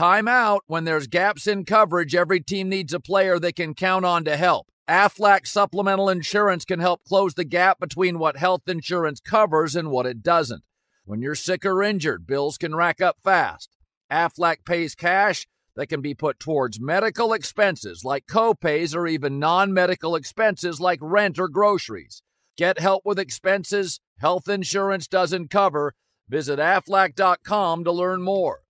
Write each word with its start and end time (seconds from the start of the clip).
Time 0.00 0.28
out. 0.28 0.64
When 0.66 0.84
there's 0.84 1.08
gaps 1.08 1.46
in 1.46 1.66
coverage, 1.66 2.14
every 2.14 2.40
team 2.40 2.70
needs 2.70 2.94
a 2.94 3.00
player 3.00 3.38
they 3.38 3.52
can 3.52 3.74
count 3.74 4.06
on 4.06 4.24
to 4.24 4.34
help. 4.34 4.68
Aflac 4.88 5.46
Supplemental 5.46 6.08
Insurance 6.08 6.64
can 6.64 6.80
help 6.80 7.04
close 7.04 7.34
the 7.34 7.44
gap 7.44 7.78
between 7.78 8.18
what 8.18 8.38
health 8.38 8.62
insurance 8.66 9.20
covers 9.20 9.76
and 9.76 9.90
what 9.90 10.06
it 10.06 10.22
doesn't. 10.22 10.64
When 11.04 11.20
you're 11.20 11.34
sick 11.34 11.66
or 11.66 11.82
injured, 11.82 12.26
bills 12.26 12.56
can 12.56 12.74
rack 12.74 13.02
up 13.02 13.18
fast. 13.22 13.76
Aflac 14.10 14.64
pays 14.64 14.94
cash 14.94 15.46
that 15.76 15.90
can 15.90 16.00
be 16.00 16.14
put 16.14 16.40
towards 16.40 16.80
medical 16.80 17.34
expenses 17.34 18.02
like 18.02 18.26
copays 18.26 18.96
or 18.96 19.06
even 19.06 19.38
non 19.38 19.70
medical 19.70 20.16
expenses 20.16 20.80
like 20.80 21.00
rent 21.02 21.38
or 21.38 21.46
groceries. 21.46 22.22
Get 22.56 22.78
help 22.78 23.02
with 23.04 23.18
expenses 23.18 24.00
health 24.18 24.48
insurance 24.48 25.06
doesn't 25.06 25.50
cover. 25.50 25.92
Visit 26.26 26.58
aflac.com 26.58 27.84
to 27.84 27.92
learn 27.92 28.22
more. 28.22 28.62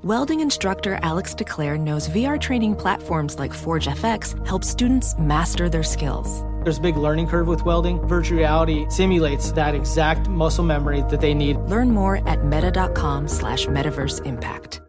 Welding 0.00 0.40
instructor 0.40 0.98
Alex 1.04 1.32
DeClaire 1.32 1.78
knows 1.78 2.08
VR 2.08 2.40
training 2.40 2.74
platforms 2.74 3.38
like 3.38 3.52
Forge 3.52 3.86
FX 3.86 4.34
help 4.44 4.64
students 4.64 5.16
master 5.16 5.68
their 5.68 5.84
skills. 5.84 6.42
There's 6.64 6.78
a 6.78 6.80
big 6.80 6.96
learning 6.96 7.28
curve 7.28 7.46
with 7.46 7.64
welding. 7.64 8.00
Virtual 8.08 8.38
reality 8.38 8.84
simulates 8.88 9.52
that 9.52 9.76
exact 9.76 10.28
muscle 10.28 10.64
memory 10.64 11.02
that 11.02 11.20
they 11.20 11.34
need. 11.34 11.56
Learn 11.68 11.92
more 11.92 12.16
at 12.28 12.44
meta.com 12.44 13.28
slash 13.28 13.66
metaverse 13.66 14.26
impact. 14.26 14.80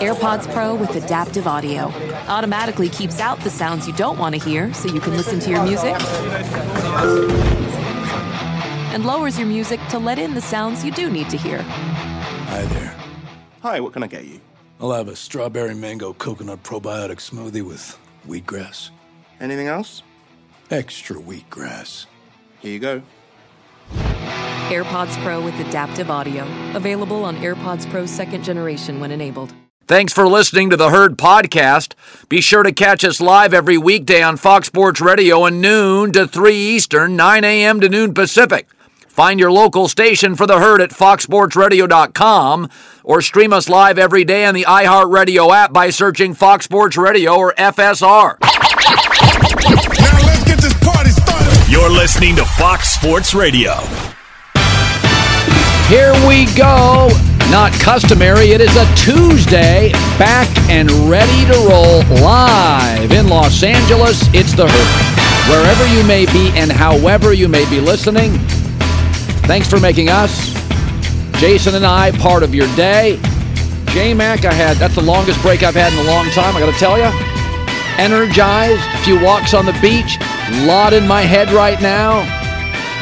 AirPods 0.00 0.52
Pro 0.52 0.74
with 0.74 0.96
adaptive 0.96 1.46
audio 1.46 1.92
automatically 2.26 2.88
keeps 2.88 3.20
out 3.20 3.38
the 3.38 3.50
sounds 3.50 3.86
you 3.86 3.92
don't 3.92 4.18
want 4.18 4.34
to 4.34 4.40
hear 4.44 4.74
so 4.74 4.92
you 4.92 5.00
can 5.00 5.16
listen 5.16 5.38
to 5.38 5.50
your 5.50 5.62
music 5.62 5.94
and 8.92 9.04
lowers 9.04 9.38
your 9.38 9.46
music 9.46 9.78
to 9.90 9.98
let 10.00 10.18
in 10.18 10.34
the 10.34 10.40
sounds 10.40 10.84
you 10.84 10.90
do 10.90 11.08
need 11.08 11.30
to 11.30 11.36
hear. 11.36 11.62
Hi 11.62 12.62
there. 12.64 13.03
Hi, 13.64 13.80
what 13.80 13.94
can 13.94 14.02
I 14.02 14.08
get 14.08 14.26
you? 14.26 14.42
I'll 14.78 14.92
have 14.92 15.08
a 15.08 15.16
strawberry 15.16 15.74
mango 15.74 16.12
coconut 16.12 16.62
probiotic 16.62 17.16
smoothie 17.16 17.62
with 17.62 17.98
wheatgrass. 18.28 18.90
Anything 19.40 19.68
else? 19.68 20.02
Extra 20.70 21.16
wheatgrass. 21.16 22.04
Here 22.60 22.72
you 22.72 22.78
go. 22.78 23.02
AirPods 24.68 25.16
Pro 25.24 25.42
with 25.42 25.58
adaptive 25.60 26.10
audio. 26.10 26.46
Available 26.74 27.24
on 27.24 27.38
AirPods 27.38 27.88
Pro 27.90 28.04
second 28.04 28.44
generation 28.44 29.00
when 29.00 29.10
enabled. 29.10 29.54
Thanks 29.86 30.12
for 30.12 30.28
listening 30.28 30.68
to 30.68 30.76
the 30.76 30.90
Herd 30.90 31.16
Podcast. 31.16 31.94
Be 32.28 32.42
sure 32.42 32.64
to 32.64 32.72
catch 32.72 33.02
us 33.02 33.18
live 33.18 33.54
every 33.54 33.78
weekday 33.78 34.22
on 34.22 34.36
Fox 34.36 34.66
Sports 34.66 35.00
Radio 35.00 35.46
at 35.46 35.54
noon 35.54 36.12
to 36.12 36.28
3 36.28 36.54
Eastern, 36.54 37.16
9 37.16 37.44
a.m. 37.44 37.80
to 37.80 37.88
noon 37.88 38.12
Pacific. 38.12 38.68
Find 39.14 39.38
your 39.38 39.52
local 39.52 39.86
station 39.86 40.34
for 40.34 40.44
the 40.44 40.58
herd 40.58 40.80
at 40.80 40.90
foxsportsradio.com 40.90 42.68
or 43.04 43.22
stream 43.22 43.52
us 43.52 43.68
live 43.68 43.96
every 43.96 44.24
day 44.24 44.44
on 44.44 44.54
the 44.54 44.64
iHeartRadio 44.64 45.54
app 45.54 45.72
by 45.72 45.90
searching 45.90 46.34
Fox 46.34 46.64
Sports 46.64 46.96
Radio 46.96 47.36
or 47.36 47.54
FSR. 47.54 48.40
Now 48.40 48.50
let's 50.26 50.42
get 50.42 50.58
this 50.58 50.74
party 50.82 51.10
started. 51.10 51.70
You're 51.70 51.92
listening 51.92 52.34
to 52.34 52.44
Fox 52.44 52.88
Sports 52.88 53.34
Radio. 53.34 53.74
Here 55.86 56.12
we 56.26 56.52
go. 56.56 57.08
Not 57.52 57.70
customary. 57.74 58.50
It 58.50 58.60
is 58.60 58.74
a 58.74 58.94
Tuesday. 58.96 59.92
Back 60.18 60.48
and 60.68 60.90
ready 61.08 61.46
to 61.52 61.68
roll 61.68 62.02
live 62.20 63.12
in 63.12 63.28
Los 63.28 63.62
Angeles. 63.62 64.26
It's 64.34 64.54
the 64.54 64.66
herd. 64.66 65.50
Wherever 65.52 65.86
you 65.94 66.02
may 66.04 66.26
be 66.32 66.50
and 66.58 66.72
however 66.72 67.32
you 67.32 67.46
may 67.46 67.68
be 67.70 67.78
listening, 67.78 68.40
thanks 69.46 69.68
for 69.68 69.78
making 69.80 70.08
us, 70.08 70.52
Jason 71.40 71.74
and 71.74 71.84
I, 71.86 72.12
part 72.18 72.42
of 72.42 72.54
your 72.54 72.66
day. 72.76 73.20
J 73.88 74.12
Mac, 74.14 74.44
I 74.44 74.52
had 74.52 74.76
that's 74.78 74.96
the 74.96 75.02
longest 75.02 75.40
break 75.42 75.62
I've 75.62 75.74
had 75.74 75.92
in 75.92 75.98
a 76.06 76.10
long 76.10 76.26
time. 76.30 76.56
I 76.56 76.60
got 76.60 76.72
to 76.72 76.78
tell 76.78 76.98
you, 76.98 77.10
energized. 78.02 78.82
A 78.94 79.04
few 79.04 79.22
walks 79.22 79.54
on 79.54 79.66
the 79.66 79.76
beach. 79.80 80.18
Lot 80.66 80.92
in 80.92 81.06
my 81.06 81.22
head 81.22 81.50
right 81.50 81.80
now. 81.80 82.22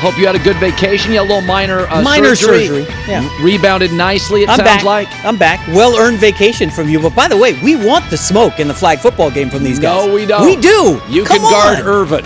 Hope 0.00 0.18
you 0.18 0.26
had 0.26 0.34
a 0.34 0.42
good 0.42 0.56
vacation. 0.56 1.12
You 1.12 1.18
had 1.20 1.26
a 1.26 1.32
little 1.32 1.46
minor 1.46 1.86
uh, 1.86 2.02
Minor 2.02 2.34
surgery. 2.34 2.66
surgery, 2.84 2.94
yeah. 3.08 3.22
Rebounded 3.42 3.92
nicely. 3.92 4.42
It 4.42 4.48
I'm 4.48 4.56
sounds 4.56 4.68
back. 4.68 4.82
like. 4.84 5.08
I'm 5.24 5.38
back. 5.38 5.66
Well 5.68 5.96
earned 5.96 6.18
vacation 6.18 6.70
from 6.70 6.88
you. 6.88 7.00
But 7.00 7.14
by 7.14 7.28
the 7.28 7.36
way, 7.36 7.58
we 7.62 7.76
want 7.76 8.10
the 8.10 8.16
smoke 8.18 8.58
in 8.58 8.66
the 8.68 8.74
flag 8.74 8.98
football 8.98 9.30
game 9.30 9.48
from 9.48 9.62
these 9.62 9.78
guys. 9.78 10.06
No, 10.06 10.12
we 10.12 10.26
don't. 10.26 10.44
We 10.44 10.56
do. 10.56 11.00
You 11.08 11.24
Come 11.24 11.38
can 11.38 11.50
guard. 11.52 11.86
Irvin. 11.86 12.24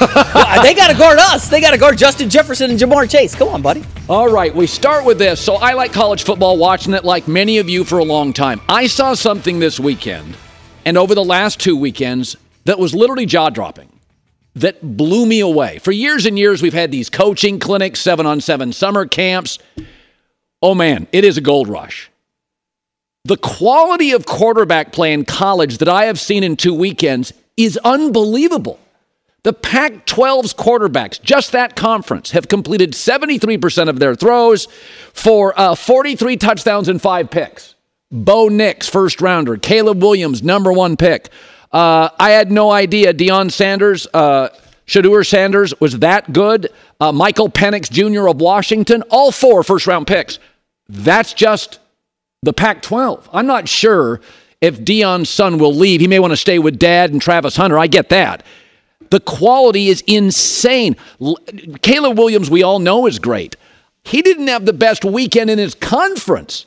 Well, 0.00 0.62
they 0.62 0.74
got 0.74 0.90
to 0.90 0.96
guard 0.96 1.18
us. 1.18 1.48
They 1.48 1.60
got 1.60 1.70
to 1.70 1.78
guard 1.78 1.98
Justin 1.98 2.28
Jefferson 2.30 2.70
and 2.70 2.78
Ja'Marr 2.78 3.10
Chase. 3.10 3.34
Come 3.34 3.48
on, 3.48 3.62
buddy. 3.62 3.84
All 4.08 4.28
right, 4.28 4.54
we 4.54 4.66
start 4.66 5.04
with 5.04 5.18
this. 5.18 5.40
So 5.40 5.56
I 5.56 5.72
like 5.72 5.92
college 5.92 6.24
football, 6.24 6.56
watching 6.58 6.94
it 6.94 7.04
like 7.04 7.28
many 7.28 7.58
of 7.58 7.68
you 7.68 7.84
for 7.84 7.98
a 7.98 8.04
long 8.04 8.32
time. 8.32 8.60
I 8.68 8.86
saw 8.86 9.14
something 9.14 9.58
this 9.58 9.80
weekend 9.80 10.36
and 10.86 10.96
over 10.96 11.16
the 11.16 11.24
last 11.24 11.58
two 11.58 11.76
weekends 11.76 12.36
that 12.64 12.78
was 12.78 12.94
literally 12.94 13.26
jaw 13.26 13.50
dropping, 13.50 13.92
that 14.54 14.96
blew 14.96 15.26
me 15.26 15.40
away. 15.40 15.78
For 15.78 15.90
years 15.90 16.26
and 16.26 16.38
years, 16.38 16.62
we've 16.62 16.72
had 16.72 16.92
these 16.92 17.10
coaching 17.10 17.58
clinics, 17.58 18.00
seven 18.00 18.24
on 18.24 18.40
seven 18.40 18.72
summer 18.72 19.04
camps. 19.04 19.58
Oh 20.62 20.74
man, 20.74 21.08
it 21.12 21.24
is 21.24 21.36
a 21.36 21.40
gold 21.40 21.68
rush. 21.68 22.10
The 23.24 23.36
quality 23.36 24.12
of 24.12 24.26
quarterback 24.26 24.92
play 24.92 25.12
in 25.12 25.24
college 25.24 25.78
that 25.78 25.88
I 25.88 26.04
have 26.04 26.20
seen 26.20 26.44
in 26.44 26.56
two 26.56 26.72
weekends 26.72 27.32
is 27.56 27.76
unbelievable. 27.78 28.78
The 29.46 29.52
Pac 29.52 30.06
12's 30.06 30.54
quarterbacks, 30.54 31.22
just 31.22 31.52
that 31.52 31.76
conference, 31.76 32.32
have 32.32 32.48
completed 32.48 32.94
73% 32.94 33.88
of 33.88 34.00
their 34.00 34.16
throws 34.16 34.66
for 35.12 35.56
uh, 35.56 35.76
43 35.76 36.36
touchdowns 36.36 36.88
and 36.88 37.00
five 37.00 37.30
picks. 37.30 37.76
Bo 38.10 38.48
Nix, 38.48 38.88
first 38.88 39.20
rounder. 39.20 39.56
Caleb 39.56 40.02
Williams, 40.02 40.42
number 40.42 40.72
one 40.72 40.96
pick. 40.96 41.28
Uh, 41.70 42.08
I 42.18 42.30
had 42.30 42.50
no 42.50 42.72
idea 42.72 43.14
Deion 43.14 43.52
Sanders, 43.52 44.08
uh, 44.12 44.48
Shedeur 44.88 45.24
Sanders 45.24 45.80
was 45.80 46.00
that 46.00 46.32
good. 46.32 46.68
Uh, 46.98 47.12
Michael 47.12 47.48
Penix 47.48 47.88
Jr. 47.88 48.28
of 48.28 48.40
Washington, 48.40 49.04
all 49.10 49.30
four 49.30 49.62
first 49.62 49.86
round 49.86 50.08
picks. 50.08 50.40
That's 50.88 51.32
just 51.32 51.78
the 52.42 52.52
Pac 52.52 52.82
12. 52.82 53.30
I'm 53.32 53.46
not 53.46 53.68
sure 53.68 54.20
if 54.60 54.80
Deion's 54.80 55.30
son 55.30 55.58
will 55.58 55.72
leave. 55.72 56.00
He 56.00 56.08
may 56.08 56.18
want 56.18 56.32
to 56.32 56.36
stay 56.36 56.58
with 56.58 56.80
dad 56.80 57.12
and 57.12 57.22
Travis 57.22 57.54
Hunter. 57.54 57.78
I 57.78 57.86
get 57.86 58.08
that. 58.08 58.44
The 59.10 59.20
quality 59.20 59.88
is 59.88 60.02
insane. 60.06 60.96
L- 61.20 61.38
Caleb 61.82 62.18
Williams, 62.18 62.50
we 62.50 62.62
all 62.62 62.78
know, 62.78 63.06
is 63.06 63.18
great. 63.18 63.56
He 64.04 64.22
didn't 64.22 64.48
have 64.48 64.66
the 64.66 64.72
best 64.72 65.04
weekend 65.04 65.50
in 65.50 65.58
his 65.58 65.74
conference. 65.74 66.66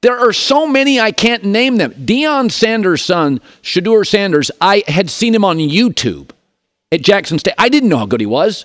There 0.00 0.18
are 0.18 0.32
so 0.32 0.66
many 0.66 1.00
I 1.00 1.10
can't 1.10 1.44
name 1.44 1.76
them. 1.76 1.92
Deion 1.92 2.52
Sanders' 2.52 3.02
son, 3.02 3.40
Shedeur 3.62 4.06
Sanders, 4.06 4.50
I 4.60 4.84
had 4.86 5.10
seen 5.10 5.34
him 5.34 5.44
on 5.44 5.58
YouTube 5.58 6.30
at 6.92 7.02
Jackson 7.02 7.38
State. 7.38 7.54
I 7.58 7.68
didn't 7.68 7.88
know 7.88 7.98
how 7.98 8.06
good 8.06 8.20
he 8.20 8.26
was. 8.26 8.64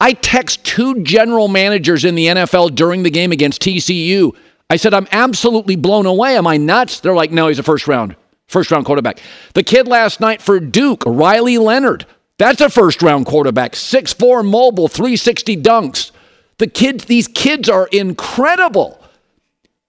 I 0.00 0.14
text 0.14 0.64
two 0.64 1.02
general 1.02 1.48
managers 1.48 2.06
in 2.06 2.14
the 2.14 2.26
NFL 2.28 2.74
during 2.74 3.02
the 3.02 3.10
game 3.10 3.32
against 3.32 3.60
TCU. 3.60 4.34
I 4.70 4.76
said, 4.76 4.94
I'm 4.94 5.08
absolutely 5.12 5.76
blown 5.76 6.06
away. 6.06 6.36
Am 6.36 6.46
I 6.46 6.56
nuts? 6.56 7.00
They're 7.00 7.14
like, 7.14 7.30
no, 7.30 7.48
he's 7.48 7.58
a 7.58 7.62
first 7.62 7.86
round, 7.86 8.16
first 8.46 8.70
round 8.70 8.86
quarterback. 8.86 9.20
The 9.52 9.62
kid 9.62 9.86
last 9.86 10.20
night 10.20 10.40
for 10.40 10.58
Duke, 10.60 11.02
Riley 11.04 11.58
Leonard, 11.58 12.06
that's 12.40 12.62
a 12.62 12.70
first 12.70 13.02
round 13.02 13.26
quarterback. 13.26 13.72
6'4 13.72 14.42
mobile, 14.48 14.88
360 14.88 15.58
dunks. 15.58 16.10
The 16.56 16.66
kids, 16.66 17.04
these 17.04 17.28
kids 17.28 17.68
are 17.68 17.86
incredible. 17.88 18.98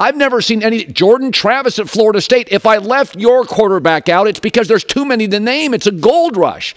I've 0.01 0.17
never 0.17 0.41
seen 0.41 0.61
any 0.61 0.83
Jordan 0.83 1.31
Travis 1.31 1.79
at 1.79 1.87
Florida 1.87 2.19
State. 2.19 2.49
If 2.51 2.65
I 2.65 2.77
left 2.77 3.15
your 3.15 3.45
quarterback 3.45 4.09
out, 4.09 4.27
it's 4.27 4.41
because 4.41 4.67
there's 4.67 4.83
too 4.83 5.05
many 5.05 5.29
to 5.29 5.39
name. 5.39 5.73
It's 5.73 5.87
a 5.87 5.91
gold 5.91 6.35
rush. 6.35 6.75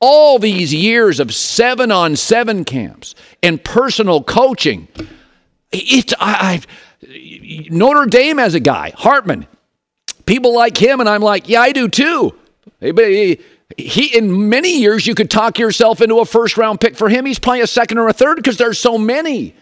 All 0.00 0.38
these 0.38 0.72
years 0.72 1.20
of 1.20 1.34
seven 1.34 1.92
on 1.92 2.16
seven 2.16 2.64
camps 2.64 3.14
and 3.42 3.62
personal 3.62 4.22
coaching. 4.22 4.88
It's 5.70 6.14
I, 6.18 6.62
I 7.02 7.66
Notre 7.70 8.06
Dame 8.06 8.38
as 8.38 8.54
a 8.54 8.60
guy, 8.60 8.94
Hartman. 8.96 9.46
People 10.24 10.54
like 10.54 10.78
him, 10.78 11.00
and 11.00 11.08
I'm 11.10 11.20
like, 11.20 11.46
yeah, 11.46 11.60
I 11.60 11.72
do 11.72 11.88
too. 11.88 12.34
He, 12.80 13.38
he 13.76 14.16
in 14.16 14.48
many 14.48 14.78
years 14.78 15.06
you 15.06 15.14
could 15.14 15.30
talk 15.30 15.58
yourself 15.58 16.00
into 16.00 16.18
a 16.18 16.24
first 16.24 16.56
round 16.56 16.80
pick 16.80 16.96
for 16.96 17.08
him. 17.08 17.26
He's 17.26 17.38
probably 17.38 17.60
a 17.60 17.66
second 17.66 17.98
or 17.98 18.08
a 18.08 18.12
third 18.12 18.36
because 18.36 18.56
there's 18.56 18.78
so 18.78 18.98
many. 18.98 19.54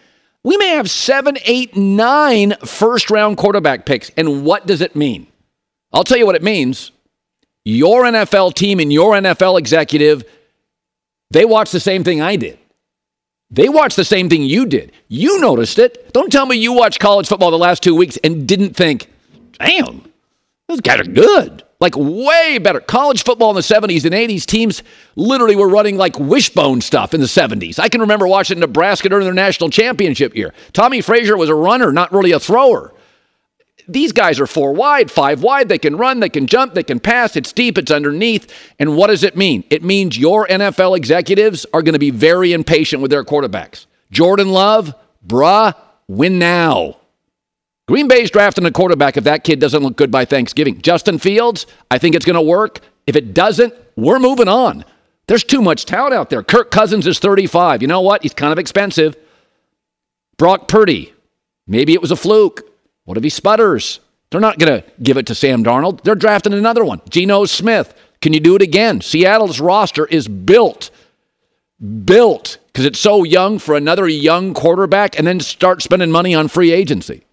We 0.43 0.57
may 0.57 0.69
have 0.69 0.89
seven, 0.89 1.37
eight, 1.43 1.75
nine 1.75 2.55
first 2.65 3.09
round 3.09 3.37
quarterback 3.37 3.85
picks. 3.85 4.09
And 4.11 4.45
what 4.45 4.65
does 4.65 4.81
it 4.81 4.95
mean? 4.95 5.27
I'll 5.91 6.03
tell 6.03 6.17
you 6.17 6.25
what 6.25 6.35
it 6.35 6.43
means. 6.43 6.91
Your 7.65 8.03
NFL 8.03 8.53
team 8.55 8.79
and 8.79 8.91
your 8.91 9.13
NFL 9.13 9.59
executive, 9.59 10.23
they 11.29 11.45
watch 11.45 11.71
the 11.71 11.79
same 11.79 12.03
thing 12.03 12.21
I 12.21 12.35
did. 12.35 12.57
They 13.51 13.67
watched 13.67 13.95
the 13.95 14.05
same 14.05 14.29
thing 14.29 14.43
you 14.43 14.65
did. 14.65 14.91
You 15.07 15.41
noticed 15.41 15.79
it. 15.79 16.13
Don't 16.13 16.31
tell 16.31 16.45
me 16.45 16.55
you 16.55 16.71
watched 16.73 16.99
college 16.99 17.27
football 17.27 17.51
the 17.51 17.57
last 17.57 17.81
two 17.81 17.95
weeks 17.95 18.17
and 18.23 18.47
didn't 18.47 18.75
think, 18.75 19.11
damn, 19.59 20.11
those 20.67 20.81
guys 20.81 20.99
are 20.99 21.03
good. 21.03 21.63
Like 21.79 21.95
way 21.95 22.57
better. 22.57 22.81
College 22.81 23.23
football 23.23 23.51
in 23.51 23.55
the 23.55 23.61
70s 23.61 24.03
and 24.03 24.13
80s, 24.13 24.45
teams 24.45 24.83
literally 25.15 25.55
were 25.55 25.69
running 25.69 25.95
like 25.95 26.19
wishbone 26.19 26.81
stuff 26.81 27.13
in 27.13 27.21
the 27.21 27.27
70s. 27.27 27.79
I 27.79 27.87
can 27.87 28.01
remember 28.01 28.27
watching 28.27 28.59
Nebraska 28.59 29.07
during 29.07 29.23
their 29.23 29.33
national 29.33 29.69
championship 29.69 30.35
year. 30.35 30.53
Tommie 30.73 31.01
Frazier 31.01 31.37
was 31.37 31.47
a 31.47 31.55
runner, 31.55 31.93
not 31.93 32.11
really 32.11 32.33
a 32.33 32.39
thrower. 32.39 32.93
these 33.87 34.11
guys 34.11 34.39
are 34.39 34.45
four 34.45 34.73
wide, 34.73 35.09
five 35.09 35.41
wide. 35.41 35.67
They 35.69 35.79
can 35.79 35.95
run, 35.95 36.19
they 36.19 36.29
can 36.29 36.45
jump, 36.47 36.73
they 36.73 36.83
can 36.83 36.99
pass. 36.99 37.35
It's 37.35 37.51
deep, 37.51 37.77
it's 37.77 37.91
underneath. 37.91 38.53
And 38.77 38.95
what 38.95 39.07
does 39.07 39.23
it 39.23 39.35
mean? 39.35 39.63
It 39.71 39.81
means 39.81 40.17
your 40.17 40.45
NFL 40.47 40.95
executives 40.95 41.65
are 41.73 41.81
going 41.81 41.93
to 41.93 41.99
be 41.99 42.11
very 42.11 42.53
impatient 42.53 43.01
with 43.01 43.09
their 43.09 43.23
quarterbacks. 43.23 43.87
Jordan 44.11 44.49
Love, 44.49 44.93
bruh, 45.25 45.73
win 46.07 46.37
now. 46.37 46.97
Green 47.89 48.07
Bay's 48.07 48.29
drafting 48.29 48.67
a 48.67 48.71
quarterback 48.71 49.17
if 49.17 49.23
that 49.23 49.43
kid 49.43 49.59
doesn't 49.59 49.81
look 49.81 49.95
good 49.95 50.11
by 50.11 50.23
Thanksgiving. 50.23 50.79
Justin 50.79 51.17
Fields, 51.17 51.65
I 51.89 51.97
think 51.97 52.13
it's 52.13 52.23
going 52.23 52.35
to 52.35 52.41
work. 52.41 52.81
If 53.07 53.15
it 53.15 53.33
doesn't, 53.33 53.73
we're 53.95 54.19
moving 54.19 54.47
on. 54.47 54.85
There's 55.25 55.43
too 55.43 55.59
much 55.59 55.85
talent 55.85 56.13
out 56.13 56.29
there. 56.29 56.43
Kirk 56.43 56.69
Cousins 56.69 57.07
is 57.07 57.17
35. 57.17 57.81
You 57.81 57.87
know 57.87 58.01
what? 58.01 58.21
He's 58.21 58.35
kind 58.35 58.51
of 58.51 58.59
expensive. 58.59 59.17
Brock 60.37 60.67
Purdy, 60.67 61.15
maybe 61.65 61.93
it 61.93 61.99
was 61.99 62.11
a 62.11 62.15
fluke. 62.15 62.61
What 63.05 63.17
if 63.17 63.23
he 63.23 63.29
sputters? 63.31 64.01
They're 64.29 64.39
not 64.39 64.59
going 64.59 64.83
to 64.83 64.87
give 65.01 65.17
it 65.17 65.25
to 65.25 65.33
Sam 65.33 65.63
Darnold. 65.63 66.03
They're 66.03 66.13
drafting 66.13 66.53
another 66.53 66.85
one. 66.85 67.01
Geno 67.09 67.45
Smith. 67.45 67.95
Can 68.21 68.33
you 68.33 68.39
do 68.39 68.55
it 68.55 68.61
again? 68.61 69.01
Seattle's 69.01 69.59
roster 69.59 70.05
is 70.05 70.27
built, 70.27 70.91
built 72.05 72.59
because 72.67 72.85
it's 72.85 72.99
so 72.99 73.23
young 73.23 73.57
for 73.57 73.75
another 73.75 74.07
young 74.07 74.53
quarterback 74.53 75.17
and 75.17 75.25
then 75.25 75.39
start 75.39 75.81
spending 75.81 76.11
money 76.11 76.35
on 76.35 76.49
free 76.49 76.71
agency. 76.71 77.23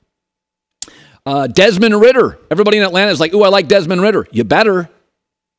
Uh, 1.26 1.48
Desmond 1.48 2.00
Ridder. 2.00 2.38
Everybody 2.50 2.78
in 2.78 2.84
Atlanta 2.84 3.10
is 3.10 3.18
like, 3.18 3.34
ooh, 3.34 3.42
I 3.42 3.48
like 3.48 3.66
Desmond 3.66 4.00
Ridder. 4.00 4.28
You 4.30 4.44
better. 4.44 4.88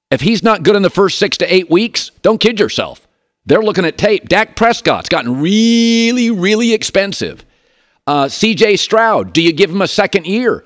If 0.09 0.21
he's 0.21 0.41
not 0.41 0.63
good 0.63 0.77
in 0.77 0.81
the 0.81 0.89
first 0.89 1.19
six 1.19 1.37
to 1.37 1.53
eight 1.53 1.69
weeks, 1.69 2.11
don't 2.21 2.39
kid 2.39 2.59
yourself. 2.59 3.05
They're 3.45 3.61
looking 3.61 3.85
at 3.85 3.97
tape. 3.97 4.29
Dak 4.29 4.55
Prescott's 4.55 5.09
gotten 5.09 5.41
really, 5.41 6.31
really 6.31 6.73
expensive. 6.73 7.45
Uh, 8.05 8.25
CJ 8.25 8.79
Stroud, 8.79 9.33
do 9.33 9.41
you 9.41 9.51
give 9.51 9.69
him 9.69 9.81
a 9.81 9.87
second 9.87 10.25
year? 10.25 10.65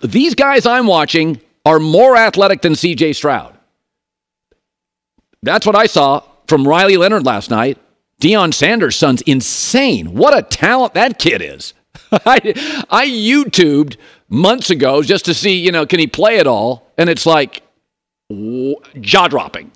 These 0.00 0.36
guys 0.36 0.66
I'm 0.66 0.86
watching 0.86 1.40
are 1.66 1.80
more 1.80 2.16
athletic 2.16 2.62
than 2.62 2.74
CJ 2.74 3.16
Stroud. 3.16 3.56
That's 5.42 5.66
what 5.66 5.74
I 5.74 5.86
saw 5.86 6.22
from 6.46 6.66
Riley 6.66 6.96
Leonard 6.96 7.26
last 7.26 7.50
night. 7.50 7.78
Deion 8.20 8.54
Sanders' 8.54 8.96
son's 8.96 9.22
insane. 9.22 10.14
What 10.14 10.36
a 10.36 10.42
talent 10.42 10.94
that 10.94 11.18
kid 11.18 11.42
is. 11.42 11.74
I, 12.12 12.84
I 12.90 13.06
YouTubed 13.06 13.96
months 14.30 14.70
ago 14.70 15.02
just 15.02 15.26
to 15.26 15.34
see, 15.34 15.56
you 15.58 15.72
know, 15.72 15.84
can 15.84 15.98
he 15.98 16.06
play 16.06 16.38
it 16.38 16.46
all? 16.46 16.90
And 16.96 17.10
it's 17.10 17.26
like 17.26 17.62
jaw 18.30 19.28
dropping. 19.28 19.72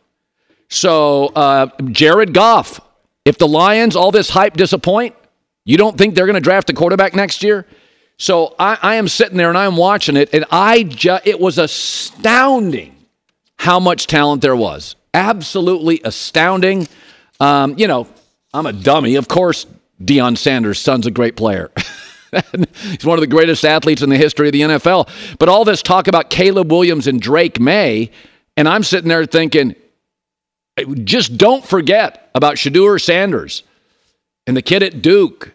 So, 0.71 1.27
uh, 1.27 1.67
Jared 1.91 2.33
Goff, 2.33 2.81
if 3.25 3.37
the 3.37 3.47
Lions, 3.47 3.97
all 3.97 4.11
this 4.11 4.31
hype 4.31 4.57
disappoint, 4.57 5.15
you 5.65 5.77
don't 5.77 5.99
think 5.99 6.15
they're 6.15 6.27
going 6.27 6.35
to 6.35 6.41
draft 6.41 6.71
a 6.71 6.73
quarterback 6.73 7.15
next 7.15 7.43
year? 7.43 7.67
So 8.17 8.55
I, 8.59 8.79
I, 8.81 8.95
am 8.97 9.09
sitting 9.09 9.37
there 9.37 9.49
and 9.49 9.59
I'm 9.59 9.77
watching 9.77 10.17
it, 10.17 10.31
and 10.33 10.45
I 10.51 10.85
ju- 10.85 11.19
it 11.25 11.41
was 11.41 11.59
astounding 11.59 12.95
how 13.57 13.81
much 13.81 14.07
talent 14.07 14.41
there 14.41 14.55
was. 14.55 14.95
Absolutely 15.15 16.01
astounding. 16.05 16.87
Um, 17.41 17.77
you 17.77 17.89
know, 17.89 18.07
I'm 18.53 18.67
a 18.67 18.73
dummy. 18.73 19.17
Of 19.17 19.27
course, 19.27 19.67
Deion 20.01 20.39
Sanders' 20.39 20.79
son's 20.79 21.07
a 21.07 21.11
great 21.11 21.37
player. 21.37 21.73
He's 22.83 23.05
one 23.05 23.19
of 23.19 23.21
the 23.21 23.27
greatest 23.27 23.65
athletes 23.65 24.03
in 24.03 24.11
the 24.11 24.17
history 24.17 24.49
of 24.49 24.53
the 24.53 24.63
NFL. 24.63 25.09
But 25.39 25.49
all 25.49 25.65
this 25.65 25.83
talk 25.83 26.09
about 26.09 26.31
Caleb 26.31 26.71
Williams 26.71 27.07
and 27.07 27.21
Drake 27.21 27.61
Maye, 27.61 28.11
and 28.57 28.69
I'm 28.69 28.83
sitting 28.83 29.09
there 29.09 29.27
thinking, 29.27 29.75
just 31.05 31.37
don't 31.37 31.65
forget 31.65 32.31
about 32.35 32.57
Shedeur 32.57 33.01
Sanders 33.01 33.63
and 34.47 34.57
the 34.57 34.63
kid 34.63 34.83
at 34.83 35.03
Duke, 35.03 35.55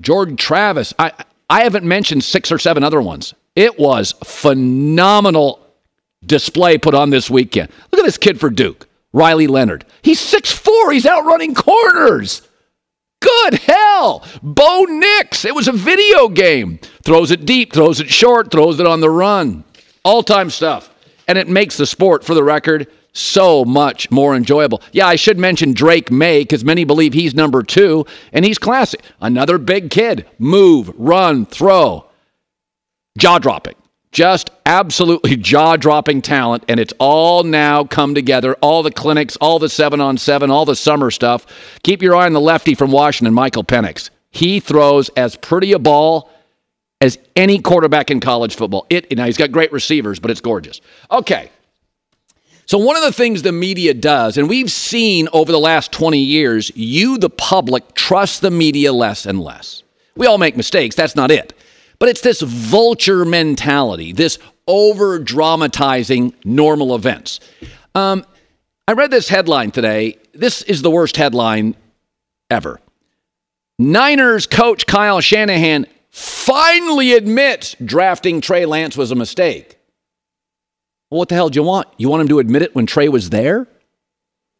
Jordan 0.00 0.36
Travis. 0.36 0.94
I, 0.98 1.12
I 1.50 1.62
haven't 1.62 1.84
mentioned 1.84 2.24
six 2.24 2.50
or 2.50 2.58
seven 2.58 2.82
other 2.82 3.00
ones. 3.00 3.34
It 3.54 3.78
was 3.78 4.12
phenomenal 4.24 5.60
display 6.24 6.78
put 6.78 6.94
on 6.94 7.10
this 7.10 7.30
weekend. 7.30 7.70
Look 7.92 8.00
at 8.00 8.04
this 8.04 8.18
kid 8.18 8.40
for 8.40 8.50
Duke, 8.50 8.88
Riley 9.12 9.46
Leonard. 9.46 9.84
He's 10.02 10.20
6'4, 10.20 10.92
he's 10.92 11.06
out 11.06 11.24
running 11.24 11.54
corners. 11.54 12.42
Good 13.24 13.54
hell. 13.60 14.24
Bo 14.42 14.84
Nix. 14.84 15.44
It 15.44 15.54
was 15.54 15.68
a 15.68 15.72
video 15.72 16.28
game. 16.28 16.78
Throws 17.02 17.30
it 17.30 17.46
deep, 17.46 17.72
throws 17.72 18.00
it 18.00 18.10
short, 18.10 18.50
throws 18.50 18.80
it 18.80 18.86
on 18.86 19.00
the 19.00 19.10
run. 19.10 19.64
All 20.04 20.22
time 20.22 20.50
stuff. 20.50 20.90
And 21.26 21.38
it 21.38 21.48
makes 21.48 21.76
the 21.76 21.86
sport, 21.86 22.24
for 22.24 22.34
the 22.34 22.44
record, 22.44 22.86
so 23.14 23.64
much 23.64 24.10
more 24.10 24.34
enjoyable. 24.34 24.82
Yeah, 24.92 25.06
I 25.06 25.16
should 25.16 25.38
mention 25.38 25.72
Drake 25.72 26.10
Maye 26.10 26.42
because 26.42 26.64
many 26.64 26.84
believe 26.84 27.14
he's 27.14 27.34
number 27.34 27.62
two, 27.62 28.04
and 28.32 28.44
he's 28.44 28.58
classic. 28.58 29.02
Another 29.20 29.56
big 29.56 29.90
kid. 29.90 30.26
Move, 30.38 30.92
run, 30.96 31.46
throw. 31.46 32.06
Jaw 33.16 33.38
dropping. 33.38 33.76
Just 34.14 34.50
absolutely 34.64 35.36
jaw 35.50 35.76
dropping 35.76 36.22
talent, 36.22 36.64
and 36.68 36.80
it's 36.80 36.94
all 36.98 37.42
now 37.42 37.84
come 37.84 38.14
together. 38.14 38.54
All 38.62 38.82
the 38.82 38.90
clinics, 38.90 39.36
all 39.36 39.58
the 39.58 39.68
seven 39.68 40.00
on 40.00 40.16
seven, 40.16 40.50
all 40.50 40.64
the 40.64 40.76
summer 40.76 41.10
stuff. 41.10 41.44
Keep 41.82 42.00
your 42.00 42.16
eye 42.16 42.24
on 42.24 42.32
the 42.32 42.40
lefty 42.40 42.74
from 42.74 42.90
Washington, 42.90 43.34
Michael 43.34 43.64
Penix. 43.64 44.08
He 44.30 44.60
throws 44.60 45.10
as 45.10 45.36
pretty 45.36 45.72
a 45.72 45.78
ball 45.78 46.30
as 47.02 47.18
any 47.36 47.58
quarterback 47.58 48.10
in 48.10 48.20
college 48.20 48.56
football. 48.56 48.86
It 48.88 49.14
now 49.14 49.26
he's 49.26 49.36
got 49.36 49.52
great 49.52 49.72
receivers, 49.72 50.18
but 50.18 50.30
it's 50.30 50.40
gorgeous. 50.40 50.80
Okay, 51.10 51.50
so, 52.66 52.78
one 52.78 52.96
of 52.96 53.02
the 53.02 53.12
things 53.12 53.42
the 53.42 53.52
media 53.52 53.92
does, 53.92 54.38
and 54.38 54.48
we've 54.48 54.70
seen 54.70 55.28
over 55.34 55.52
the 55.52 55.58
last 55.58 55.92
20 55.92 56.18
years, 56.18 56.72
you, 56.74 57.18
the 57.18 57.28
public, 57.28 57.94
trust 57.94 58.40
the 58.40 58.50
media 58.50 58.92
less 58.92 59.26
and 59.26 59.38
less. 59.38 59.82
We 60.16 60.26
all 60.26 60.38
make 60.38 60.56
mistakes, 60.56 60.96
that's 60.96 61.14
not 61.14 61.30
it. 61.30 61.52
But 61.98 62.08
it's 62.08 62.20
this 62.20 62.40
vulture 62.40 63.24
mentality, 63.24 64.12
this 64.12 64.38
over 64.66 65.18
dramatizing 65.18 66.34
normal 66.44 66.94
events. 66.94 67.40
Um, 67.94 68.24
I 68.88 68.92
read 68.92 69.10
this 69.10 69.28
headline 69.28 69.70
today. 69.70 70.18
This 70.32 70.62
is 70.62 70.82
the 70.82 70.90
worst 70.90 71.16
headline 71.16 71.76
ever. 72.50 72.80
Niners 73.78 74.46
coach 74.46 74.86
Kyle 74.86 75.20
Shanahan 75.20 75.86
finally 76.10 77.14
admits 77.14 77.74
drafting 77.84 78.40
Trey 78.40 78.66
Lance 78.66 78.96
was 78.96 79.10
a 79.10 79.16
mistake. 79.16 79.78
Well, 81.10 81.18
what 81.18 81.28
the 81.28 81.34
hell 81.34 81.48
do 81.48 81.58
you 81.58 81.64
want? 81.64 81.88
You 81.96 82.08
want 82.08 82.22
him 82.22 82.28
to 82.28 82.38
admit 82.38 82.62
it 82.62 82.74
when 82.74 82.86
Trey 82.86 83.08
was 83.08 83.30
there? 83.30 83.66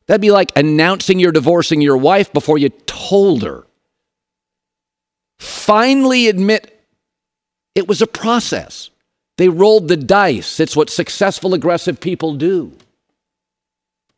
That'd 0.07 0.21
be 0.21 0.31
like 0.31 0.53
announcing 0.57 1.19
you're 1.19 1.33
divorcing 1.33 1.81
your 1.81 1.97
wife 1.97 2.33
before 2.33 2.59
you 2.59 2.69
told 2.69 3.43
her. 3.43 3.67
Finally 5.39 6.29
admit 6.29 6.74
it 7.75 7.89
was 7.89 8.03
a 8.03 8.07
process. 8.07 8.91
They 9.37 9.49
rolled 9.49 9.89
the 9.89 9.97
dice. 9.97 10.61
It's 10.61 10.77
what 10.77 10.91
successful, 10.91 11.55
aggressive 11.55 12.01
people 12.01 12.35
do. 12.35 12.73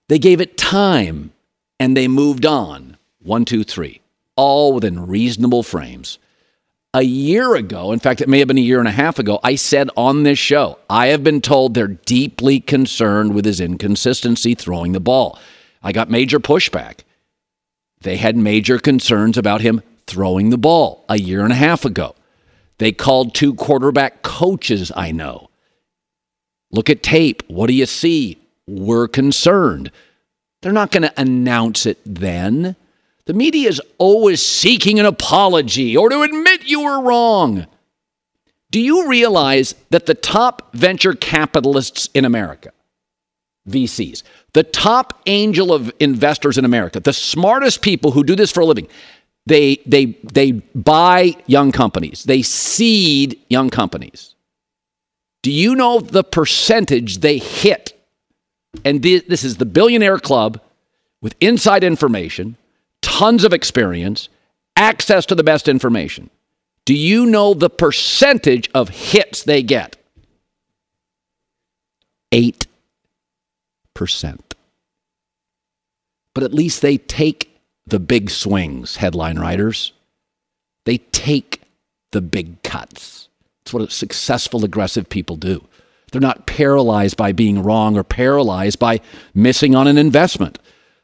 They 0.08 0.18
gave 0.18 0.40
it 0.40 0.58
time 0.58 1.32
and 1.80 1.96
they 1.96 2.08
moved 2.08 2.46
on. 2.46 2.96
One, 3.22 3.44
two, 3.44 3.64
three, 3.64 4.00
all 4.36 4.72
within 4.72 5.06
reasonable 5.06 5.62
frames 5.62 6.18
a 6.96 7.02
year 7.02 7.54
ago, 7.54 7.92
in 7.92 7.98
fact, 7.98 8.22
it 8.22 8.28
may 8.28 8.38
have 8.38 8.48
been 8.48 8.56
a 8.56 8.62
year 8.62 8.78
and 8.78 8.88
a 8.88 8.92
half 8.92 9.18
ago, 9.18 9.38
I 9.44 9.56
said 9.56 9.90
on 9.98 10.22
this 10.22 10.38
show, 10.38 10.78
I 10.88 11.08
have 11.08 11.22
been 11.22 11.42
told 11.42 11.74
they're 11.74 11.88
deeply 11.88 12.58
concerned 12.58 13.34
with 13.34 13.44
his 13.44 13.60
inconsistency 13.60 14.54
throwing 14.54 14.92
the 14.92 15.00
ball. 15.00 15.38
I 15.82 15.92
got 15.92 16.08
major 16.08 16.40
pushback. 16.40 17.00
They 18.00 18.16
had 18.16 18.34
major 18.34 18.78
concerns 18.78 19.36
about 19.36 19.60
him 19.60 19.82
throwing 20.06 20.48
the 20.48 20.56
ball 20.56 21.04
a 21.10 21.18
year 21.18 21.42
and 21.42 21.52
a 21.52 21.56
half 21.56 21.84
ago. 21.84 22.14
They 22.78 22.92
called 22.92 23.34
two 23.34 23.54
quarterback 23.54 24.22
coaches 24.22 24.92
I 24.94 25.12
know. 25.12 25.50
Look 26.70 26.90
at 26.90 27.02
tape. 27.02 27.42
What 27.48 27.68
do 27.68 27.72
you 27.72 27.86
see? 27.86 28.38
We're 28.66 29.08
concerned. 29.08 29.90
They're 30.62 30.72
not 30.72 30.90
going 30.90 31.04
to 31.04 31.20
announce 31.20 31.86
it 31.86 31.98
then. 32.04 32.76
The 33.26 33.34
media 33.34 33.68
is 33.68 33.80
always 33.98 34.42
seeking 34.42 35.00
an 35.00 35.06
apology 35.06 35.96
or 35.96 36.08
to 36.08 36.22
admit 36.22 36.64
you 36.64 36.84
were 36.84 37.02
wrong. 37.02 37.66
Do 38.70 38.80
you 38.80 39.08
realize 39.08 39.74
that 39.90 40.06
the 40.06 40.14
top 40.14 40.74
venture 40.74 41.14
capitalists 41.14 42.08
in 42.14 42.24
America, 42.24 42.72
VCs, 43.68 44.22
the 44.54 44.64
top 44.64 45.22
angel 45.26 45.72
of 45.72 45.92
investors 46.00 46.58
in 46.58 46.64
America, 46.64 47.00
the 47.00 47.12
smartest 47.12 47.82
people 47.82 48.12
who 48.12 48.24
do 48.24 48.36
this 48.36 48.50
for 48.50 48.60
a 48.60 48.64
living, 48.66 48.88
they, 49.46 49.76
they, 49.86 50.06
they 50.32 50.52
buy 50.52 51.34
young 51.46 51.72
companies, 51.72 52.24
they 52.24 52.42
seed 52.42 53.40
young 53.48 53.70
companies. 53.70 54.34
Do 55.42 55.52
you 55.52 55.76
know 55.76 56.00
the 56.00 56.24
percentage 56.24 57.18
they 57.18 57.38
hit? 57.38 57.92
And 58.84 59.02
this 59.02 59.44
is 59.44 59.56
the 59.56 59.64
Billionaire 59.64 60.18
Club 60.18 60.60
with 61.22 61.34
inside 61.40 61.84
information 61.84 62.56
tons 63.16 63.44
of 63.44 63.52
experience, 63.54 64.28
access 64.76 65.24
to 65.24 65.34
the 65.34 65.44
best 65.44 65.68
information. 65.68 66.28
Do 66.84 66.92
you 66.94 67.24
know 67.24 67.54
the 67.54 67.70
percentage 67.70 68.68
of 68.74 68.90
hits 68.90 69.42
they 69.42 69.62
get? 69.62 69.96
8%. 72.32 72.66
But 76.34 76.44
at 76.44 76.52
least 76.52 76.82
they 76.82 76.98
take 76.98 77.55
the 77.86 78.00
big 78.00 78.30
swings, 78.30 78.96
headline 78.96 79.38
writers. 79.38 79.92
They 80.84 80.98
take 80.98 81.62
the 82.12 82.20
big 82.20 82.62
cuts. 82.62 83.28
It's 83.62 83.72
what 83.72 83.90
successful, 83.90 84.64
aggressive 84.64 85.08
people 85.08 85.36
do. 85.36 85.66
They're 86.12 86.20
not 86.20 86.46
paralyzed 86.46 87.16
by 87.16 87.32
being 87.32 87.62
wrong 87.62 87.96
or 87.96 88.04
paralyzed 88.04 88.78
by 88.78 89.00
missing 89.34 89.74
on 89.74 89.88
an 89.88 89.98
investment. 89.98 90.58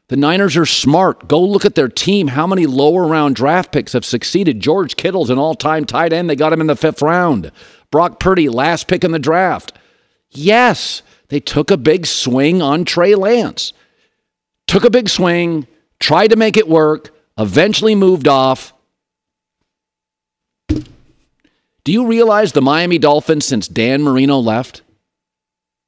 The 0.07 0.17
Niners 0.17 0.55
are 0.57 0.65
smart. 0.65 1.27
Go 1.27 1.41
look 1.41 1.65
at 1.65 1.75
their 1.75 1.87
team. 1.87 2.27
How 2.27 2.45
many 2.47 2.65
lower 2.65 3.05
round 3.07 3.35
draft 3.35 3.71
picks 3.71 3.93
have 3.93 4.05
succeeded? 4.05 4.59
George 4.59 4.95
Kittle's 4.95 5.29
an 5.29 5.37
all 5.37 5.55
time 5.55 5.85
tight 5.85 6.13
end. 6.13 6.29
They 6.29 6.35
got 6.35 6.53
him 6.53 6.61
in 6.61 6.67
the 6.67 6.75
fifth 6.75 7.01
round. 7.01 7.51
Brock 7.91 8.19
Purdy, 8.19 8.49
last 8.49 8.87
pick 8.87 9.03
in 9.03 9.11
the 9.11 9.19
draft. 9.19 9.73
Yes, 10.29 11.03
they 11.29 11.39
took 11.39 11.71
a 11.71 11.77
big 11.77 12.05
swing 12.05 12.61
on 12.61 12.85
Trey 12.85 13.15
Lance. 13.15 13.73
Took 14.67 14.83
a 14.83 14.89
big 14.89 15.09
swing, 15.09 15.67
tried 16.03 16.27
to 16.31 16.35
make 16.35 16.57
it 16.57 16.67
work, 16.67 17.11
eventually 17.37 17.95
moved 17.95 18.27
off. 18.27 18.73
Do 20.67 21.91
you 21.91 22.05
realize 22.07 22.51
the 22.51 22.61
Miami 22.61 22.97
Dolphins, 22.97 23.45
since 23.45 23.69
Dan 23.69 24.03
Marino 24.03 24.37
left, 24.39 24.81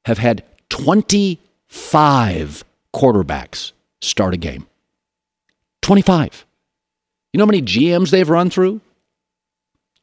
have 0.06 0.16
had 0.16 0.42
25 0.70 2.64
quarterbacks 2.94 3.72
start 4.00 4.32
a 4.32 4.38
game? 4.38 4.66
25. 5.82 6.46
You 7.34 7.38
know 7.38 7.44
how 7.44 7.50
many 7.50 7.60
GMs 7.60 8.08
they've 8.08 8.28
run 8.28 8.48
through? 8.48 8.80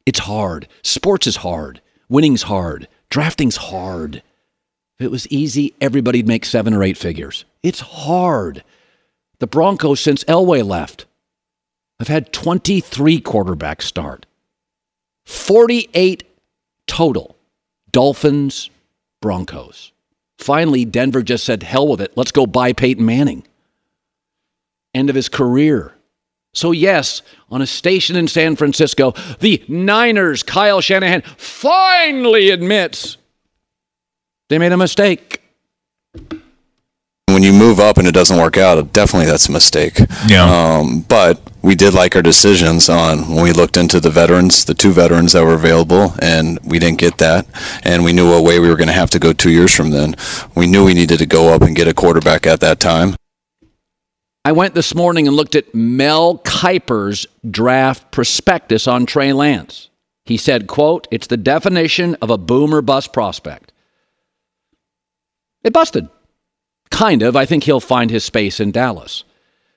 It's 0.06 0.20
hard. 0.20 0.68
Sports 0.82 1.26
is 1.26 1.36
hard. 1.36 1.80
Winning's 2.08 2.42
hard. 2.42 2.86
Drafting's 3.10 3.56
hard. 3.56 4.22
If 5.00 5.06
it 5.06 5.10
was 5.10 5.26
easy, 5.26 5.74
everybody'd 5.80 6.28
make 6.28 6.44
seven 6.44 6.72
or 6.72 6.84
eight 6.84 6.98
figures. 6.98 7.44
It's 7.64 7.80
hard. 7.80 8.62
The 9.38 9.46
Broncos, 9.46 10.00
since 10.00 10.24
Elway 10.24 10.64
left, 10.66 11.06
I've 12.00 12.08
had 12.08 12.32
23 12.32 13.20
quarterbacks 13.20 13.82
start. 13.82 14.26
48 15.26 16.24
total. 16.86 17.36
Dolphins, 17.92 18.70
Broncos. 19.20 19.92
Finally, 20.38 20.84
Denver 20.84 21.22
just 21.22 21.44
said, 21.44 21.62
hell 21.62 21.88
with 21.88 22.00
it. 22.00 22.12
Let's 22.16 22.32
go 22.32 22.46
buy 22.46 22.72
Peyton 22.72 23.06
Manning. 23.06 23.44
End 24.92 25.08
of 25.08 25.16
his 25.16 25.28
career. 25.28 25.94
So, 26.52 26.70
yes, 26.70 27.22
on 27.50 27.62
a 27.62 27.66
station 27.66 28.14
in 28.16 28.28
San 28.28 28.54
Francisco, 28.54 29.12
the 29.40 29.64
Niners, 29.66 30.42
Kyle 30.42 30.80
Shanahan, 30.80 31.22
finally 31.36 32.50
admits 32.50 33.16
they 34.48 34.58
made 34.58 34.72
a 34.72 34.76
mistake. 34.76 35.42
When 37.34 37.42
you 37.42 37.52
move 37.52 37.80
up 37.80 37.98
and 37.98 38.06
it 38.06 38.12
doesn't 38.12 38.38
work 38.38 38.56
out, 38.56 38.92
definitely 38.92 39.26
that's 39.26 39.48
a 39.48 39.52
mistake. 39.52 39.98
Yeah. 40.28 40.44
Um, 40.44 41.00
but 41.00 41.40
we 41.62 41.74
did 41.74 41.92
like 41.92 42.14
our 42.14 42.22
decisions 42.22 42.88
on 42.88 43.28
when 43.28 43.42
we 43.42 43.50
looked 43.50 43.76
into 43.76 43.98
the 43.98 44.08
veterans, 44.08 44.64
the 44.66 44.72
two 44.72 44.92
veterans 44.92 45.32
that 45.32 45.42
were 45.42 45.54
available, 45.54 46.14
and 46.20 46.60
we 46.62 46.78
didn't 46.78 46.98
get 46.98 47.18
that. 47.18 47.44
And 47.82 48.04
we 48.04 48.12
knew 48.12 48.30
what 48.30 48.44
way 48.44 48.60
we 48.60 48.68
were 48.68 48.76
going 48.76 48.86
to 48.86 48.94
have 48.94 49.10
to 49.10 49.18
go 49.18 49.32
two 49.32 49.50
years 49.50 49.74
from 49.74 49.90
then. 49.90 50.14
We 50.54 50.68
knew 50.68 50.84
we 50.84 50.94
needed 50.94 51.18
to 51.18 51.26
go 51.26 51.52
up 51.52 51.62
and 51.62 51.74
get 51.74 51.88
a 51.88 51.92
quarterback 51.92 52.46
at 52.46 52.60
that 52.60 52.78
time. 52.78 53.16
I 54.44 54.52
went 54.52 54.76
this 54.76 54.94
morning 54.94 55.26
and 55.26 55.34
looked 55.34 55.56
at 55.56 55.74
Mel 55.74 56.38
Kiper's 56.38 57.26
draft 57.50 58.12
prospectus 58.12 58.86
on 58.86 59.06
Trey 59.06 59.32
Lance. 59.32 59.88
He 60.24 60.36
said, 60.36 60.68
quote, 60.68 61.08
it's 61.10 61.26
the 61.26 61.36
definition 61.36 62.14
of 62.22 62.30
a 62.30 62.38
boomer 62.38 62.80
bust 62.80 63.12
prospect. 63.12 63.72
It 65.64 65.72
busted. 65.72 66.08
Kind 66.90 67.22
of. 67.22 67.36
I 67.36 67.44
think 67.46 67.64
he'll 67.64 67.80
find 67.80 68.10
his 68.10 68.24
space 68.24 68.60
in 68.60 68.70
Dallas. 68.70 69.24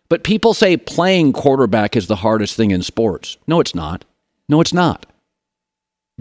But 0.10 0.24
people 0.24 0.54
say 0.54 0.78
playing 0.78 1.34
quarterback 1.34 1.96
is 1.96 2.08
the 2.08 2.18
hardest 2.18 2.56
thing 2.56 2.72
in 2.72 2.82
sports. 2.82 3.38
No, 3.48 3.60
it's 3.60 3.76
not. 3.76 4.06
No, 4.48 4.62
it's 4.62 4.74
not. 4.74 5.06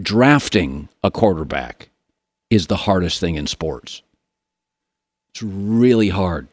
Drafting 0.01 0.89
a 1.03 1.09
quarterback 1.09 1.89
is 2.49 2.67
the 2.67 2.77
hardest 2.77 3.19
thing 3.19 3.35
in 3.35 3.47
sports. 3.47 4.01
It's 5.29 5.41
really 5.41 6.09
hard. 6.09 6.47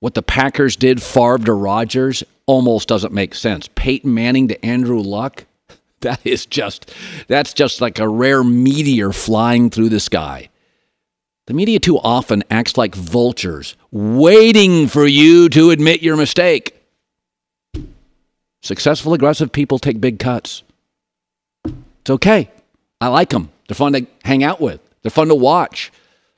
What 0.00 0.14
the 0.14 0.22
Packers 0.22 0.76
did, 0.76 1.02
Favre 1.02 1.38
to 1.38 1.52
Rodgers, 1.52 2.22
almost 2.46 2.86
doesn't 2.88 3.12
make 3.12 3.34
sense. 3.34 3.68
Peyton 3.74 4.12
Manning 4.12 4.48
to 4.48 4.64
Andrew 4.64 5.00
Luck, 5.00 5.46
that 6.00 6.20
is 6.24 6.46
just, 6.46 6.92
that's 7.28 7.52
just 7.52 7.80
like 7.80 7.98
a 7.98 8.08
rare 8.08 8.44
meteor 8.44 9.12
flying 9.12 9.70
through 9.70 9.88
the 9.88 10.00
sky. 10.00 10.48
The 11.46 11.54
media 11.54 11.78
too 11.78 11.98
often 11.98 12.42
acts 12.50 12.76
like 12.76 12.96
vultures, 12.96 13.76
waiting 13.92 14.88
for 14.88 15.06
you 15.06 15.48
to 15.50 15.70
admit 15.70 16.02
your 16.02 16.16
mistake. 16.16 16.74
Successful, 18.62 19.14
aggressive 19.14 19.52
people 19.52 19.78
take 19.78 20.00
big 20.00 20.18
cuts. 20.18 20.64
It's 21.64 22.10
okay. 22.10 22.50
I 23.00 23.08
like 23.08 23.28
them. 23.30 23.50
They're 23.68 23.76
fun 23.76 23.92
to 23.92 24.06
hang 24.24 24.42
out 24.42 24.60
with, 24.60 24.80
they're 25.02 25.10
fun 25.10 25.28
to 25.28 25.36
watch. 25.36 25.92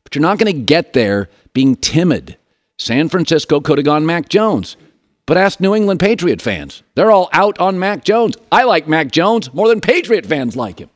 But 0.05 0.15
you're 0.15 0.23
not 0.23 0.39
going 0.39 0.53
to 0.55 0.63
get 0.63 0.93
there 0.93 1.29
being 1.55 1.77
timid. 1.77 2.37
San 2.79 3.09
Francisco 3.09 3.61
could 3.61 3.79
have 3.79 3.85
gone 3.85 4.07
Mac 4.07 4.29
Jones. 4.29 4.77
But 5.25 5.37
ask 5.37 5.61
New 5.61 5.75
England 5.75 6.01
Patriot 6.01 6.41
fans. 6.41 6.83
They're 6.95 7.11
all 7.11 7.29
out 7.33 7.59
on 7.59 7.79
Mac 7.79 8.05
Jones. 8.05 8.37
I 8.51 8.65
like 8.65 8.89
Mac 8.89 9.11
Jones 9.11 9.53
more 9.53 9.69
than 9.69 9.81
Patriot 9.81 10.25
fans 10.25 10.57
like 10.57 10.79
him. 10.79 10.89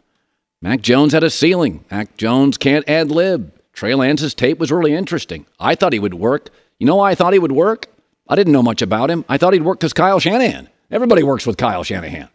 Mac 0.63 0.81
Jones 0.81 1.13
had 1.13 1.25
a 1.25 1.31
ceiling. 1.31 1.85
Mac 1.91 2.17
Jones 2.17 2.57
can't 2.57 2.89
ad 2.89 3.11
lib. 3.11 3.53
Trey 3.73 3.95
Lance's 3.95 4.35
tape 4.35 4.59
was 4.59 4.71
really 4.71 4.93
interesting. 4.93 5.47
I 5.59 5.75
thought 5.75 5.93
he 5.93 5.99
would 5.99 6.15
work. 6.15 6.51
You 6.79 6.87
know 6.87 6.97
why 6.97 7.11
I 7.11 7.15
thought 7.15 7.33
he 7.33 7.39
would 7.39 7.53
work? 7.53 7.87
I 8.29 8.37
didn't 8.37 8.53
know 8.53 8.63
much 8.63 8.83
about 8.83 9.11
him. 9.11 9.25
I 9.29 9.39
thought 9.39 9.53
he'd 9.53 9.63
work 9.63 9.81
because 9.81 9.93
Kyle 9.93 10.21
Shanahan. 10.21 10.69
Everybody 10.91 11.23
works 11.23 11.47
with 11.47 11.57
Kyle 11.57 11.83
Shanahan. 11.83 12.29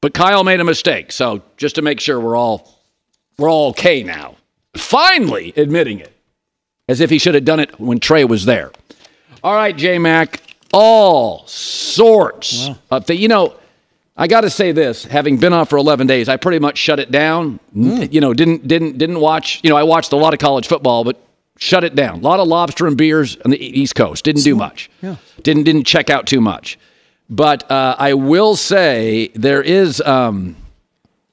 But 0.00 0.14
Kyle 0.14 0.44
made 0.44 0.60
a 0.60 0.64
mistake. 0.64 1.12
So 1.12 1.42
just 1.56 1.76
to 1.76 1.82
make 1.82 2.00
sure 2.00 2.20
we're 2.20 2.36
all 2.36 2.82
we're 3.38 3.50
all 3.50 3.70
okay 3.70 4.02
now. 4.02 4.36
Finally 4.76 5.52
admitting 5.56 6.00
it. 6.00 6.12
As 6.88 7.00
if 7.00 7.08
he 7.10 7.18
should 7.18 7.34
have 7.34 7.44
done 7.44 7.60
it 7.60 7.80
when 7.80 7.98
Trey 7.98 8.24
was 8.24 8.44
there. 8.44 8.70
All 9.42 9.54
right, 9.54 9.76
J 9.76 9.98
Mac. 9.98 10.40
All 10.72 11.46
sorts 11.46 12.68
of 12.90 13.06
things. 13.06 13.20
You 13.20 13.28
know, 13.28 13.54
I 14.16 14.26
got 14.28 14.42
to 14.42 14.50
say 14.50 14.72
this: 14.72 15.04
having 15.04 15.38
been 15.38 15.52
off 15.52 15.70
for 15.70 15.76
11 15.76 16.06
days, 16.06 16.28
I 16.28 16.36
pretty 16.36 16.60
much 16.60 16.78
shut 16.78 17.00
it 17.00 17.10
down. 17.10 17.58
You 17.74 18.20
know, 18.20 18.32
didn't 18.32 18.66
didn't 18.68 18.98
didn't 18.98 19.20
watch. 19.20 19.60
You 19.64 19.70
know, 19.70 19.76
I 19.76 19.82
watched 19.82 20.12
a 20.12 20.16
lot 20.16 20.32
of 20.32 20.38
college 20.38 20.68
football, 20.68 21.04
but 21.04 21.20
shut 21.58 21.84
it 21.84 21.94
down. 21.94 22.18
A 22.18 22.22
lot 22.22 22.40
of 22.40 22.46
lobster 22.46 22.86
and 22.86 22.96
beers 22.96 23.36
on 23.44 23.50
the 23.50 23.60
East 23.60 23.94
Coast. 23.94 24.24
Didn't 24.24 24.42
do 24.42 24.54
much. 24.54 24.90
Yeah. 25.02 25.16
Didn't 25.42 25.64
didn't 25.64 25.84
check 25.84 26.10
out 26.10 26.26
too 26.26 26.40
much. 26.40 26.78
But 27.28 27.68
uh, 27.70 27.96
I 27.98 28.14
will 28.14 28.54
say 28.54 29.28
there 29.34 29.62
is 29.62 30.00
um, 30.02 30.56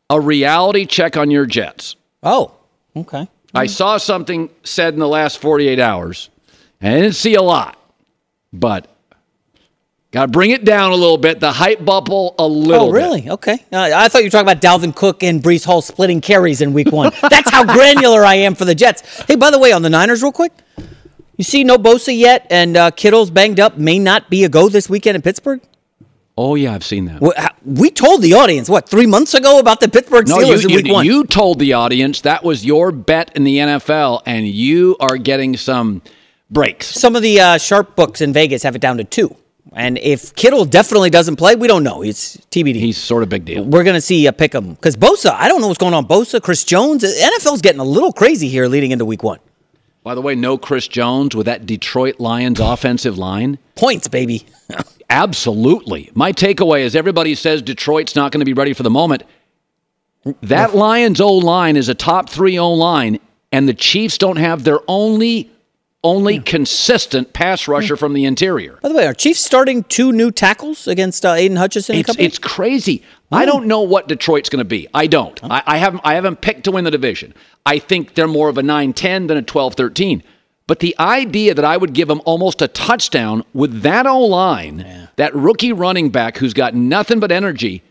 a 0.09 0.19
reality 0.19 0.85
check 0.85 1.17
on 1.17 1.29
your 1.29 1.45
Jets. 1.45 1.95
Oh, 2.23 2.53
okay. 2.95 3.27
I 3.53 3.65
saw 3.65 3.97
something 3.97 4.49
said 4.63 4.93
in 4.93 4.99
the 4.99 5.07
last 5.07 5.39
48 5.39 5.79
hours, 5.79 6.29
and 6.79 6.95
I 6.95 7.01
didn't 7.01 7.15
see 7.15 7.35
a 7.35 7.41
lot, 7.41 7.77
but 8.53 8.87
got 10.11 10.25
to 10.25 10.31
bring 10.31 10.51
it 10.51 10.63
down 10.65 10.91
a 10.91 10.95
little 10.95 11.17
bit. 11.17 11.39
The 11.39 11.51
hype 11.51 11.83
bubble 11.83 12.35
a 12.37 12.47
little. 12.47 12.89
Oh, 12.89 12.91
bit. 12.91 12.97
really? 12.97 13.29
Okay. 13.29 13.53
Uh, 13.71 13.91
I 13.93 14.07
thought 14.07 14.19
you 14.19 14.25
were 14.25 14.31
talking 14.31 14.49
about 14.49 14.61
Dalvin 14.61 14.95
Cook 14.95 15.23
and 15.23 15.41
Breece 15.41 15.65
Hall 15.65 15.81
splitting 15.81 16.21
carries 16.21 16.61
in 16.61 16.73
week 16.73 16.91
one. 16.91 17.11
That's 17.21 17.49
how 17.49 17.65
granular 17.65 18.23
I 18.23 18.35
am 18.35 18.55
for 18.55 18.65
the 18.65 18.75
Jets. 18.75 19.23
Hey, 19.23 19.35
by 19.35 19.51
the 19.51 19.59
way, 19.59 19.71
on 19.71 19.81
the 19.81 19.89
Niners, 19.89 20.21
real 20.21 20.31
quick, 20.31 20.53
you 21.37 21.43
see 21.43 21.63
no 21.63 21.77
Bosa 21.77 22.15
yet, 22.15 22.45
and 22.49 22.77
uh, 22.77 22.91
Kittle's 22.91 23.31
banged 23.31 23.59
up, 23.59 23.77
may 23.77 23.97
not 23.97 24.29
be 24.29 24.43
a 24.43 24.49
go 24.49 24.69
this 24.69 24.89
weekend 24.89 25.15
in 25.15 25.21
Pittsburgh? 25.21 25.61
Oh 26.37 26.55
yeah, 26.55 26.73
I've 26.73 26.83
seen 26.83 27.05
that. 27.05 27.55
We 27.65 27.91
told 27.91 28.21
the 28.21 28.33
audience, 28.33 28.69
what, 28.69 28.87
three 28.87 29.05
months 29.05 29.33
ago 29.33 29.59
about 29.59 29.79
the 29.79 29.89
Pittsburgh 29.89 30.27
No, 30.27 30.37
Steelers 30.37 30.63
you, 30.63 30.69
in 30.69 30.75
week 30.75 30.87
you, 30.87 30.93
one? 30.93 31.05
you 31.05 31.23
told 31.25 31.59
the 31.59 31.73
audience 31.73 32.21
that 32.21 32.43
was 32.43 32.65
your 32.65 32.91
bet 32.91 33.35
in 33.35 33.43
the 33.43 33.57
NFL, 33.57 34.23
and 34.25 34.47
you 34.47 34.95
are 34.99 35.17
getting 35.17 35.57
some 35.57 36.01
breaks. 36.49 36.87
Some 36.87 37.15
of 37.15 37.21
the 37.21 37.39
uh, 37.39 37.57
sharp 37.57 37.95
books 37.95 38.21
in 38.21 38.33
Vegas 38.33 38.63
have 38.63 38.75
it 38.75 38.81
down 38.81 38.97
to 38.97 39.03
two. 39.03 39.35
And 39.73 39.97
if 39.99 40.35
Kittle 40.35 40.65
definitely 40.65 41.09
doesn't 41.09 41.35
play, 41.37 41.55
we 41.55 41.67
don't 41.67 41.83
know. 41.83 42.01
It's 42.01 42.37
TBD. 42.37 42.75
He's 42.75 42.97
sort 42.97 43.23
of 43.23 43.29
big 43.29 43.45
deal. 43.45 43.63
We're 43.63 43.83
going 43.83 43.95
to 43.95 44.01
see 44.01 44.25
a 44.25 44.33
pick 44.33 44.53
'em. 44.55 44.73
Because 44.73 44.97
Bosa, 44.97 45.31
I 45.33 45.47
don't 45.47 45.61
know 45.61 45.67
what's 45.67 45.77
going 45.77 45.93
on. 45.93 46.07
Bosa, 46.07 46.41
Chris 46.41 46.63
Jones, 46.63 47.03
NFL's 47.03 47.61
getting 47.61 47.79
a 47.79 47.85
little 47.85 48.11
crazy 48.11 48.49
here 48.49 48.67
leading 48.67 48.91
into 48.91 49.05
week 49.05 49.23
one. 49.23 49.39
By 50.03 50.15
the 50.15 50.21
way, 50.21 50.33
no 50.33 50.57
Chris 50.57 50.87
Jones 50.87 51.35
with 51.35 51.45
that 51.45 51.65
Detroit 51.65 52.19
Lions 52.19 52.59
offensive 52.61 53.17
line. 53.17 53.59
Points, 53.75 54.07
baby. 54.07 54.45
Absolutely. 55.09 56.09
My 56.15 56.31
takeaway 56.33 56.81
is 56.81 56.95
everybody 56.95 57.35
says 57.35 57.61
Detroit's 57.61 58.15
not 58.15 58.31
going 58.31 58.39
to 58.39 58.45
be 58.45 58.53
ready 58.53 58.73
for 58.73 58.83
the 58.83 58.89
moment. 58.89 59.23
That 60.41 60.75
Lions 60.75 61.19
O 61.21 61.33
line 61.33 61.75
is 61.77 61.89
a 61.89 61.95
top 61.95 62.29
three 62.29 62.57
O 62.57 62.71
line, 62.73 63.19
and 63.51 63.67
the 63.67 63.73
Chiefs 63.73 64.17
don't 64.17 64.37
have 64.37 64.63
their 64.63 64.79
only 64.87 65.50
only 66.03 66.39
consistent 66.39 67.33
pass 67.33 67.67
rusher 67.67 67.95
from 67.95 68.13
the 68.13 68.25
interior. 68.25 68.79
By 68.81 68.89
the 68.89 68.95
way, 68.95 69.05
are 69.05 69.13
Chiefs 69.13 69.39
starting 69.39 69.83
two 69.83 70.11
new 70.11 70.31
tackles 70.31 70.87
against 70.87 71.25
uh, 71.25 71.33
Aidan 71.33 71.57
Hutchinson? 71.57 71.95
It's, 71.95 72.15
it's 72.17 72.39
crazy. 72.39 73.03
I 73.31 73.45
don't 73.45 73.67
know 73.67 73.81
what 73.81 74.07
Detroit's 74.07 74.49
going 74.49 74.59
to 74.59 74.65
be. 74.65 74.87
I 74.93 75.07
don't. 75.07 75.41
I, 75.43 75.63
I 75.65 75.77
haven't. 75.77 76.01
I 76.03 76.15
haven't 76.15 76.41
picked 76.41 76.65
to 76.65 76.71
win 76.71 76.83
the 76.83 76.91
division. 76.91 77.33
I 77.65 77.79
think 77.79 78.15
they're 78.15 78.27
more 78.27 78.49
of 78.49 78.57
a 78.57 78.61
9-10 78.61 79.27
than 79.27 79.37
a 79.37 79.41
12-13. 79.41 80.21
But 80.67 80.79
the 80.79 80.95
idea 80.99 81.53
that 81.53 81.65
I 81.65 81.77
would 81.77 81.93
give 81.93 82.07
them 82.07 82.21
almost 82.25 82.61
a 82.61 82.67
touchdown 82.67 83.43
with 83.53 83.81
that 83.81 84.05
O 84.05 84.19
line, 84.19 85.09
that 85.17 85.35
rookie 85.35 85.73
running 85.73 86.09
back 86.09 86.37
who's 86.37 86.53
got 86.53 86.73
nothing 86.73 87.19
but 87.19 87.31
energy, 87.31 87.83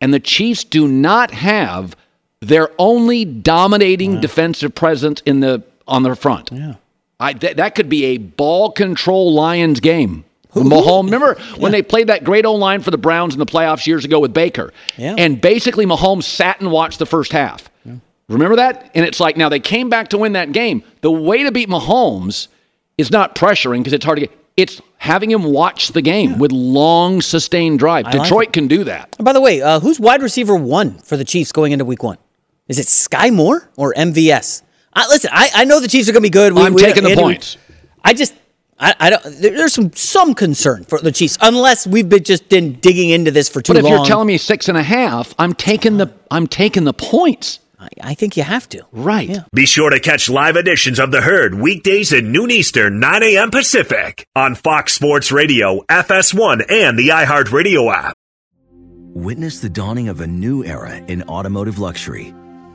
and 0.00 0.12
the 0.12 0.20
Chiefs 0.20 0.64
do 0.64 0.88
not 0.88 1.30
have 1.30 1.96
their 2.40 2.70
only 2.78 3.24
dominating 3.24 4.20
defensive 4.20 4.74
presence 4.74 5.20
in 5.24 5.40
the 5.40 5.62
on 5.86 6.02
the 6.02 6.14
front. 6.16 6.50
Yeah. 6.52 6.74
I, 7.22 7.32
th- 7.34 7.56
that 7.56 7.74
could 7.74 7.88
be 7.88 8.04
a 8.06 8.18
ball 8.18 8.72
control 8.72 9.32
Lions 9.32 9.80
game. 9.80 10.24
Mahomes, 10.54 11.04
remember 11.04 11.34
when 11.56 11.72
they 11.72 11.80
played 11.82 12.08
that 12.08 12.24
great 12.24 12.44
O 12.44 12.54
line 12.54 12.82
for 12.82 12.90
the 12.90 12.98
Browns 12.98 13.32
in 13.34 13.38
the 13.38 13.46
playoffs 13.46 13.86
years 13.86 14.04
ago 14.04 14.20
with 14.20 14.34
Baker? 14.34 14.72
Yeah. 14.98 15.14
And 15.16 15.40
basically, 15.40 15.86
Mahomes 15.86 16.24
sat 16.24 16.60
and 16.60 16.70
watched 16.70 16.98
the 16.98 17.06
first 17.06 17.32
half. 17.32 17.70
Remember 18.28 18.56
that? 18.56 18.90
And 18.94 19.04
it's 19.04 19.20
like 19.20 19.36
now 19.36 19.48
they 19.48 19.60
came 19.60 19.88
back 19.90 20.08
to 20.08 20.18
win 20.18 20.32
that 20.32 20.52
game. 20.52 20.82
The 21.02 21.10
way 21.10 21.42
to 21.42 21.52
beat 21.52 21.68
Mahomes 21.68 22.48
is 22.96 23.10
not 23.10 23.34
pressuring 23.34 23.78
because 23.78 23.92
it's 23.92 24.04
hard 24.04 24.20
to 24.20 24.26
get. 24.26 24.38
It's 24.56 24.80
having 24.98 25.30
him 25.30 25.44
watch 25.44 25.88
the 25.88 26.02
game 26.02 26.38
with 26.38 26.52
long, 26.52 27.22
sustained 27.22 27.78
drive. 27.78 28.04
like 28.04 28.12
Detroit 28.12 28.48
it. 28.48 28.52
can 28.52 28.68
do 28.68 28.84
that. 28.84 29.16
And 29.18 29.24
by 29.24 29.32
the 29.32 29.40
way, 29.40 29.62
uh, 29.62 29.80
who's 29.80 29.98
wide 29.98 30.22
receiver 30.22 30.54
one 30.54 30.98
for 30.98 31.16
the 31.16 31.24
Chiefs 31.24 31.52
going 31.52 31.72
into 31.72 31.84
Week 31.86 32.02
One? 32.02 32.18
Is 32.68 32.78
it 32.78 32.86
Sky 32.86 33.30
Moore 33.30 33.68
or 33.76 33.94
MVS? 33.94 34.62
I, 34.94 35.06
listen, 35.08 35.30
I, 35.32 35.50
I 35.54 35.64
know 35.64 35.80
the 35.80 35.88
Chiefs 35.88 36.08
are 36.08 36.12
going 36.12 36.22
to 36.22 36.26
be 36.26 36.30
good. 36.30 36.56
I'm 36.56 36.76
taking 36.76 37.04
the 37.04 37.10
Andy- 37.10 37.22
points. 37.22 37.56
I 38.04 38.14
just, 38.14 38.34
I, 38.78 38.94
I 38.98 39.10
don't. 39.10 39.22
there- 39.24 39.56
There's 39.56 39.72
some 39.72 39.92
some 39.92 40.34
concern 40.34 40.84
for 40.84 40.98
the 40.98 41.12
Chiefs, 41.12 41.38
unless 41.40 41.86
we've 41.86 42.08
been 42.08 42.24
just 42.24 42.48
been 42.48 42.74
digging 42.80 43.10
into 43.10 43.30
this 43.30 43.48
for 43.48 43.62
too 43.62 43.72
long. 43.72 43.82
But 43.82 43.86
if 43.86 43.90
long. 43.90 43.98
you're 44.00 44.06
telling 44.06 44.26
me 44.26 44.38
six 44.38 44.68
and 44.68 44.76
a 44.76 44.82
half, 44.82 45.34
I'm 45.38 45.54
taking 45.54 45.96
the 45.98 46.12
I'm 46.30 46.46
taking 46.46 46.84
the 46.84 46.92
points. 46.92 47.60
I, 47.78 47.88
I 48.02 48.14
think 48.14 48.36
you 48.36 48.42
have 48.44 48.68
to. 48.70 48.84
Right. 48.92 49.28
Yeah. 49.28 49.44
Be 49.54 49.66
sure 49.66 49.90
to 49.90 49.98
catch 49.98 50.28
live 50.30 50.56
editions 50.56 50.98
of 51.00 51.10
The 51.10 51.20
Herd 51.22 51.54
weekdays 51.54 52.12
at 52.12 52.22
noon 52.22 52.50
Eastern, 52.52 53.00
9 53.00 53.22
a.m. 53.24 53.50
Pacific 53.50 54.24
on 54.36 54.54
Fox 54.54 54.92
Sports 54.92 55.32
Radio, 55.32 55.80
FS1, 55.88 56.70
and 56.70 56.96
the 56.98 57.08
iHeartRadio 57.08 57.92
app. 57.92 58.14
Witness 59.14 59.58
the 59.60 59.68
dawning 59.68 60.08
of 60.08 60.20
a 60.20 60.26
new 60.28 60.64
era 60.64 60.96
in 61.08 61.22
automotive 61.24 61.78
luxury 61.80 62.32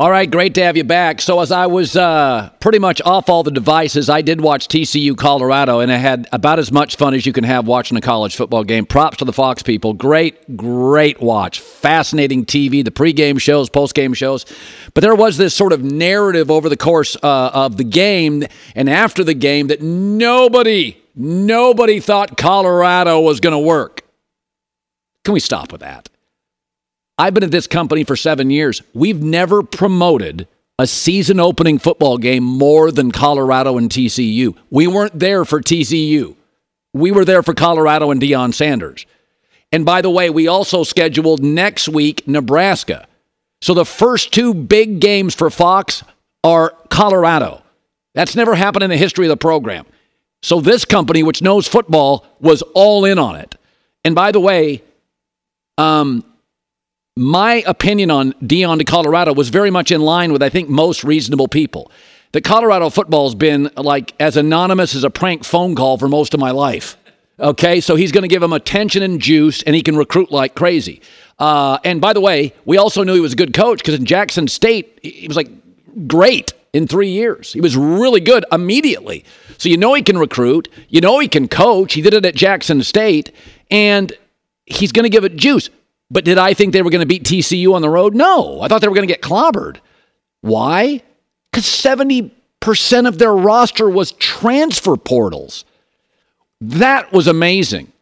All 0.00 0.10
right, 0.10 0.30
great 0.30 0.54
to 0.54 0.62
have 0.62 0.78
you 0.78 0.84
back. 0.84 1.20
So, 1.20 1.40
as 1.40 1.52
I 1.52 1.66
was 1.66 1.94
uh, 1.94 2.48
pretty 2.58 2.78
much 2.78 3.02
off 3.02 3.28
all 3.28 3.42
the 3.42 3.50
devices, 3.50 4.08
I 4.08 4.22
did 4.22 4.40
watch 4.40 4.66
TCU 4.66 5.14
Colorado, 5.14 5.80
and 5.80 5.92
I 5.92 5.96
had 5.96 6.26
about 6.32 6.58
as 6.58 6.72
much 6.72 6.96
fun 6.96 7.12
as 7.12 7.26
you 7.26 7.34
can 7.34 7.44
have 7.44 7.66
watching 7.66 7.98
a 7.98 8.00
college 8.00 8.34
football 8.34 8.64
game. 8.64 8.86
Props 8.86 9.18
to 9.18 9.26
the 9.26 9.32
Fox 9.34 9.62
people. 9.62 9.92
Great, 9.92 10.56
great 10.56 11.20
watch. 11.20 11.60
Fascinating 11.60 12.46
TV, 12.46 12.82
the 12.82 12.90
pregame 12.90 13.38
shows, 13.38 13.68
postgame 13.68 14.16
shows. 14.16 14.46
But 14.94 15.02
there 15.02 15.14
was 15.14 15.36
this 15.36 15.54
sort 15.54 15.74
of 15.74 15.84
narrative 15.84 16.50
over 16.50 16.70
the 16.70 16.78
course 16.78 17.14
uh, 17.22 17.50
of 17.52 17.76
the 17.76 17.84
game 17.84 18.44
and 18.74 18.88
after 18.88 19.22
the 19.22 19.34
game 19.34 19.66
that 19.66 19.82
nobody, 19.82 20.96
nobody 21.14 22.00
thought 22.00 22.38
Colorado 22.38 23.20
was 23.20 23.38
going 23.38 23.52
to 23.52 23.58
work. 23.58 24.00
Can 25.26 25.34
we 25.34 25.40
stop 25.40 25.72
with 25.72 25.82
that? 25.82 26.08
I've 27.20 27.34
been 27.34 27.44
at 27.44 27.50
this 27.50 27.66
company 27.66 28.04
for 28.04 28.16
seven 28.16 28.48
years. 28.48 28.80
We've 28.94 29.22
never 29.22 29.62
promoted 29.62 30.48
a 30.78 30.86
season 30.86 31.38
opening 31.38 31.78
football 31.78 32.16
game 32.16 32.42
more 32.42 32.90
than 32.90 33.12
Colorado 33.12 33.76
and 33.76 33.90
TCU. 33.90 34.56
We 34.70 34.86
weren't 34.86 35.18
there 35.18 35.44
for 35.44 35.60
TCU. 35.60 36.34
We 36.94 37.12
were 37.12 37.26
there 37.26 37.42
for 37.42 37.52
Colorado 37.52 38.10
and 38.10 38.22
Deion 38.22 38.54
Sanders. 38.54 39.04
And 39.70 39.84
by 39.84 40.00
the 40.00 40.08
way, 40.08 40.30
we 40.30 40.48
also 40.48 40.82
scheduled 40.82 41.44
next 41.44 41.90
week 41.90 42.26
Nebraska. 42.26 43.06
So 43.60 43.74
the 43.74 43.84
first 43.84 44.32
two 44.32 44.54
big 44.54 44.98
games 44.98 45.34
for 45.34 45.50
Fox 45.50 46.02
are 46.42 46.74
Colorado. 46.88 47.62
That's 48.14 48.34
never 48.34 48.54
happened 48.54 48.84
in 48.84 48.88
the 48.88 48.96
history 48.96 49.26
of 49.26 49.30
the 49.30 49.36
program. 49.36 49.84
So 50.42 50.62
this 50.62 50.86
company, 50.86 51.22
which 51.22 51.42
knows 51.42 51.68
football, 51.68 52.24
was 52.40 52.62
all 52.72 53.04
in 53.04 53.18
on 53.18 53.36
it. 53.36 53.56
And 54.06 54.14
by 54.14 54.32
the 54.32 54.40
way, 54.40 54.82
um, 55.76 56.24
my 57.16 57.62
opinion 57.66 58.10
on 58.10 58.32
Deion 58.34 58.78
to 58.78 58.84
Colorado 58.84 59.34
was 59.34 59.48
very 59.48 59.70
much 59.70 59.90
in 59.90 60.00
line 60.00 60.32
with 60.32 60.42
I 60.42 60.48
think 60.48 60.68
most 60.68 61.04
reasonable 61.04 61.48
people. 61.48 61.90
That 62.32 62.42
Colorado 62.42 62.90
football's 62.90 63.34
been 63.34 63.70
like 63.76 64.14
as 64.20 64.36
anonymous 64.36 64.94
as 64.94 65.02
a 65.02 65.10
prank 65.10 65.44
phone 65.44 65.74
call 65.74 65.98
for 65.98 66.08
most 66.08 66.32
of 66.32 66.38
my 66.38 66.52
life. 66.52 66.96
Okay, 67.40 67.80
so 67.80 67.96
he's 67.96 68.12
going 68.12 68.22
to 68.22 68.28
give 68.28 68.42
him 68.42 68.52
attention 68.52 69.02
and 69.02 69.18
juice, 69.18 69.62
and 69.62 69.74
he 69.74 69.82
can 69.82 69.96
recruit 69.96 70.30
like 70.30 70.54
crazy. 70.54 71.00
Uh, 71.38 71.78
and 71.84 72.00
by 72.00 72.12
the 72.12 72.20
way, 72.20 72.52
we 72.66 72.76
also 72.76 73.02
knew 73.02 73.14
he 73.14 73.20
was 73.20 73.32
a 73.32 73.36
good 73.36 73.54
coach 73.54 73.78
because 73.78 73.94
in 73.94 74.04
Jackson 74.04 74.46
State, 74.46 75.00
he 75.02 75.26
was 75.26 75.36
like 75.36 75.48
great 76.06 76.52
in 76.72 76.86
three 76.86 77.08
years. 77.08 77.52
He 77.52 77.60
was 77.60 77.76
really 77.76 78.20
good 78.20 78.44
immediately. 78.52 79.24
So 79.58 79.68
you 79.68 79.76
know 79.76 79.94
he 79.94 80.02
can 80.02 80.18
recruit. 80.18 80.68
You 80.88 81.00
know 81.00 81.18
he 81.18 81.28
can 81.28 81.48
coach. 81.48 81.94
He 81.94 82.02
did 82.02 82.14
it 82.14 82.24
at 82.26 82.34
Jackson 82.34 82.82
State, 82.82 83.34
and 83.70 84.12
he's 84.66 84.92
going 84.92 85.04
to 85.04 85.10
give 85.10 85.24
it 85.24 85.36
juice. 85.36 85.70
But 86.10 86.24
did 86.24 86.38
I 86.38 86.54
think 86.54 86.72
they 86.72 86.82
were 86.82 86.90
going 86.90 87.00
to 87.00 87.06
beat 87.06 87.24
TCU 87.24 87.74
on 87.74 87.82
the 87.82 87.88
road? 87.88 88.14
No. 88.14 88.60
I 88.60 88.68
thought 88.68 88.80
they 88.80 88.88
were 88.88 88.94
going 88.94 89.06
to 89.06 89.12
get 89.12 89.22
clobbered. 89.22 89.78
Why? 90.40 91.02
Because 91.50 91.64
70% 91.64 92.32
of 93.06 93.18
their 93.18 93.34
roster 93.34 93.88
was 93.88 94.12
transfer 94.12 94.96
portals. 94.96 95.64
That 96.60 97.12
was 97.12 97.26
amazing. 97.26 97.92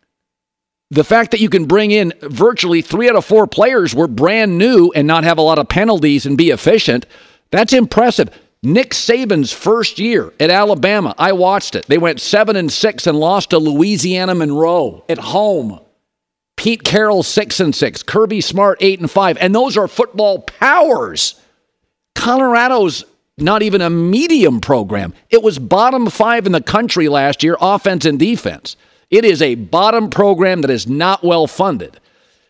The 0.91 1.05
fact 1.05 1.33
that 1.33 1.41
you 1.41 1.51
can 1.51 1.67
bring 1.67 1.91
in 1.91 2.15
virtually 2.23 2.81
three 2.81 3.11
out 3.11 3.17
of 3.17 3.25
four 3.25 3.47
players 3.47 3.95
were 3.95 4.09
brand 4.09 4.57
new 4.57 4.91
and 4.95 5.07
not 5.07 5.25
have 5.25 5.37
a 5.37 5.43
lot 5.43 5.59
of 5.59 5.69
penalties 5.69 6.25
and 6.25 6.39
be 6.39 6.51
efficient, 6.51 7.05
that's 7.51 7.75
impressive. 7.75 8.31
Nick 8.63 8.91
Saban's 8.91 9.53
first 9.53 9.99
year 9.99 10.33
at 10.41 10.51
Alabama, 10.51 11.15
I 11.19 11.33
watched 11.33 11.77
it. 11.77 11.87
They 11.87 11.99
went 11.99 12.21
seven 12.21 12.57
and 12.57 12.73
six 12.73 13.07
and 13.07 13.21
lost 13.21 13.51
to 13.51 13.59
Louisiana 13.59 14.35
Monroe 14.35 15.05
at 15.09 15.19
home. 15.19 15.79
Pete 16.59 16.83
Carroll 16.83 17.23
six 17.23 17.61
and 17.61 17.73
six, 17.73 18.03
Kirby 18.03 18.41
Smart 18.41 18.79
eight 18.81 18.99
and 18.99 19.09
five, 19.09 19.39
and 19.39 19.55
those 19.55 19.77
are 19.77 19.87
football 19.87 20.41
powers. 20.41 21.41
Colorado's 22.17 23.05
not 23.39 23.63
even 23.63 23.81
a 23.81 23.89
medium 23.89 24.61
program. 24.61 25.15
It 25.31 25.41
was 25.41 25.61
bottom 25.61 26.11
five 26.11 26.47
in 26.47 26.53
the 26.53 26.61
country 26.61 27.09
last 27.09 27.45
year, 27.45 27.57
offense 27.61 28.05
and 28.05 28.19
defense. 28.19 28.77
It 29.09 29.25
is 29.25 29.41
a 29.41 29.55
bottom 29.55 30.11
program 30.11 30.63
that 30.63 30.71
is 30.71 30.89
not 30.89 31.23
well 31.23 31.47
funded. 31.47 32.01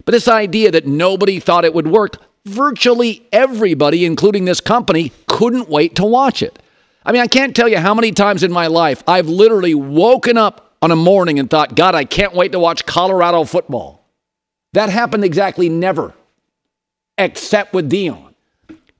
But 0.07 0.13
this 0.13 0.27
idea 0.27 0.71
that 0.71 0.87
nobody 0.87 1.39
thought 1.39 1.67
it 1.67 1.75
would 1.75 1.87
work, 1.87 2.17
virtually 2.47 3.29
everybody, 3.31 4.07
including 4.07 4.47
this 4.47 4.63
company, 4.63 5.13
couldn't 5.27 5.69
wait 5.69 5.97
to 5.97 6.07
watch 6.07 6.43
it. 6.43 6.59
I 7.05 7.13
mean, 7.13 7.21
I 7.21 7.27
can't 7.27 7.55
tell 7.55 7.69
you 7.69 7.77
how 7.77 7.93
many 7.93 8.13
times 8.13 8.43
in 8.43 8.53
my 8.53 8.69
life 8.69 9.03
I've 9.07 9.29
literally 9.29 9.75
woken 9.75 10.39
up 10.39 10.77
on 10.81 10.91
a 10.93 10.97
morning 10.97 11.39
and 11.39 11.51
thought, 11.51 11.75
God, 11.75 11.95
I 11.95 12.07
can't 12.07 12.33
wait 12.33 12.53
to 12.53 12.59
watch 12.59 12.87
Colorado 12.87 13.45
football. 13.45 13.98
That 14.73 14.91
happened 14.91 15.25
exactly 15.25 15.69
never, 15.69 16.15
except 17.17 17.73
with 17.73 17.91
Deion. 17.91 18.35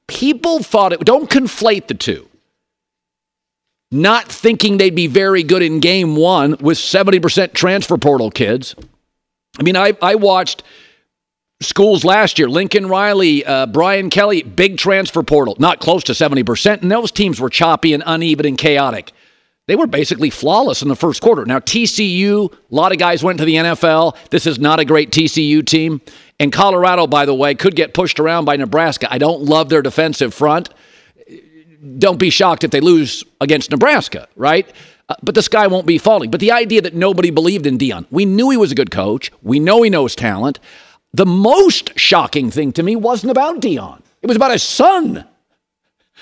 People 0.07 0.63
thought 0.63 0.93
it, 0.93 1.01
don't 1.01 1.29
conflate 1.29 1.87
the 1.89 1.95
two. 1.95 2.29
Not 3.91 4.29
thinking 4.29 4.77
they'd 4.77 4.95
be 4.95 5.07
very 5.07 5.43
good 5.43 5.63
in 5.63 5.81
game 5.81 6.17
one 6.17 6.57
with 6.61 6.79
70% 6.79 7.55
transfer 7.55 7.97
portal 7.97 8.31
kids. 8.31 8.75
I 9.59 9.63
mean, 9.63 9.77
I, 9.77 9.97
I 10.03 10.15
watched 10.15 10.63
schools 11.61 12.05
last 12.05 12.39
year 12.39 12.49
Lincoln 12.49 12.87
Riley, 12.87 13.45
uh, 13.45 13.67
Brian 13.67 14.11
Kelly, 14.11 14.43
big 14.43 14.77
transfer 14.77 15.23
portal, 15.23 15.57
not 15.59 15.81
close 15.81 16.05
to 16.05 16.13
70%. 16.13 16.83
And 16.83 16.91
those 16.91 17.11
teams 17.11 17.41
were 17.41 17.51
choppy 17.51 17.95
and 17.95 18.03
uneven 18.07 18.47
and 18.47 18.59
chaotic. 18.59 19.13
They 19.69 19.77
were 19.77 19.87
basically 19.87 20.31
flawless 20.31 20.81
in 20.81 20.89
the 20.89 20.97
first 20.97 21.21
quarter. 21.21 21.45
Now, 21.45 21.59
TCU, 21.59 22.51
a 22.51 22.75
lot 22.75 22.91
of 22.91 22.97
guys 22.97 23.23
went 23.23 23.39
to 23.39 23.45
the 23.45 23.57
NFL. 23.57 24.17
This 24.31 24.47
is 24.47 24.59
not 24.59 24.81
a 24.81 24.85
great 24.87 25.11
TCU 25.11 25.65
team. 25.65 26.01
And 26.41 26.51
Colorado, 26.51 27.07
by 27.07 27.27
the 27.27 27.35
way, 27.35 27.55
could 27.55 27.77
get 27.77 27.93
pushed 27.93 28.19
around 28.19 28.47
by 28.47 28.57
Nebraska. 28.57 29.13
I 29.13 29.19
don't 29.19 29.43
love 29.43 29.69
their 29.69 29.83
defensive 29.83 30.33
front. 30.33 30.71
Don't 31.99 32.19
be 32.19 32.31
shocked 32.31 32.65
if 32.65 32.71
they 32.71 32.81
lose 32.81 33.25
against 33.43 33.71
Nebraska, 33.71 34.27
right? 34.37 34.67
Uh, 35.11 35.17
but 35.23 35.35
the 35.35 35.43
sky 35.43 35.67
won't 35.67 35.87
be 35.87 35.99
falling. 35.99 36.31
But 36.31 36.41
the 36.41 36.53
idea 36.53 36.81
that 36.81 36.95
nobody 36.95 37.29
believed 37.29 37.67
in 37.67 37.77
Deion, 37.77 38.07
we 38.11 38.25
knew 38.25 38.49
he 38.49 38.57
was 38.57 38.73
a 38.73 38.75
good 38.75 38.91
coach. 38.91 39.31
We 39.43 39.61
know 39.61 39.83
he 39.83 39.91
knows 39.91 40.17
talent. 40.17 40.61
The 41.13 41.27
most 41.27 41.93
shocking 41.99 42.51
thing 42.51 42.73
to 42.73 42.83
me 42.83 42.97
wasn't 42.97 43.33
about 43.33 43.61
Deion, 43.61 44.01
It 44.23 44.29
was 44.29 44.37
about 44.37 44.53
his 44.53 44.63
son. 44.63 45.27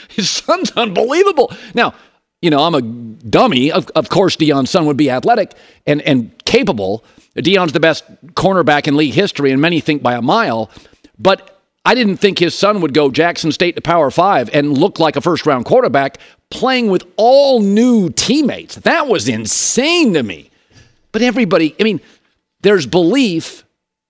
His 0.09 0.29
son's 0.29 0.73
unbelievable. 0.73 1.53
Now, 1.75 1.95
you 2.43 2.51
know, 2.51 2.63
I'm 2.63 2.75
a 2.75 2.83
dummy. 2.83 3.73
Of, 3.73 3.89
of 3.95 4.09
course, 4.09 4.37
Deion's 4.37 4.71
son 4.71 4.87
would 4.87 4.97
be 4.97 5.11
athletic 5.11 5.55
and, 5.87 6.03
and 6.03 6.33
capable. 6.45 7.05
Deion's 7.37 7.73
the 7.73 7.81
best 7.81 8.05
cornerback 8.35 8.87
in 8.87 8.97
league 8.97 9.15
history, 9.15 9.51
and 9.53 9.61
many 9.61 9.81
think 9.81 10.03
by 10.03 10.15
a 10.15 10.23
mile. 10.23 10.71
But 11.19 11.61
I 11.85 11.95
didn't 11.95 12.17
think 12.17 12.39
his 12.39 12.55
son 12.55 12.81
would 12.81 12.95
go 12.95 13.11
Jackson 13.11 13.53
State 13.53 13.77
to 13.77 13.83
Power 13.83 14.11
Five 14.11 14.51
and 14.53 14.77
look 14.77 14.99
like 14.99 15.17
a 15.17 15.21
first 15.21 15.47
round 15.47 15.65
quarterback 15.65 16.19
playing 16.51 16.91
with 16.91 17.05
all 17.17 17.61
new 17.61 18.11
teammates. 18.11 18.77
That 18.77 19.09
was 19.09 19.29
insane 19.29 20.15
to 20.15 20.23
me. 20.23 20.51
But 21.13 21.23
everybody, 21.23 21.75
I 21.81 21.85
mean, 21.85 22.01
there's 22.61 22.87
belief 22.87 23.65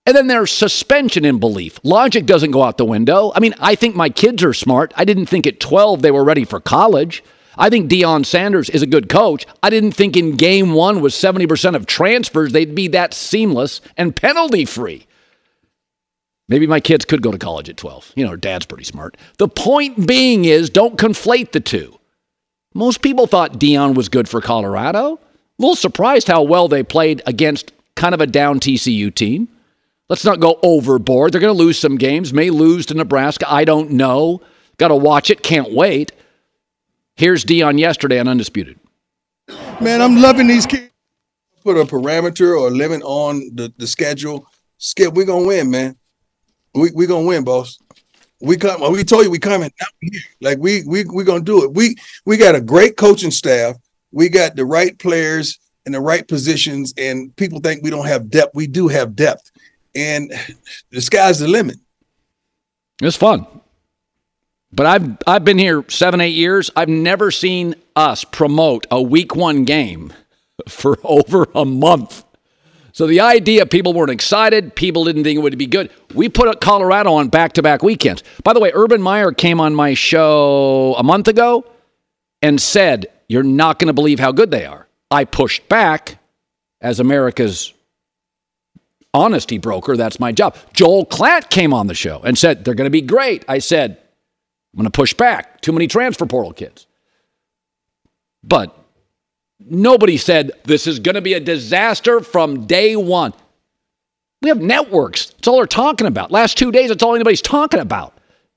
and 0.07 0.17
then 0.17 0.29
there's 0.29 0.53
suspension 0.53 1.25
in 1.25 1.39
belief. 1.39 1.81
Logic 1.83 2.25
doesn't 2.25 2.53
go 2.53 2.63
out 2.63 2.79
the 2.79 2.85
window. 2.85 3.33
I 3.35 3.41
mean, 3.41 3.55
I 3.59 3.75
think 3.75 3.97
my 3.97 4.09
kids 4.09 4.43
are 4.45 4.55
smart. 4.55 4.93
I 4.97 5.05
didn't 5.05 5.27
think 5.27 5.47
at 5.47 5.59
12 5.59 6.01
they 6.01 6.13
were 6.13 6.25
ready 6.25 6.45
for 6.45 6.61
college. 6.61 7.25
I 7.57 7.71
think 7.71 7.91
Deion 7.91 8.27
Sanders 8.27 8.69
is 8.71 8.83
a 8.83 8.87
good 8.87 9.09
coach. 9.09 9.47
I 9.63 9.71
didn't 9.71 9.93
think 9.93 10.17
in 10.17 10.37
game 10.37 10.73
one 10.73 11.01
with 11.01 11.13
70% 11.13 11.75
of 11.75 11.87
transfers 11.87 12.53
they'd 12.53 12.75
be 12.75 12.89
that 12.89 13.15
seamless 13.15 13.81
and 13.97 14.15
penalty 14.15 14.65
free. 14.65 15.07
Maybe 16.49 16.67
my 16.67 16.81
kids 16.81 17.05
could 17.05 17.23
go 17.23 17.33
to 17.33 17.39
college 17.39 17.69
at 17.69 17.77
12. 17.77 18.13
You 18.15 18.25
know, 18.25 18.37
dad's 18.37 18.67
pretty 18.67 18.85
smart. 18.85 19.17
The 19.39 19.49
point 19.49 20.07
being 20.07 20.45
is 20.45 20.71
don't 20.71 20.97
conflate 20.97 21.53
the 21.53 21.61
two. 21.61 21.99
Most 22.75 23.03
people 23.03 23.27
thought 23.27 23.59
Deion 23.59 23.95
was 23.95 24.09
good 24.09 24.29
for 24.29 24.41
Colorado. 24.41 25.15
A 25.15 25.19
little 25.59 25.75
surprised 25.75 26.29
how 26.29 26.43
well 26.43 26.69
they 26.69 26.83
played 26.83 27.23
against 27.27 27.73
kind 27.97 28.15
of 28.15 28.21
a 28.21 28.27
down 28.27 28.61
TCU 28.61 29.13
team. 29.13 29.49
Let's 30.09 30.25
not 30.25 30.39
go 30.39 30.59
overboard. 30.63 31.33
They're 31.33 31.41
going 31.41 31.57
to 31.57 31.59
lose 31.63 31.79
some 31.79 31.97
games, 31.97 32.33
may 32.33 32.51
lose 32.51 32.87
to 32.87 32.95
Nebraska. 32.95 33.51
I 33.51 33.65
don't 33.65 33.93
know. 33.93 34.41
Got 34.77 34.89
to 34.89 34.97
watch 34.97 35.31
it. 35.31 35.43
Can't 35.43 35.73
wait. 35.73 36.13
Here's 37.17 37.47
Deion 37.47 37.79
yesterday 37.79 38.21
on 38.21 38.29
Undisputed. 38.29 38.79
Man, 39.81 40.03
I'm 40.03 40.17
loving 40.17 40.47
these 40.47 40.67
kids. 40.67 40.91
Put 41.65 41.79
a 41.79 41.85
parameter 41.85 42.51
or 42.51 42.69
a 42.69 42.71
limit 42.71 43.03
on 43.03 43.41
the, 43.55 43.73
the 43.79 43.87
schedule. 43.87 44.47
Skip, 44.77 45.15
we're 45.15 45.25
gonna 45.25 45.47
win, 45.47 45.71
man. 45.71 45.97
We 46.75 46.91
we 46.95 47.07
gonna 47.07 47.27
win, 47.27 47.43
boss. 47.43 47.79
We 48.41 48.59
come. 48.59 48.93
We 48.93 49.03
told 49.03 49.25
you 49.25 49.31
we 49.31 49.39
coming. 49.39 49.73
Like 50.43 50.59
we 50.59 50.85
we 50.85 51.05
we 51.05 51.25
gonna 51.25 51.43
do 51.43 51.65
it. 51.65 51.73
We 51.73 51.97
we 52.27 52.37
got 52.37 52.55
a 52.55 52.61
great 52.61 52.99
coaching 52.99 53.31
staff. 53.31 53.77
We 54.13 54.29
got 54.29 54.55
the 54.55 54.67
right 54.67 54.97
players 54.99 55.59
in 55.87 55.93
the 55.93 56.01
right 56.01 56.29
positions, 56.29 56.93
and 56.99 57.35
people 57.37 57.61
think 57.61 57.83
we 57.83 57.91
don't 57.91 58.07
have 58.07 58.29
depth. 58.29 58.55
We 58.55 58.67
do 58.67 58.89
have 58.89 59.17
depth, 59.17 59.51
and 59.95 60.31
the 60.91 61.01
sky's 61.01 61.39
the 61.39 61.49
limit. 61.49 61.79
It's 63.01 63.17
fun. 63.17 63.47
But 64.73 64.87
I've 64.87 65.19
I've 65.27 65.45
been 65.45 65.59
here 65.59 65.85
seven 65.89 66.21
eight 66.21 66.35
years. 66.35 66.71
I've 66.77 66.89
never 66.89 67.31
seen 67.31 67.75
us 67.95 68.25
promote 68.25 68.87
a 68.91 69.01
week 69.01 69.35
one 69.35 69.65
game 69.65 70.13
for 70.69 70.99
over 71.05 71.49
a 71.55 71.65
month. 71.65 72.25
So 72.93 73.07
the 73.07 73.21
idea 73.21 73.67
people 73.67 73.93
weren't 73.93 74.11
excited, 74.11 74.75
people 74.75 75.05
didn't 75.05 75.25
think 75.25 75.37
it 75.37 75.43
would 75.43 75.59
be 75.59 75.67
good. 75.67 75.91
We 76.15 76.31
put 76.31 76.63
Colorado 76.63 77.13
on 77.13 77.29
back 77.29 77.53
to 77.55 77.63
back 77.63 77.83
weekends. 77.83 78.23
By 78.43 78.55
the 78.55 78.61
way, 78.61 78.71
Urban 78.73 79.03
Meyer 79.03 79.33
came 79.33 79.61
on 79.61 79.75
my 79.75 79.93
show 79.93 80.95
a 80.97 81.03
month 81.03 81.29
ago 81.29 81.67
and 82.41 82.61
said, 82.61 83.07
"You're 83.29 83.43
not 83.43 83.79
going 83.79 83.89
to 83.89 83.93
believe 83.93 84.19
how 84.19 84.33
good 84.33 84.51
they 84.51 84.65
are." 84.65 84.89
I 85.11 85.25
pushed 85.25 85.69
back 85.69 86.19
as 86.81 86.99
America's 86.99 87.73
honesty 89.15 89.59
broker. 89.59 89.97
That's 89.97 90.19
my 90.21 90.33
job. 90.33 90.57
Joel 90.73 91.07
Klatt 91.07 91.51
came 91.51 91.73
on 91.73 91.87
the 91.87 91.95
show 91.95 92.21
and 92.23 92.37
said 92.37 92.65
they're 92.65 92.75
going 92.75 92.87
to 92.87 92.91
be 92.91 93.03
great. 93.03 93.45
I 93.49 93.59
said 93.59 93.99
I'm 94.77 94.83
going 94.83 94.85
to 94.85 94.91
push 94.91 95.15
back. 95.15 95.63
Too 95.63 95.73
many 95.73 95.87
transfer 95.87 96.27
portal 96.27 96.53
kids. 96.53 96.87
But 98.45 98.77
nobody 99.59 100.19
said 100.19 100.53
this 100.65 100.87
is 100.87 100.99
going 100.99 101.15
to 101.15 101.23
be 101.23 101.33
a 101.33 101.41
disaster 101.41 102.21
from 102.21 102.67
day 102.67 102.95
one. 102.95 103.33
We 104.43 104.51
have 104.51 104.61
networks. 104.61 105.31
That's 105.31 105.49
all 105.49 105.57
they're 105.57 105.67
talking 105.67 106.07
about. 106.07 106.31
Last 106.31 106.59
two 106.59 106.71
days, 106.71 106.91
that's 106.91 107.03
all 107.03 107.15
anybody's 107.15 107.41
talking 107.41 107.81
about. 107.81 108.13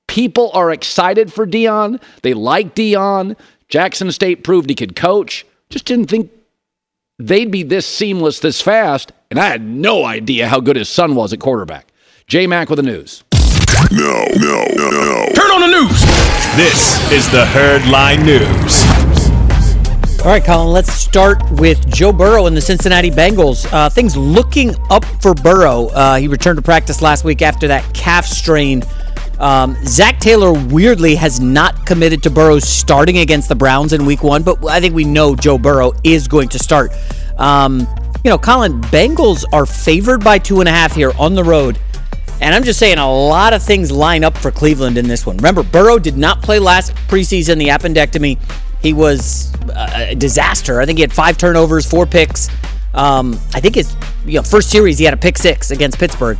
People 0.08 0.50
are 0.52 0.70
excited 0.70 1.32
for 1.32 1.46
Deion. 1.46 2.02
They 2.20 2.34
like 2.34 2.74
Deion. 2.74 3.34
Jackson 3.68 4.12
State 4.12 4.44
proved 4.44 4.68
he 4.68 4.74
could 4.74 4.94
coach. 4.94 5.46
Just 5.70 5.86
didn't 5.86 6.10
think 6.10 6.30
they'd 7.18 7.50
be 7.50 7.62
this 7.62 7.86
seamless 7.86 8.40
this 8.40 8.60
fast. 8.60 9.12
And 9.30 9.38
I 9.38 9.46
had 9.46 9.62
no 9.62 10.04
idea 10.04 10.48
how 10.48 10.60
good 10.60 10.76
his 10.76 10.90
son 10.90 11.14
was 11.14 11.32
at 11.32 11.40
quarterback. 11.40 11.86
J 12.26 12.46
Mac 12.46 12.68
with 12.68 12.76
the 12.76 12.82
news. 12.82 13.24
No, 13.90 14.26
no, 14.36 14.66
no, 14.76 14.90
no. 14.90 15.29
Turn 15.60 15.74
on 15.74 15.82
the 15.82 15.88
news. 15.88 16.00
This 16.56 17.12
is 17.12 17.30
the 17.30 17.44
Herdline 17.44 18.24
News. 18.24 20.20
All 20.20 20.30
right, 20.30 20.42
Colin, 20.42 20.72
let's 20.72 20.90
start 20.90 21.38
with 21.50 21.86
Joe 21.92 22.14
Burrow 22.14 22.46
and 22.46 22.56
the 22.56 22.62
Cincinnati 22.62 23.10
Bengals. 23.10 23.70
Uh, 23.70 23.90
things 23.90 24.16
looking 24.16 24.74
up 24.88 25.04
for 25.20 25.34
Burrow. 25.34 25.88
Uh, 25.88 26.16
he 26.16 26.28
returned 26.28 26.56
to 26.56 26.62
practice 26.62 27.02
last 27.02 27.24
week 27.24 27.42
after 27.42 27.68
that 27.68 27.92
calf 27.92 28.24
strain. 28.24 28.82
Um, 29.38 29.76
Zac 29.84 30.18
Taylor 30.18 30.54
weirdly 30.68 31.14
has 31.16 31.40
not 31.40 31.84
committed 31.84 32.22
to 32.22 32.30
Burrow 32.30 32.58
starting 32.58 33.18
against 33.18 33.50
the 33.50 33.54
Browns 33.54 33.92
in 33.92 34.06
week 34.06 34.22
one, 34.22 34.42
but 34.42 34.64
I 34.64 34.80
think 34.80 34.94
we 34.94 35.04
know 35.04 35.36
Joe 35.36 35.58
Burrow 35.58 35.92
is 36.04 36.26
going 36.26 36.48
to 36.50 36.58
start. 36.58 36.90
Um, 37.36 37.80
you 38.24 38.30
know, 38.30 38.38
Colin, 38.38 38.80
Bengals 38.84 39.44
are 39.52 39.66
favored 39.66 40.24
by 40.24 40.38
two 40.38 40.60
and 40.60 40.70
a 40.70 40.72
half 40.72 40.94
here 40.94 41.12
on 41.18 41.34
the 41.34 41.44
road. 41.44 41.78
And 42.40 42.54
I'm 42.54 42.64
just 42.64 42.78
saying 42.78 42.98
a 42.98 43.10
lot 43.10 43.52
of 43.52 43.62
things 43.62 43.92
line 43.92 44.24
up 44.24 44.36
for 44.36 44.50
Cleveland 44.50 44.96
in 44.96 45.06
this 45.06 45.26
one. 45.26 45.36
Remember, 45.36 45.62
Burrow 45.62 45.98
did 45.98 46.16
not 46.16 46.42
play 46.42 46.58
last 46.58 46.94
preseason, 47.08 47.58
the 47.58 47.68
appendectomy. 47.68 48.38
He 48.80 48.94
was 48.94 49.52
a 49.76 50.14
disaster. 50.14 50.80
I 50.80 50.86
think 50.86 50.98
he 50.98 51.02
had 51.02 51.12
five 51.12 51.36
turnovers, 51.36 51.84
four 51.84 52.06
picks. 52.06 52.48
Um, 52.94 53.34
I 53.54 53.60
think 53.60 53.74
his 53.74 53.94
you 54.24 54.36
know, 54.36 54.42
first 54.42 54.70
series, 54.70 54.98
he 54.98 55.04
had 55.04 55.14
a 55.14 55.18
pick 55.18 55.36
six 55.36 55.70
against 55.70 55.98
Pittsburgh. 55.98 56.38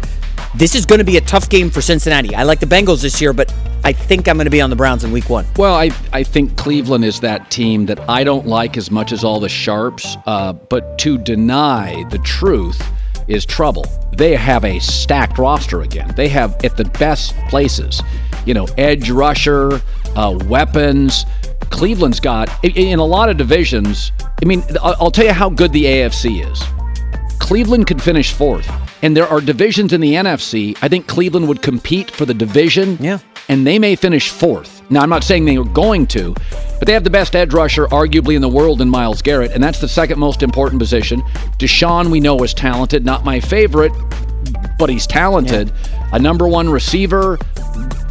This 0.57 0.75
is 0.75 0.85
going 0.85 0.99
to 0.99 1.05
be 1.05 1.17
a 1.17 1.21
tough 1.21 1.49
game 1.49 1.71
for 1.71 1.81
Cincinnati. 1.81 2.35
I 2.35 2.43
like 2.43 2.59
the 2.59 2.67
Bengals 2.67 3.03
this 3.03 3.21
year, 3.21 3.33
but 3.33 3.55
I 3.85 3.93
think 3.93 4.27
I'm 4.27 4.37
going 4.37 4.47
to 4.47 4.51
be 4.51 4.61
on 4.61 4.69
the 4.69 4.77
Browns 4.77 5.05
in 5.05 5.13
week 5.13 5.29
one. 5.29 5.47
Well, 5.57 5.75
I, 5.75 5.91
I 6.13 6.25
think 6.25 6.57
Cleveland 6.57 7.05
is 7.05 7.21
that 7.21 7.51
team 7.51 7.87
that 7.87 8.01
I 8.09 8.25
don't 8.25 8.47
like 8.47 8.77
as 8.77 8.91
much 8.91 9.13
as 9.13 9.23
all 9.23 9.39
the 9.39 9.49
Sharps, 9.49 10.17
uh, 10.27 10.55
but 10.55 10.99
to 11.01 11.19
deny 11.19 12.05
the 12.11 12.19
truth 12.19 12.83
is 13.31 13.47
trouble. 13.47 13.87
They 14.13 14.35
have 14.35 14.65
a 14.65 14.79
stacked 14.81 15.39
roster 15.39 15.83
again. 15.83 16.13
They 16.17 16.29
have 16.29 16.63
at 16.65 16.77
the 16.77 16.85
best 16.85 17.35
places, 17.49 18.03
you 18.45 18.55
know, 18.55 18.67
edge 18.77 19.11
rusher, 19.11 19.81
uh, 20.17 20.39
weapons. 20.47 21.25
Cleveland's 21.71 22.21
got 22.21 22.49
in 22.65 22.99
a 22.99 23.05
lot 23.05 23.29
of 23.29 23.37
divisions. 23.37 24.13
I 24.43 24.45
mean, 24.45 24.63
I'll 24.83 25.11
tell 25.11 25.25
you 25.25 25.33
how 25.33 25.49
good 25.49 25.73
the 25.73 25.85
AFC 25.85 26.51
is. 26.51 26.63
Cleveland 27.39 27.87
could 27.87 28.03
finish 28.03 28.33
fourth, 28.33 28.69
and 29.03 29.17
there 29.17 29.27
are 29.27 29.41
divisions 29.41 29.93
in 29.93 30.01
the 30.01 30.15
NFC. 30.15 30.77
I 30.83 30.89
think 30.89 31.07
Cleveland 31.07 31.49
would 31.49 31.63
compete 31.63 32.11
for 32.11 32.25
the 32.25 32.35
division. 32.35 32.97
Yeah. 33.01 33.19
And 33.49 33.67
they 33.67 33.79
may 33.79 33.97
finish 33.97 34.29
fourth. 34.29 34.83
Now, 34.91 35.01
I'm 35.01 35.09
not 35.09 35.25
saying 35.25 35.45
they 35.45 35.57
are 35.57 35.65
going 35.65 36.07
to, 36.09 36.35
but 36.79 36.87
they 36.87 36.93
have 36.93 37.05
the 37.05 37.11
best 37.11 37.35
edge 37.35 37.53
rusher, 37.53 37.87
arguably, 37.89 38.35
in 38.35 38.43
the 38.43 38.49
world 38.49 38.81
in 38.81 38.89
Myles 38.89 39.23
Garrett, 39.23 39.53
and 39.53 39.63
that's 39.63 39.81
the 39.81 39.89
second 39.89 40.19
most 40.19 40.43
important 40.43 40.81
position. 40.81 41.21
Deshaun, 41.59 42.11
we 42.11 42.21
know, 42.21 42.43
is 42.45 42.55
talented. 42.55 43.05
Not 43.05 43.25
my 43.25 43.41
favorite, 43.41 43.93
but 44.79 44.89
he's 44.89 45.07
talented. 45.07 45.73
A 46.13 46.19
number 46.19 46.47
one 46.47 46.69
receiver, 46.69 47.39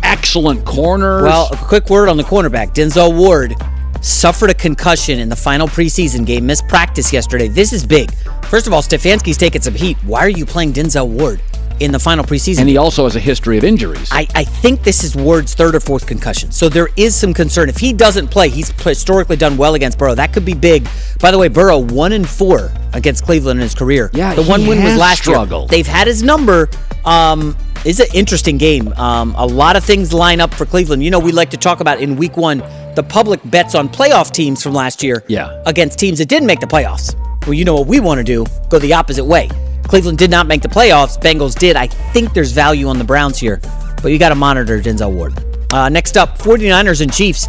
excellent 0.03 0.65
corners. 0.65 1.23
Well, 1.23 1.49
a 1.51 1.57
quick 1.57 1.89
word 1.89 2.09
on 2.09 2.17
the 2.17 2.23
cornerback. 2.23 2.73
Denzel 2.73 3.17
Ward 3.17 3.55
suffered 4.01 4.49
a 4.49 4.53
concussion 4.53 5.19
in 5.19 5.29
the 5.29 5.35
final 5.35 5.67
preseason 5.67 6.25
game, 6.25 6.45
missed 6.45 6.67
practice 6.67 7.11
yesterday. 7.11 7.47
This 7.47 7.73
is 7.73 7.85
big. 7.85 8.11
First 8.45 8.67
of 8.67 8.73
all, 8.73 8.81
Stefanski's 8.81 9.37
taking 9.37 9.61
some 9.61 9.75
heat. 9.75 9.97
Why 10.03 10.21
are 10.21 10.29
you 10.29 10.45
playing 10.45 10.73
Denzel 10.73 11.07
Ward 11.07 11.41
in 11.79 11.91
the 11.91 11.99
final 11.99 12.25
preseason? 12.25 12.59
and 12.59 12.69
he 12.69 12.77
also 12.77 13.03
has 13.05 13.15
a 13.15 13.19
history 13.19 13.57
of 13.57 13.63
injuries. 13.63 14.09
I, 14.11 14.27
I 14.35 14.43
think 14.43 14.83
this 14.83 15.03
is 15.03 15.15
Ward's 15.15 15.53
third 15.53 15.75
or 15.75 15.79
fourth 15.79 16.05
concussion. 16.07 16.51
So 16.51 16.67
there 16.69 16.89
is 16.97 17.15
some 17.15 17.33
concern. 17.33 17.69
If 17.69 17.77
he 17.77 17.93
doesn't 17.93 18.29
play, 18.29 18.49
he's 18.49 18.69
historically 18.81 19.37
done 19.37 19.55
well 19.57 19.75
against 19.75 19.97
Burrow. 19.97 20.15
That 20.15 20.33
could 20.33 20.45
be 20.45 20.53
big. 20.53 20.87
By 21.19 21.31
the 21.31 21.37
way, 21.37 21.47
Burrow 21.47 21.77
one 21.79 22.13
and 22.13 22.27
four 22.27 22.71
against 22.93 23.23
Cleveland 23.23 23.59
in 23.59 23.63
his 23.63 23.75
career. 23.75 24.09
Yeah, 24.13 24.33
the 24.35 24.43
he 24.43 24.49
one 24.49 24.65
win 24.67 24.83
was 24.83 24.97
last 24.97 25.19
struggled. 25.21 25.71
year. 25.71 25.77
They've 25.77 25.87
had 25.87 26.07
his 26.07 26.23
number. 26.23 26.69
Um, 27.05 27.55
it's 27.85 27.99
an 28.01 28.07
interesting 28.13 28.57
game. 28.57 28.91
Um, 28.93 29.33
a 29.37 29.45
lot 29.45 29.77
of 29.77 29.85
things 29.85 30.11
line 30.11 30.41
up 30.41 30.53
for 30.53 30.65
Cleveland. 30.65 31.01
You 31.01 31.11
know, 31.11 31.19
we 31.19 31.31
like 31.31 31.49
to 31.51 31.57
talk 31.57 31.79
about 31.79 32.01
in 32.01 32.17
week 32.17 32.35
one 32.35 32.61
the 32.95 33.03
public 33.03 33.39
bets 33.45 33.75
on 33.75 33.87
playoff 33.89 34.31
teams 34.31 34.61
from 34.63 34.73
last 34.73 35.03
year 35.03 35.23
Yeah. 35.27 35.61
against 35.65 35.99
teams 35.99 36.19
that 36.19 36.27
didn't 36.27 36.47
make 36.47 36.59
the 36.59 36.67
playoffs. 36.67 37.15
Well, 37.45 37.53
you 37.53 37.65
know 37.65 37.75
what 37.75 37.87
we 37.87 37.99
want 37.99 38.17
to 38.19 38.23
do? 38.23 38.45
Go 38.69 38.79
the 38.79 38.93
opposite 38.93 39.25
way. 39.25 39.49
Cleveland 39.83 40.17
did 40.17 40.29
not 40.29 40.45
make 40.47 40.61
the 40.61 40.67
playoffs. 40.67 41.19
Bengals 41.19 41.57
did. 41.57 41.75
I 41.75 41.87
think 41.87 42.33
there's 42.33 42.51
value 42.51 42.87
on 42.87 42.97
the 42.97 43.03
Browns 43.03 43.39
here, 43.39 43.59
but 44.01 44.11
you 44.11 44.19
got 44.19 44.29
to 44.29 44.35
monitor 44.35 44.79
Denzel 44.79 45.11
Ward. 45.11 45.33
Uh, 45.73 45.89
next 45.89 46.17
up, 46.17 46.37
49ers 46.37 47.01
and 47.01 47.11
Chiefs. 47.13 47.47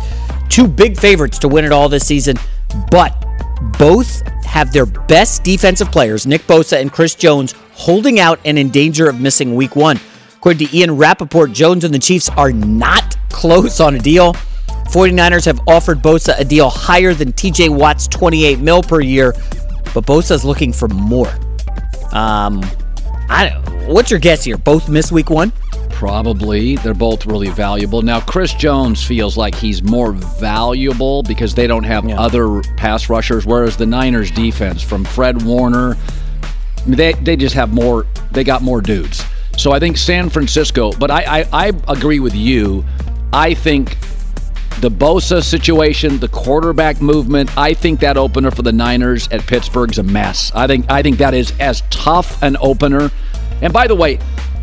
Two 0.48 0.66
big 0.66 0.96
favorites 0.98 1.38
to 1.40 1.48
win 1.48 1.64
it 1.64 1.72
all 1.72 1.88
this 1.88 2.06
season, 2.06 2.36
but 2.90 3.14
both 3.78 4.22
have 4.44 4.72
their 4.72 4.86
best 4.86 5.44
defensive 5.44 5.90
players, 5.92 6.26
Nick 6.26 6.42
Bosa 6.46 6.80
and 6.80 6.90
Chris 6.92 7.14
Jones, 7.14 7.54
holding 7.72 8.18
out 8.20 8.40
and 8.44 8.58
in 8.58 8.70
danger 8.70 9.08
of 9.08 9.20
missing 9.20 9.54
week 9.54 9.76
one. 9.76 9.98
According 10.36 10.66
to 10.66 10.76
Ian 10.76 10.96
Rapoport, 10.96 11.52
Jones 11.52 11.84
and 11.84 11.92
the 11.94 11.98
Chiefs 11.98 12.28
are 12.30 12.52
not 12.52 13.16
close 13.28 13.80
on 13.80 13.94
a 13.94 13.98
deal. 13.98 14.34
49ers 14.90 15.44
have 15.44 15.60
offered 15.68 15.98
Bosa 15.98 16.38
a 16.38 16.44
deal 16.44 16.68
higher 16.68 17.14
than 17.14 17.32
TJ 17.32 17.68
Watt's 17.68 18.08
28 18.08 18.58
mil 18.58 18.82
per 18.82 19.00
year, 19.00 19.32
but 19.94 20.04
Bosa's 20.04 20.44
looking 20.44 20.72
for 20.72 20.88
more. 20.88 21.30
Um, 22.12 22.64
I 23.28 23.50
what's 23.86 24.10
your 24.10 24.18
guess 24.18 24.42
here? 24.42 24.56
Both 24.56 24.88
miss 24.88 25.12
week 25.12 25.30
one? 25.30 25.52
Probably. 25.90 26.76
They're 26.76 26.94
both 26.94 27.26
really 27.26 27.50
valuable. 27.50 28.02
Now, 28.02 28.20
Chris 28.20 28.54
Jones 28.54 29.04
feels 29.04 29.36
like 29.36 29.54
he's 29.54 29.82
more 29.82 30.12
valuable 30.12 31.22
because 31.22 31.54
they 31.54 31.66
don't 31.66 31.84
have 31.84 32.08
other 32.08 32.62
pass 32.76 33.08
rushers, 33.08 33.44
whereas 33.44 33.76
the 33.76 33.86
Niners 33.86 34.30
defense 34.30 34.82
from 34.82 35.04
Fred 35.04 35.42
Warner, 35.42 35.96
they, 36.86 37.12
they 37.12 37.36
just 37.36 37.54
have 37.54 37.72
more, 37.72 38.06
they 38.32 38.44
got 38.44 38.62
more 38.62 38.80
dudes. 38.80 39.22
So 39.58 39.72
I 39.72 39.78
think 39.78 39.98
San 39.98 40.30
Francisco, 40.30 40.90
but 40.92 41.10
I, 41.10 41.42
I, 41.42 41.66
I 41.66 41.72
agree 41.86 42.18
with 42.18 42.34
you. 42.34 42.84
I 43.32 43.52
think 43.52 43.98
the 44.80 44.90
Bosa 44.90 45.42
situation, 45.42 46.18
the 46.18 46.28
quarterback 46.28 47.02
movement, 47.02 47.56
I 47.58 47.74
think 47.74 48.00
that 48.00 48.16
opener 48.16 48.50
for 48.50 48.62
the 48.62 48.72
Niners 48.72 49.28
at 49.28 49.46
Pittsburgh's 49.46 49.98
a 49.98 50.02
mess. 50.02 50.50
I 50.54 50.66
think 50.66 50.90
I 50.90 51.02
think 51.02 51.18
that 51.18 51.34
is 51.34 51.52
as 51.60 51.82
tough 51.90 52.42
an 52.42 52.56
opener. 52.60 53.10
And 53.60 53.72
by 53.72 53.86
the 53.86 53.94
way, 53.94 54.18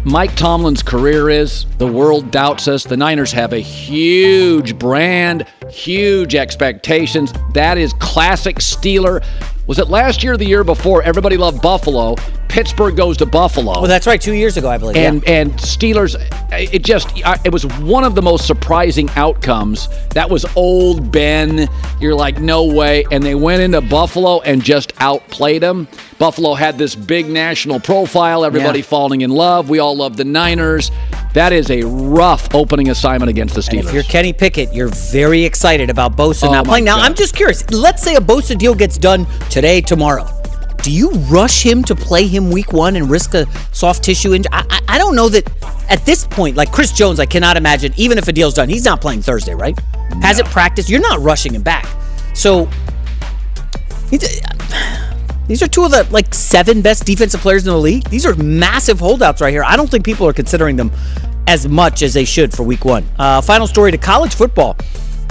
Mike 0.06 0.36
Tomlin's 0.36 0.82
career 0.82 1.30
is 1.30 1.66
the 1.78 1.86
world 1.86 2.32
doubts 2.32 2.68
us. 2.68 2.84
The 2.84 2.98
Niners 2.98 3.32
have 3.34 3.54
a 3.54 3.60
huge 3.60 4.80
brand, 4.80 5.46
huge 5.70 6.34
expectations. 6.34 7.34
That 7.54 7.78
is 7.78 7.94
classic 7.94 8.58
Steeler. 8.58 9.24
Was 9.68 9.80
it 9.80 9.90
last 9.90 10.24
year 10.24 10.34
or 10.34 10.38
the 10.38 10.46
year 10.46 10.64
before? 10.64 11.04
Everybody 11.04 11.36
loved 11.36 11.62
Buffalo. 11.62 12.16
Pittsburgh 12.50 12.96
goes 12.96 13.18
to 13.18 13.26
Buffalo. 13.26 13.74
Well, 13.74 13.88
that's 13.88 14.08
right. 14.08 14.20
Two 14.20 14.34
years 14.34 14.58
ago, 14.58 14.70
I 14.70 14.78
believe. 14.78 14.96
And 14.98 15.24
yeah. 15.24 15.42
and 15.42 15.54
Steelers, 15.54 16.16
it 16.52 16.84
just 16.84 17.10
it 17.46 17.52
was 17.52 17.66
one 17.80 18.04
of 18.04 18.16
the 18.16 18.22
most 18.22 18.48
surprising 18.48 19.10
outcomes. 19.16 19.90
That 20.10 20.30
was 20.30 20.46
old 20.56 21.12
Ben. 21.12 21.68
You're 22.00 22.16
like, 22.16 22.40
no 22.40 22.66
way. 22.66 23.06
And 23.12 23.24
they 23.24 23.36
went 23.36 23.62
into 23.62 23.82
Buffalo 23.82 24.42
and 24.42 24.64
just 24.64 24.94
outplayed 25.00 25.62
them. 25.62 25.88
Buffalo 26.18 26.56
had 26.56 26.78
this 26.78 26.96
big 26.96 27.28
national 27.30 27.80
profile. 27.80 28.44
Everybody 28.44 28.80
Yeah. 28.80 28.86
falling 28.86 29.22
in 29.22 29.30
love. 29.30 29.70
We 29.70 29.80
all 29.80 29.96
love 29.96 30.18
the 30.18 30.26
Niners. 30.26 30.90
That 31.34 31.54
is 31.54 31.70
a 31.70 31.84
rough 31.84 32.56
opening 32.56 32.90
assignment 32.90 33.30
against 33.30 33.54
the 33.54 33.60
And 33.60 33.86
Steelers. 33.86 33.90
if 33.90 33.94
you're 33.94 34.04
Kenny 34.04 34.34
Pickett, 34.34 34.74
you're 34.74 34.88
very 34.88 35.44
excited 35.44 35.92
about 35.92 36.18
Bosa 36.18 36.48
Oh, 36.48 36.52
not 36.52 36.66
playing. 36.66 36.86
Now, 36.86 36.98
I'm 37.00 37.14
just 37.14 37.36
curious. 37.36 37.70
Let's 37.70 38.02
say 38.02 38.16
a 38.16 38.20
Bosa 38.20 38.58
deal 38.58 38.74
gets 38.74 38.98
done 38.98 39.28
today, 39.50 39.82
tomorrow. 39.82 40.28
Do 40.88 40.94
you 40.94 41.10
rush 41.30 41.64
him 41.64 41.84
to 41.84 41.94
play 41.94 42.28
him 42.28 42.50
week 42.50 42.72
one 42.72 42.96
and 42.96 43.10
risk 43.10 43.34
a 43.34 43.46
soft 43.74 44.02
tissue 44.06 44.34
injury? 44.34 44.54
I, 44.54 44.66
I, 44.70 44.96
I 44.96 44.98
don't 44.98 45.18
know 45.18 45.28
that 45.28 45.46
at 45.90 46.06
this 46.06 46.26
point, 46.26 46.56
like 46.56 46.72
Chris 46.72 46.94
Jones, 46.94 47.20
I 47.20 47.26
cannot 47.26 47.58
imagine, 47.58 47.92
even 47.98 48.18
if 48.18 48.30
a 48.30 48.32
deal's 48.32 48.54
done, 48.54 48.70
he's 48.70 48.86
not 48.86 49.02
playing 49.02 49.22
Thursday, 49.22 49.54
right? 49.54 49.78
Has 50.22 50.40
it 50.40 50.46
practiced. 50.46 50.90
You're 50.90 51.02
not 51.02 51.20
rushing 51.20 51.54
him 51.54 51.62
back. 51.62 51.86
So, 52.34 52.70
these 55.48 55.62
are 55.62 55.68
two 55.68 55.84
of 55.84 55.92
the 55.92 56.08
like 56.10 56.34
seven 56.34 56.82
best 56.82 57.06
defensive 57.06 57.42
players 57.42 57.68
in 57.68 57.74
the 57.74 57.78
league. 57.78 58.06
These 58.06 58.26
are 58.26 58.34
massive 58.36 58.98
holdouts 58.98 59.42
right 59.42 59.52
here. 59.52 59.66
I 59.66 59.76
don't 59.76 59.92
think 59.92 60.06
people 60.06 60.26
are 60.26 60.32
considering 60.32 60.78
them 60.78 60.94
as 61.48 61.68
much 61.68 62.02
as 62.02 62.14
they 62.14 62.24
should 62.24 62.54
for 62.54 62.64
week 62.64 62.86
one. 62.86 63.06
Uh, 63.20 63.42
final 63.42 63.68
story 63.68 63.92
to 63.92 63.98
college 63.98 64.36
football. 64.36 64.78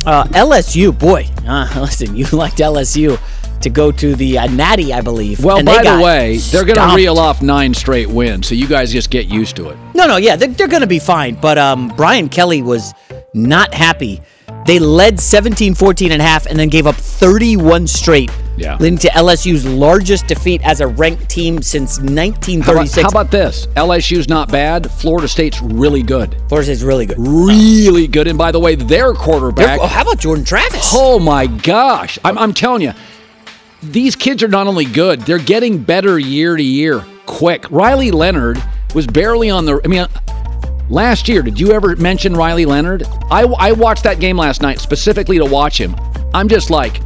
Uh, 0.04 0.24
LSU, 0.32 0.96
boy, 0.96 1.26
uh, 1.46 1.66
listen, 1.80 2.14
you 2.14 2.26
liked 2.26 2.58
LSU 2.58 3.18
to 3.62 3.70
go 3.70 3.90
to 3.92 4.14
the 4.14 4.38
uh, 4.38 4.46
Natty, 4.48 4.92
I 4.92 5.00
believe. 5.00 5.42
well, 5.44 5.62
by 5.62 5.82
the 5.82 6.02
way, 6.02 6.36
they're 6.38 6.64
going 6.64 6.76
to 6.88 6.94
reel 6.96 7.18
off 7.18 7.42
nine 7.42 7.72
straight 7.74 8.08
wins, 8.08 8.46
so 8.48 8.54
you 8.54 8.66
guys 8.66 8.92
just 8.92 9.10
get 9.10 9.26
used 9.26 9.56
to 9.56 9.70
it. 9.70 9.78
No, 9.94 10.06
no, 10.06 10.16
yeah, 10.16 10.36
they're, 10.36 10.48
they're 10.48 10.68
going 10.68 10.82
to 10.82 10.86
be 10.86 10.98
fine. 10.98 11.34
But 11.34 11.58
um, 11.58 11.88
Brian 11.96 12.28
Kelly 12.28 12.62
was 12.62 12.92
not 13.34 13.74
happy. 13.74 14.20
They 14.66 14.78
led 14.80 15.20
17 15.20 15.74
14 15.74 16.12
and 16.12 16.20
a 16.20 16.24
half 16.24 16.46
and 16.46 16.58
then 16.58 16.68
gave 16.68 16.86
up 16.88 16.96
31 16.96 17.86
straight, 17.86 18.30
Yeah. 18.56 18.76
leading 18.80 18.98
to 18.98 19.08
LSU's 19.08 19.64
largest 19.64 20.26
defeat 20.26 20.60
as 20.64 20.80
a 20.80 20.86
ranked 20.88 21.28
team 21.28 21.62
since 21.62 21.98
How 21.98 22.02
about, 22.04 22.14
1936. 22.16 23.02
how 23.02 23.08
about 23.08 23.30
this? 23.30 23.66
LSU's 23.76 24.28
not 24.28 24.50
bad. 24.50 24.90
Florida 24.90 25.28
State's 25.28 25.60
really 25.62 26.02
good. 26.02 26.36
Florida 26.48 26.64
State's 26.66 26.82
really 26.82 27.06
good. 27.06 27.16
Really 27.18 28.06
good. 28.08 28.26
And 28.26 28.36
by 28.38 28.50
the 28.50 28.58
way, 28.58 28.74
their 28.74 29.12
quarterback. 29.14 29.78
oh, 29.80 29.86
how 29.86 30.02
about 30.02 30.18
Jordan 30.18 30.44
Travis? 30.44 30.90
Oh 30.92 31.18
my 31.20 31.46
gosh. 31.46 32.18
I'm, 32.24 32.36
I'm 32.38 32.52
telling 32.52 32.82
you, 32.82 32.92
these 33.82 34.16
kids 34.16 34.42
are 34.42 34.48
not 34.48 34.66
only 34.66 34.84
good, 34.84 35.20
they're 35.22 35.38
getting 35.38 35.78
better 35.78 36.18
year 36.18 36.56
to 36.56 36.62
year 36.62 37.04
quick. 37.26 37.70
Riley 37.70 38.10
Leonard 38.10 38.62
was 38.94 39.06
barely 39.06 39.50
on 39.50 39.64
the. 39.64 39.80
I 39.84 39.88
mean, 39.88 40.00
uh, 40.00 40.08
last 40.88 41.28
year, 41.28 41.42
did 41.42 41.60
you 41.60 41.72
ever 41.72 41.96
mention 41.96 42.34
Riley 42.34 42.64
Leonard? 42.64 43.04
I, 43.30 43.42
I 43.58 43.72
watched 43.72 44.04
that 44.04 44.20
game 44.20 44.36
last 44.36 44.62
night 44.62 44.80
specifically 44.80 45.38
to 45.38 45.44
watch 45.44 45.78
him. 45.78 45.94
I'm 46.32 46.48
just 46.48 46.70
like, 46.70 47.00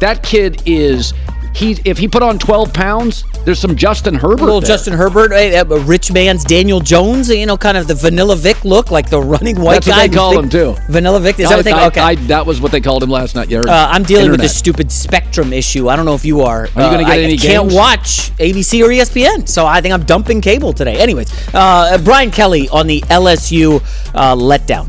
that 0.00 0.22
kid 0.22 0.62
is. 0.66 1.12
He, 1.54 1.72
if 1.84 1.98
he 1.98 2.06
put 2.06 2.22
on 2.22 2.38
12 2.38 2.72
pounds, 2.72 3.24
there's 3.48 3.58
some 3.58 3.74
Justin 3.74 4.14
Herbert. 4.14 4.40
little 4.44 4.60
there. 4.60 4.68
Justin 4.68 4.92
Herbert, 4.92 5.32
a, 5.32 5.54
a 5.60 5.64
rich 5.64 6.12
man's 6.12 6.44
Daniel 6.44 6.80
Jones, 6.80 7.30
you 7.30 7.46
know, 7.46 7.56
kind 7.56 7.78
of 7.78 7.86
the 7.86 7.94
Vanilla 7.94 8.36
Vic 8.36 8.62
look, 8.62 8.90
like 8.90 9.08
the 9.08 9.18
running 9.22 9.58
white 9.58 9.76
That's 9.82 9.86
guy. 9.88 10.02
what 10.02 10.10
they 10.10 10.14
call 10.14 10.30
big- 10.32 10.40
him 10.44 10.50
too. 10.50 10.76
Vanilla 10.90 11.18
Vic. 11.18 11.38
Is 11.40 11.46
I- 11.46 11.48
that 11.48 11.56
what 11.56 11.64
they 11.64 11.72
I- 11.72 11.86
Okay. 11.86 12.00
I- 12.02 12.14
that 12.26 12.44
was 12.44 12.60
what 12.60 12.72
they 12.72 12.82
called 12.82 13.02
him 13.02 13.08
last 13.08 13.34
night. 13.34 13.48
Yeah, 13.48 13.60
Uh, 13.60 13.88
I'm 13.90 14.02
dealing 14.02 14.24
with 14.30 14.32
Internet. 14.34 14.42
this 14.42 14.54
stupid 14.58 14.92
Spectrum 14.92 15.54
issue. 15.54 15.88
I 15.88 15.96
don't 15.96 16.04
know 16.04 16.12
if 16.14 16.26
you 16.26 16.42
are. 16.42 16.64
Are 16.64 16.66
you 16.66 16.90
gonna 16.90 17.04
get 17.04 17.12
I 17.12 17.20
any 17.22 17.38
can't 17.38 17.62
games? 17.70 17.74
watch 17.74 18.32
ABC 18.38 18.82
or 18.84 18.90
ESPN, 18.92 19.46
so 19.48 19.64
I 19.64 19.80
think 19.80 19.94
I'm 19.94 20.02
dumping 20.04 20.42
cable 20.42 20.74
today. 20.74 20.96
Anyways, 20.96 21.28
uh, 21.54 21.96
Brian 22.04 22.30
Kelly 22.30 22.68
on 22.68 22.86
the 22.86 23.02
LSU 23.08 23.80
uh, 24.14 24.34
letdown. 24.36 24.88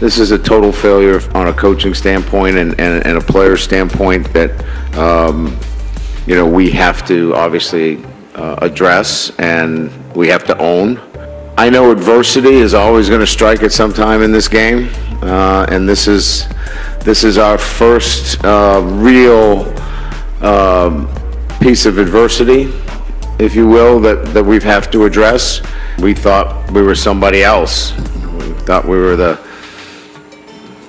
this 0.00 0.18
is 0.18 0.32
a 0.32 0.38
total 0.38 0.72
failure 0.72 1.20
on 1.36 1.46
a 1.46 1.52
coaching 1.52 1.94
standpoint 1.94 2.56
and, 2.56 2.72
and, 2.80 3.06
and 3.06 3.16
a 3.16 3.20
player 3.20 3.56
standpoint 3.56 4.32
that, 4.32 4.50
um, 4.98 5.56
you 6.26 6.34
know, 6.36 6.46
we 6.46 6.70
have 6.70 7.06
to 7.08 7.34
obviously 7.34 8.04
uh, 8.34 8.56
address 8.62 9.30
and 9.38 9.90
we 10.14 10.28
have 10.28 10.44
to 10.44 10.56
own. 10.58 11.00
I 11.58 11.68
know 11.68 11.90
adversity 11.90 12.54
is 12.54 12.74
always 12.74 13.08
going 13.08 13.20
to 13.20 13.26
strike 13.26 13.62
at 13.62 13.72
some 13.72 13.92
time 13.92 14.22
in 14.22 14.32
this 14.32 14.48
game, 14.48 14.88
uh, 15.22 15.66
and 15.68 15.88
this 15.88 16.08
is 16.08 16.48
this 17.00 17.24
is 17.24 17.36
our 17.36 17.58
first 17.58 18.42
uh, 18.44 18.80
real 18.84 19.74
um, 20.42 21.08
piece 21.60 21.84
of 21.84 21.98
adversity, 21.98 22.72
if 23.38 23.54
you 23.54 23.68
will, 23.68 24.00
that, 24.00 24.24
that 24.32 24.44
we 24.44 24.60
have 24.60 24.90
to 24.92 25.04
address. 25.04 25.60
We 25.98 26.14
thought 26.14 26.70
we 26.70 26.82
were 26.82 26.94
somebody 26.94 27.42
else. 27.42 27.92
We 27.96 28.52
thought 28.64 28.84
we 28.84 28.96
were 28.96 29.16
the 29.16 29.40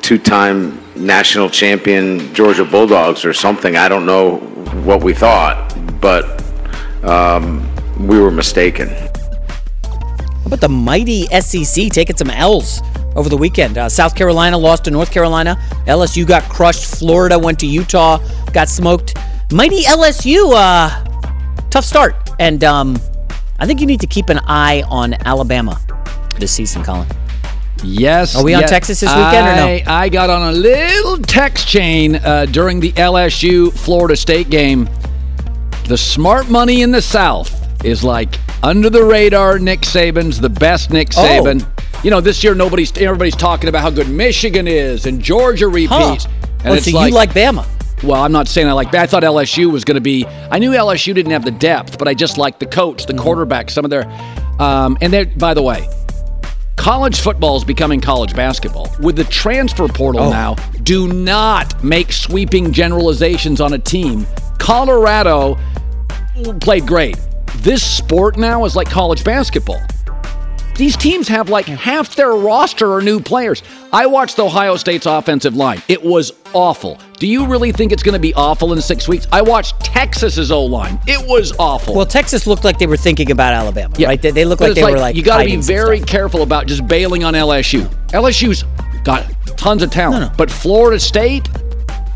two-time 0.01 0.79
national 0.95 1.49
champion 1.49 2.33
Georgia 2.33 2.63
Bulldogs 2.63 3.25
or 3.25 3.33
something. 3.33 3.75
I 3.75 3.89
don't 3.89 4.05
know 4.05 4.37
what 4.85 5.03
we 5.03 5.13
thought, 5.13 5.75
but 6.01 6.43
um, 7.03 7.69
we 7.99 8.19
were 8.19 8.31
mistaken. 8.31 8.89
How 8.89 10.47
about 10.47 10.61
the 10.61 10.69
mighty 10.69 11.25
SEC 11.41 11.89
taking 11.91 12.17
some 12.17 12.29
L's 12.29 12.81
over 13.15 13.29
the 13.29 13.37
weekend? 13.37 13.77
Uh, 13.77 13.87
South 13.89 14.15
Carolina 14.15 14.57
lost 14.57 14.85
to 14.85 14.91
North 14.91 15.11
Carolina. 15.11 15.55
LSU 15.87 16.27
got 16.27 16.43
crushed. 16.43 16.99
Florida 16.99 17.37
went 17.37 17.59
to 17.59 17.67
Utah, 17.67 18.19
got 18.51 18.67
smoked. 18.67 19.17
Mighty 19.51 19.83
LSU, 19.83 20.51
uh, 20.53 20.89
tough 21.69 21.85
start. 21.85 22.15
And 22.39 22.63
um, 22.63 22.97
I 23.59 23.65
think 23.65 23.79
you 23.79 23.87
need 23.87 24.01
to 24.01 24.07
keep 24.07 24.29
an 24.29 24.39
eye 24.47 24.83
on 24.89 25.13
Alabama 25.25 25.79
this 26.39 26.51
season, 26.51 26.83
Colin. 26.83 27.07
Yes. 27.83 28.35
Are 28.35 28.43
we 28.43 28.53
on. 28.53 28.63
Texas 28.63 28.99
this 29.01 29.09
weekend 29.09 29.47
or 29.47 29.55
no? 29.55 29.65
I, 29.65 29.83
I 29.87 30.09
got 30.09 30.29
on 30.29 30.49
a 30.49 30.51
little 30.51 31.17
text 31.17 31.67
chain 31.67 32.15
uh, 32.15 32.45
during 32.45 32.79
the 32.79 32.91
LSU 32.93 33.71
Florida 33.73 34.15
State 34.15 34.49
game. 34.49 34.89
The 35.87 35.97
smart 35.97 36.49
money 36.49 36.81
in 36.81 36.91
the 36.91 37.01
South 37.01 37.51
is 37.85 38.03
like 38.03 38.39
under 38.63 38.89
the 38.89 39.03
radar. 39.03 39.59
Nick 39.59 39.81
Saban's 39.81 40.39
the 40.39 40.49
best 40.49 40.91
Nick 40.91 41.09
Oh. 41.17 41.21
Saban. 41.21 41.65
You 42.03 42.09
know, 42.09 42.21
this 42.21 42.43
year 42.43 42.55
nobody's 42.55 42.95
everybody's 42.97 43.35
talking 43.35 43.69
about 43.69 43.81
how 43.81 43.89
good 43.89 44.09
Michigan 44.09 44.67
is 44.67 45.05
and 45.05 45.21
Georgia 45.21 45.67
repeats. 45.67 46.25
And 46.59 46.67
oh, 46.67 46.73
it's 46.73 46.89
so 46.89 46.97
like, 46.97 47.09
you 47.09 47.15
like 47.15 47.31
Bama? 47.31 47.65
well, 48.03 48.21
I'm 48.21 48.31
not 48.31 48.47
saying 48.47 48.67
I 48.67 48.73
like 48.73 48.91
that. 48.91 49.03
I 49.03 49.07
thought 49.07 49.23
LSU 49.23 49.71
was 49.71 49.83
going 49.85 49.95
to 49.95 50.01
be. 50.01 50.25
I 50.51 50.59
knew 50.59 50.71
LSU 50.71 51.13
didn't 51.13 51.31
have 51.31 51.45
the 51.45 51.51
depth, 51.51 51.97
but 51.97 52.07
I 52.07 52.13
just 52.13 52.37
liked 52.37 52.59
the 52.59 52.65
coach, 52.65 53.05
the 53.05 53.13
quarterback, 53.13 53.69
some 53.69 53.85
of 53.85 53.91
their. 53.91 54.05
Um, 54.59 54.97
and 55.01 55.11
they 55.11 55.25
by 55.25 55.53
the 55.53 55.61
way, 55.63 55.87
college 56.75 57.19
football 57.21 57.55
is 57.57 57.63
becoming 57.63 58.01
college 58.01 58.35
basketball 58.35 58.89
with 58.99 59.15
the 59.15 59.23
transfer 59.25 59.87
portal 59.87 60.23
Oh. 60.23 60.29
now. 60.31 60.55
Do 60.83 61.07
not 61.11 61.81
make 61.83 62.11
sweeping 62.11 62.71
generalizations 62.73 63.61
on 63.61 63.73
a 63.73 63.79
team. 63.79 64.25
Colorado 64.57 65.57
played 66.59 66.85
great. 66.87 67.17
This 67.57 67.83
sport 67.83 68.37
now 68.37 68.65
is 68.65 68.75
like 68.75 68.89
college 68.89 69.23
basketball. 69.23 69.81
These 70.75 70.97
teams 70.97 71.27
have 71.27 71.49
like 71.49 71.65
half 71.65 72.15
their 72.15 72.31
roster 72.31 72.93
are 72.93 73.01
new 73.01 73.19
players. 73.19 73.61
I 73.91 74.07
watched 74.07 74.39
Ohio 74.39 74.75
State's 74.75 75.05
offensive 75.05 75.55
line. 75.55 75.81
It 75.87 76.01
was 76.01 76.33
awful. 76.53 76.99
Do 77.19 77.27
you 77.27 77.45
really 77.45 77.71
think 77.71 77.91
it's 77.91 78.03
going 78.03 78.13
to 78.13 78.19
be 78.19 78.33
awful 78.33 78.73
in 78.73 78.81
six 78.81 79.07
weeks? 79.07 79.27
I 79.31 79.41
watched 79.41 79.79
Texas's 79.79 80.51
O 80.51 80.65
line. 80.65 80.99
It 81.07 81.25
was 81.27 81.53
awful. 81.59 81.93
Well, 81.95 82.05
Texas 82.05 82.47
looked 82.47 82.63
like 82.63 82.79
they 82.79 82.87
were 82.87 82.97
thinking 82.97 83.31
about 83.31 83.53
Alabama, 83.53 83.95
right? 83.99 84.21
They, 84.21 84.31
they 84.31 84.45
looked 84.45 84.59
But 84.61 84.69
like 84.69 84.75
they 84.75 84.83
were 84.91 84.97
like 84.99 85.15
you 85.15 85.23
got 85.23 85.39
to 85.43 85.45
be 85.45 85.57
very 85.57 85.99
careful 85.99 86.41
about 86.41 86.65
just 86.67 86.87
bailing 86.87 87.23
on 87.23 87.33
LSU. 87.33 87.85
LSU's 88.07 88.63
got 89.03 89.25
tons 89.57 89.83
of 89.83 89.91
talent, 89.91 90.35
but 90.37 90.49
Florida 90.49 90.99
State 90.99 91.47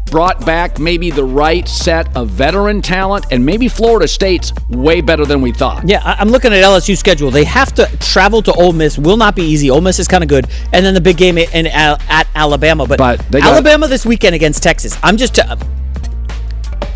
brought 0.10 0.46
back 0.46 0.80
maybe 0.80 1.10
the 1.10 1.24
right 1.24 1.68
set 1.68 2.16
of 2.16 2.30
veteran 2.30 2.82
talent, 2.82 3.26
and 3.32 3.46
maybe 3.46 3.68
Florida 3.68 4.08
State's 4.08 4.54
way 4.70 5.02
better 5.02 5.26
than 5.26 5.42
we 5.42 5.52
thought. 5.52 5.88
Yeah, 5.88 6.02
I'm 6.04 6.30
looking 6.30 6.54
at 6.54 6.64
LSU 6.64 6.98
schedule. 6.98 7.32
They 7.32 7.44
have 7.44 7.74
to 7.76 7.86
travel 8.00 8.42
to 8.44 8.54
Ole 8.54 8.74
Miss. 8.74 8.98
Will 8.98 9.18
not 9.18 9.36
be 9.36 9.44
easy. 9.44 9.70
Ole 9.70 9.82
Miss 9.82 10.00
is 10.00 10.08
kind 10.08 10.24
of 10.24 10.30
good, 10.30 10.48
and 10.74 10.86
then 10.86 10.94
the 10.94 11.02
big 11.02 11.18
game 11.18 11.38
in, 11.38 11.68
at 11.68 12.28
Alabama. 12.36 12.86
But, 12.88 12.98
got- 12.98 13.36
Alabama 13.44 13.88
this 13.88 14.06
weekend 14.06 14.36
against 14.36 14.64
Texas. 14.64 14.98
I'm 15.04 15.18
just. 15.18 15.40
Uh, 15.40 15.56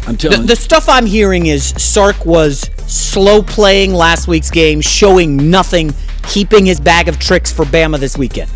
I'm 0.08 0.13
the, 0.13 0.17
telling 0.17 0.45
the 0.47 0.56
stuff 0.56 0.89
I'm 0.89 1.06
hearing 1.06 1.45
is 1.45 1.69
Sark 1.82 2.26
was 2.26 2.69
slow 2.88 3.43
playing 3.43 3.93
last 3.93 4.28
week's 4.28 4.50
game, 4.50 4.82
showing 4.82 5.50
nothing, 5.52 5.93
keeping 6.28 6.65
his 6.65 6.80
bag 6.80 7.08
of 7.08 7.19
tricks 7.19 7.52
for 7.52 7.65
Bama 7.65 8.00
this 8.00 8.17
weekend. 8.17 8.50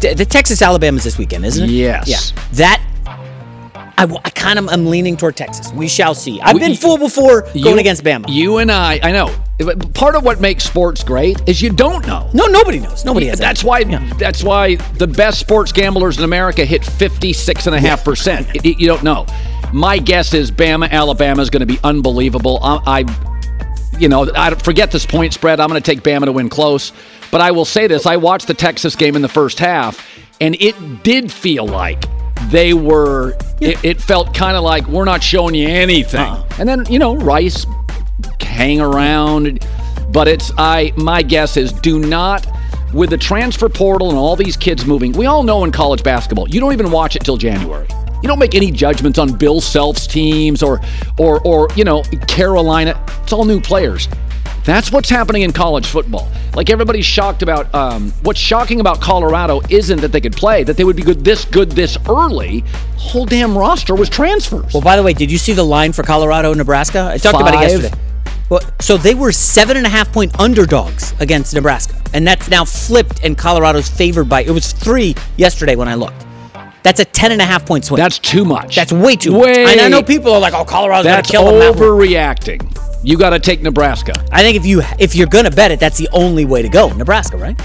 The 0.00 0.26
Texas 0.28 0.62
Alabama's 0.62 1.04
this 1.04 1.16
weekend, 1.16 1.44
isn't 1.46 1.68
it? 1.68 1.70
Yes. 1.70 2.08
Yeah. 2.08 2.42
That. 2.54 2.82
I, 3.98 4.04
I 4.24 4.30
kind 4.30 4.58
of 4.58 4.68
am 4.68 4.86
leaning 4.86 5.16
toward 5.16 5.36
Texas. 5.36 5.72
We 5.72 5.88
shall 5.88 6.14
see. 6.14 6.40
I've 6.40 6.54
We- 6.54 6.60
been 6.60 6.74
fooled 6.74 7.00
before 7.00 7.42
going 7.62 7.78
against 7.78 8.02
Bama. 8.04 8.26
You 8.28 8.58
and 8.58 8.70
I, 8.70 8.98
I 9.02 9.12
know. 9.12 9.34
Part 9.94 10.16
of 10.16 10.24
what 10.24 10.40
makes 10.40 10.64
sports 10.64 11.04
great 11.04 11.40
is 11.48 11.62
you 11.62 11.70
don't 11.70 12.04
know. 12.06 12.28
No, 12.34 12.46
nobody 12.46 12.80
knows. 12.80 13.04
Nobody 13.04 13.26
has. 13.26 13.38
That's 13.38 13.62
why. 13.62 13.84
That's 14.18 14.42
why 14.42 14.74
the 14.98 15.06
best 15.06 15.38
sports 15.38 15.70
gamblers 15.70 16.18
in 16.18 16.24
America 16.24 16.64
hit 16.64 16.84
fifty 16.84 17.32
six 17.32 17.66
and 17.68 17.76
a 17.76 17.80
half 17.80 18.04
percent. 18.04 18.48
You 18.64 18.86
don't 18.88 19.04
know. 19.04 19.24
My 19.72 19.98
guess 19.98 20.34
is 20.34 20.50
Bama, 20.50 20.90
Alabama 20.90 21.40
is 21.42 21.48
going 21.50 21.60
to 21.60 21.66
be 21.66 21.78
unbelievable. 21.84 22.58
I, 22.62 23.04
I 23.04 23.98
you 23.98 24.08
know, 24.08 24.28
I 24.34 24.52
forget 24.54 24.90
this 24.90 25.06
point 25.06 25.32
spread. 25.32 25.60
I'm 25.60 25.68
going 25.68 25.80
to 25.80 25.84
take 25.94 26.02
Bama 26.02 26.24
to 26.24 26.32
win 26.32 26.48
close. 26.48 26.92
But 27.30 27.40
I 27.40 27.52
will 27.52 27.64
say 27.64 27.86
this: 27.86 28.04
I 28.04 28.16
watched 28.16 28.48
the 28.48 28.54
Texas 28.54 28.96
game 28.96 29.14
in 29.14 29.22
the 29.22 29.28
first 29.28 29.60
half, 29.60 30.04
and 30.40 30.56
it 30.60 31.04
did 31.04 31.30
feel 31.30 31.66
like 31.66 32.04
they 32.50 32.74
were. 32.74 33.36
It, 33.60 33.82
it 33.84 34.00
felt 34.00 34.34
kind 34.34 34.56
of 34.56 34.64
like 34.64 34.86
we're 34.88 35.04
not 35.04 35.22
showing 35.22 35.54
you 35.54 35.68
anything. 35.68 36.20
Uh-huh. 36.20 36.44
And 36.58 36.68
then 36.68 36.86
you 36.90 36.98
know, 36.98 37.16
Rice 37.16 37.66
hang 38.40 38.80
around. 38.80 39.66
But 40.10 40.28
it's 40.28 40.52
I. 40.58 40.92
My 40.96 41.22
guess 41.22 41.56
is 41.56 41.72
do 41.72 41.98
not. 41.98 42.46
With 42.92 43.08
the 43.08 43.16
transfer 43.16 43.70
portal 43.70 44.10
and 44.10 44.18
all 44.18 44.36
these 44.36 44.54
kids 44.54 44.84
moving, 44.84 45.12
we 45.12 45.24
all 45.24 45.42
know 45.42 45.64
in 45.64 45.72
college 45.72 46.02
basketball, 46.02 46.46
you 46.48 46.60
don't 46.60 46.74
even 46.74 46.90
watch 46.90 47.16
it 47.16 47.24
till 47.24 47.38
January. 47.38 47.86
You 48.22 48.28
don't 48.28 48.38
make 48.38 48.54
any 48.54 48.70
judgments 48.70 49.18
on 49.18 49.36
Bill 49.36 49.62
Self's 49.62 50.06
teams 50.06 50.62
or, 50.62 50.80
or, 51.18 51.40
or 51.40 51.68
you 51.74 51.84
know, 51.84 52.02
Carolina. 52.28 53.02
It's 53.22 53.32
all 53.32 53.46
new 53.46 53.60
players. 53.60 54.08
That's 54.64 54.92
what's 54.92 55.10
happening 55.10 55.42
in 55.42 55.52
college 55.52 55.86
football. 55.86 56.30
Like 56.54 56.70
everybody's 56.70 57.04
shocked 57.06 57.42
about. 57.42 57.72
Um, 57.74 58.12
what's 58.22 58.38
shocking 58.38 58.80
about 58.80 59.00
Colorado 59.00 59.60
isn't 59.68 60.00
that 60.00 60.12
they 60.12 60.20
could 60.20 60.34
play, 60.36 60.62
that 60.64 60.76
they 60.76 60.84
would 60.84 60.96
be 60.96 61.02
good 61.02 61.24
this 61.24 61.44
good 61.44 61.72
this 61.72 61.96
early. 62.08 62.64
Whole 62.96 63.26
damn 63.26 63.56
roster 63.58 63.94
was 63.94 64.08
transfers. 64.08 64.72
Well, 64.72 64.82
by 64.82 64.96
the 64.96 65.02
way, 65.02 65.12
did 65.14 65.30
you 65.30 65.38
see 65.38 65.52
the 65.52 65.64
line 65.64 65.92
for 65.92 66.02
Colorado, 66.02 66.54
Nebraska? 66.54 67.10
I 67.12 67.18
talked 67.18 67.40
about 67.40 67.54
it 67.54 67.60
yesterday. 67.70 67.94
Well, 68.50 68.60
so 68.80 68.96
they 68.96 69.14
were 69.14 69.32
seven 69.32 69.76
and 69.78 69.86
a 69.86 69.88
half 69.88 70.12
point 70.12 70.38
underdogs 70.38 71.14
against 71.20 71.54
Nebraska, 71.54 71.94
and 72.12 72.26
that's 72.26 72.48
now 72.50 72.64
flipped, 72.64 73.24
and 73.24 73.36
Colorado's 73.36 73.88
favored 73.88 74.28
by. 74.28 74.42
It 74.42 74.50
was 74.50 74.72
three 74.72 75.14
yesterday 75.38 75.74
when 75.74 75.88
I 75.88 75.94
looked. 75.94 76.26
That's 76.82 77.00
a 77.00 77.04
ten 77.04 77.32
and 77.32 77.40
a 77.40 77.44
half 77.44 77.64
point 77.64 77.84
swing. 77.86 77.96
That's 77.98 78.18
too 78.18 78.44
much. 78.44 78.76
That's 78.76 78.92
way 78.92 79.16
too 79.16 79.32
Way- 79.32 79.64
much. 79.64 79.72
And 79.72 79.80
I 79.80 79.88
know 79.88 80.02
people 80.02 80.32
are 80.32 80.40
like, 80.40 80.52
"Oh, 80.52 80.64
Colorado's 80.64 81.04
going 81.06 81.22
to 81.22 81.30
kill 81.30 81.44
them." 81.46 81.54
Moore. 81.58 81.72
overreacting. 81.74 82.91
You 83.04 83.18
got 83.18 83.30
to 83.30 83.38
take 83.40 83.62
Nebraska. 83.62 84.12
I 84.30 84.42
think 84.42 84.56
if 84.56 84.64
you 84.64 84.82
if 84.98 85.14
you're 85.14 85.26
going 85.26 85.44
to 85.44 85.50
bet 85.50 85.70
it, 85.72 85.80
that's 85.80 85.98
the 85.98 86.08
only 86.12 86.44
way 86.44 86.62
to 86.62 86.68
go. 86.68 86.88
Nebraska, 86.90 87.36
right? 87.36 87.60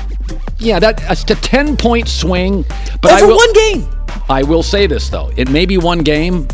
Yeah, 0.57 0.79
that 0.79 0.97
that's 0.97 1.23
a 1.29 1.35
ten 1.35 1.77
point 1.77 2.07
swing. 2.07 2.65
But 3.01 3.11
Over 3.13 3.25
I 3.25 3.27
will, 3.27 3.35
one 3.35 3.53
game. 3.53 3.89
I 4.29 4.43
will 4.43 4.63
say 4.63 4.87
this 4.87 5.09
though: 5.09 5.31
it 5.37 5.49
may 5.49 5.65
be 5.65 5.77
one 5.77 5.99
game. 5.99 6.47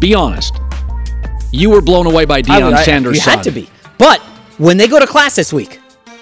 Be 0.00 0.14
honest. 0.14 0.54
You 1.52 1.70
were 1.70 1.80
blown 1.80 2.06
away 2.06 2.24
by 2.24 2.42
Deion 2.42 2.74
I- 2.74 2.82
Sanders' 2.84 3.16
You 3.16 3.22
son. 3.22 3.36
had 3.38 3.44
to 3.44 3.50
be. 3.50 3.68
But 3.98 4.20
when 4.58 4.76
they 4.76 4.88
go 4.88 4.98
to 4.98 5.06
class 5.06 5.36
this 5.36 5.52
week, 5.52 5.78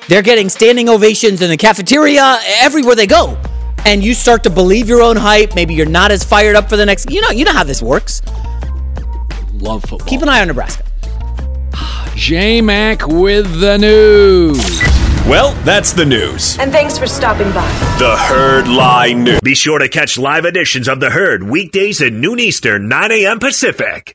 they're 0.08 0.22
getting 0.22 0.48
standing 0.48 0.88
ovations 0.88 1.40
in 1.42 1.48
the 1.48 1.56
cafeteria 1.56 2.38
everywhere 2.60 2.94
they 2.94 3.06
go. 3.06 3.36
And 3.86 4.02
you 4.04 4.14
start 4.14 4.42
to 4.44 4.50
believe 4.50 4.88
your 4.88 5.02
own 5.02 5.16
hype. 5.16 5.54
Maybe 5.54 5.74
you're 5.74 5.86
not 5.86 6.10
as 6.10 6.22
fired 6.24 6.56
up 6.56 6.68
for 6.68 6.76
the 6.76 6.86
next. 6.86 7.10
You 7.10 7.20
know, 7.22 7.30
you 7.30 7.44
know 7.44 7.52
how 7.52 7.64
this 7.64 7.82
works. 7.82 8.22
Love 9.54 9.82
football. 9.82 10.06
Keep 10.08 10.22
an 10.22 10.28
eye 10.28 10.40
on 10.40 10.48
Nebraska. 10.48 10.84
J 12.14 12.60
Mac 12.60 13.06
with 13.06 13.60
the 13.60 13.78
news. 13.78 14.80
Well, 15.26 15.52
that's 15.64 15.92
the 15.92 16.04
news. 16.04 16.58
And 16.58 16.70
thanks 16.70 16.98
for 16.98 17.06
stopping 17.06 17.50
by. 17.52 17.66
The 17.98 18.14
Herd 18.16 18.68
Line 18.68 19.24
News. 19.24 19.40
Be 19.40 19.54
sure 19.54 19.78
to 19.78 19.88
catch 19.88 20.18
live 20.18 20.44
editions 20.44 20.86
of 20.86 21.00
The 21.00 21.10
Herd 21.10 21.42
weekdays 21.44 22.02
at 22.02 22.12
noon 22.12 22.38
Eastern, 22.38 22.88
9 22.88 23.10
a.m. 23.10 23.38
Pacific. 23.38 24.14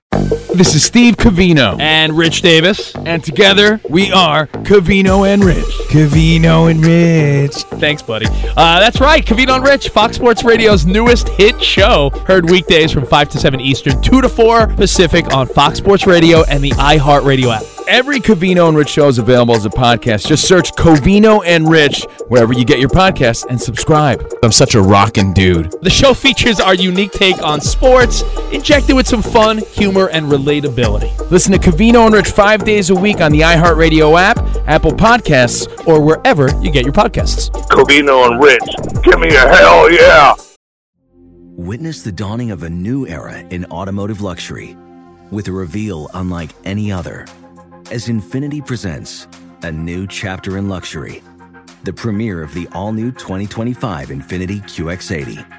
This 0.54 0.74
is 0.74 0.84
Steve 0.84 1.16
Covino 1.16 1.80
and 1.80 2.18
Rich 2.18 2.42
Davis, 2.42 2.96
and 2.96 3.24
together 3.24 3.80
we 3.88 4.12
are 4.12 4.48
Covino 4.48 5.32
and 5.32 5.44
Rich. 5.44 5.64
Covino 5.90 6.70
and 6.70 6.84
Rich. 6.84 7.54
Thanks, 7.80 8.02
buddy. 8.02 8.26
Uh, 8.28 8.80
that's 8.80 9.00
right, 9.00 9.24
Covino 9.24 9.56
and 9.56 9.64
Rich, 9.64 9.90
Fox 9.90 10.16
Sports 10.16 10.44
Radio's 10.44 10.86
newest 10.86 11.30
hit 11.30 11.62
show. 11.64 12.10
Heard 12.26 12.50
weekdays 12.50 12.92
from 12.92 13.06
5 13.06 13.30
to 13.30 13.40
7 13.40 13.62
Eastern, 13.62 14.02
2 14.02 14.22
to 14.22 14.30
4 14.30 14.68
Pacific 14.68 15.34
on 15.34 15.48
Fox 15.48 15.78
Sports 15.78 16.08
Radio 16.08 16.44
and 16.46 16.64
the 16.64 16.72
iHeartRadio 16.72 17.56
app. 17.56 17.64
Every 17.88 18.20
Covino 18.20 18.68
and 18.68 18.78
Rich 18.78 18.90
show 18.90 19.08
is 19.08 19.18
available 19.18 19.56
as 19.56 19.66
a 19.66 19.70
podcast. 19.70 20.28
Just 20.28 20.48
search 20.48 20.74
Covino 20.74 21.42
and 21.44 21.68
Rich 21.68 22.04
wherever 22.28 22.54
you 22.54 22.64
get 22.64 22.80
your 22.80 22.90
podcasts 22.90 23.48
and 23.50 23.60
subscribe. 23.60 24.32
I'm 24.44 24.52
such 24.52 24.76
a 24.76 24.82
rockin' 24.82 25.34
dude. 25.34 25.74
The 25.82 25.90
show 25.90 26.14
features 26.14 26.60
our 26.60 26.76
unique 26.76 27.12
take 27.12 27.42
on 27.42 27.62
sports, 27.62 28.24
injected 28.52 28.96
with 28.96 29.08
some 29.08 29.24
fun, 29.24 29.58
humor, 29.58 30.08
and 30.10 30.30
relatability. 30.40 31.30
Listen 31.30 31.52
to 31.52 31.60
Covino 31.60 32.06
and 32.06 32.14
Rich 32.14 32.30
five 32.30 32.66
days 32.66 32.90
a 32.90 32.96
week 32.96 33.22
on 33.22 33.32
the 33.32 33.42
iHeartRadio 33.42 34.20
app, 34.20 34.38
Apple 34.68 34.92
Podcasts, 34.92 35.68
or 35.88 36.02
wherever 36.02 36.50
you 36.62 36.72
get 36.72 36.84
your 36.84 36.94
podcasts. 36.94 37.50
Covino 37.68 38.30
and 38.30 38.42
Rich, 38.42 39.04
give 39.04 39.20
me 39.20 39.30
a 39.30 39.48
hell 39.48 39.92
yeah! 39.92 40.36
Witness 41.56 42.04
the 42.04 42.12
dawning 42.12 42.52
of 42.52 42.64
a 42.64 42.70
new 42.70 43.06
era 43.06 43.40
in 43.50 43.66
automotive 43.66 44.22
luxury 44.22 44.78
with 45.30 45.48
a 45.48 45.52
reveal 45.52 46.10
unlike 46.14 46.52
any 46.64 46.92
other 46.92 47.26
as 47.92 48.08
Infiniti 48.08 48.66
presents 48.66 49.28
a 49.64 49.72
new 49.72 50.08
chapter 50.08 50.58
in 50.58 50.70
luxury, 50.70 51.22
the 51.84 51.94
premiere 51.94 52.42
of 52.42 52.54
the 52.54 52.68
all 52.72 52.94
new 52.94 53.12
2025 53.12 54.10
Infiniti 54.10 54.62
QX80. 54.62 55.59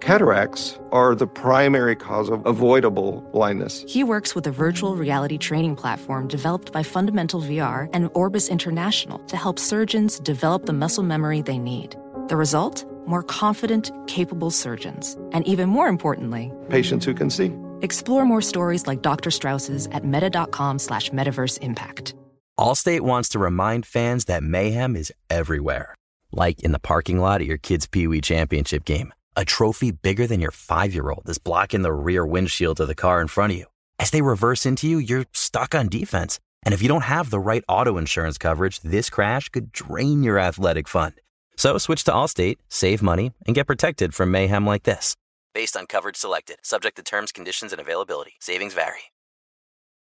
Cataracts 0.00 0.78
are 0.92 1.14
the 1.14 1.26
primary 1.26 1.96
cause 1.96 2.28
of 2.30 2.44
avoidable 2.46 3.20
blindness. 3.32 3.84
He 3.88 4.04
works 4.04 4.34
with 4.34 4.46
a 4.46 4.50
virtual 4.50 4.96
reality 4.96 5.38
training 5.38 5.76
platform 5.76 6.28
developed 6.28 6.72
by 6.72 6.82
Fundamental 6.82 7.40
VR 7.42 7.88
and 7.92 8.08
Orbis 8.14 8.48
International 8.48 9.18
to 9.26 9.36
help 9.36 9.58
surgeons 9.58 10.20
develop 10.20 10.66
the 10.66 10.72
muscle 10.72 11.02
memory 11.04 11.42
they 11.42 11.58
need. 11.58 11.96
The 12.28 12.36
result? 12.36 12.84
More 13.06 13.22
confident, 13.22 13.90
capable 14.06 14.50
surgeons. 14.50 15.16
And 15.32 15.46
even 15.48 15.68
more 15.68 15.88
importantly, 15.88 16.52
Patients 16.68 17.04
who 17.04 17.14
can 17.14 17.28
see. 17.30 17.52
explore 17.82 18.24
more 18.24 18.42
stories 18.42 18.86
like 18.86 19.02
Dr. 19.02 19.30
Strauss's 19.30 19.88
at 19.88 20.04
meta.com 20.04 20.78
slash 20.78 21.10
metaverse 21.10 21.58
impact. 21.60 22.14
Allstate 22.58 23.00
wants 23.00 23.28
to 23.30 23.38
remind 23.38 23.86
fans 23.86 24.26
that 24.26 24.42
mayhem 24.42 24.94
is 24.96 25.12
everywhere. 25.30 25.94
Like 26.32 26.60
in 26.60 26.72
the 26.72 26.78
parking 26.78 27.18
lot 27.18 27.40
at 27.40 27.46
your 27.46 27.56
kid's 27.58 27.86
Pee 27.86 28.06
Wee 28.06 28.20
Championship 28.20 28.84
game. 28.84 29.12
A 29.38 29.44
trophy 29.44 29.92
bigger 29.92 30.26
than 30.26 30.40
your 30.40 30.50
five 30.50 30.92
year 30.92 31.10
old 31.10 31.28
is 31.28 31.38
blocking 31.38 31.82
the 31.82 31.92
rear 31.92 32.26
windshield 32.26 32.80
of 32.80 32.88
the 32.88 32.96
car 32.96 33.20
in 33.20 33.28
front 33.28 33.52
of 33.52 33.58
you. 33.60 33.66
As 34.00 34.10
they 34.10 34.20
reverse 34.20 34.66
into 34.66 34.88
you, 34.88 34.98
you're 34.98 35.26
stuck 35.32 35.76
on 35.76 35.88
defense. 35.88 36.40
And 36.64 36.74
if 36.74 36.82
you 36.82 36.88
don't 36.88 37.04
have 37.04 37.30
the 37.30 37.38
right 37.38 37.62
auto 37.68 37.98
insurance 37.98 38.36
coverage, 38.36 38.80
this 38.80 39.08
crash 39.08 39.48
could 39.48 39.70
drain 39.70 40.24
your 40.24 40.40
athletic 40.40 40.88
fund. 40.88 41.14
So 41.56 41.78
switch 41.78 42.02
to 42.04 42.10
Allstate, 42.10 42.56
save 42.68 43.00
money, 43.00 43.30
and 43.46 43.54
get 43.54 43.68
protected 43.68 44.12
from 44.12 44.32
mayhem 44.32 44.66
like 44.66 44.82
this. 44.82 45.14
Based 45.54 45.76
on 45.76 45.86
coverage 45.86 46.16
selected, 46.16 46.56
subject 46.64 46.96
to 46.96 47.04
terms, 47.04 47.30
conditions, 47.30 47.70
and 47.70 47.80
availability. 47.80 48.32
Savings 48.40 48.74
vary. 48.74 49.12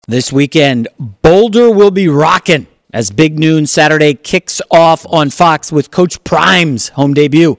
This 0.07 0.33
weekend, 0.33 0.87
Boulder 1.01 1.73
will 1.73 1.91
be 1.91 2.07
rocking 2.07 2.69
as 2.93 3.11
Big 3.11 3.37
Noon 3.37 3.67
Saturday 3.67 4.15
kicks 4.15 4.63
off 4.71 5.05
on 5.11 5.31
Fox 5.31 5.73
with 5.73 5.91
Coach 5.91 6.23
Prime's 6.23 6.91
home 6.91 7.15
debut. 7.15 7.59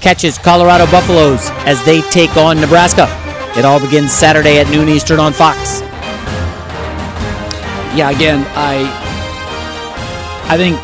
Catches 0.00 0.38
Colorado 0.38 0.86
Buffaloes 0.90 1.48
as 1.66 1.82
they 1.84 2.00
take 2.02 2.36
on 2.36 2.60
Nebraska. 2.60 3.06
It 3.58 3.64
all 3.64 3.80
begins 3.80 4.12
Saturday 4.12 4.58
at 4.58 4.70
noon 4.70 4.88
Eastern 4.88 5.18
on 5.18 5.32
Fox. 5.32 5.80
Yeah, 7.96 8.10
again, 8.10 8.44
I 8.50 8.84
I 10.48 10.56
think 10.56 10.76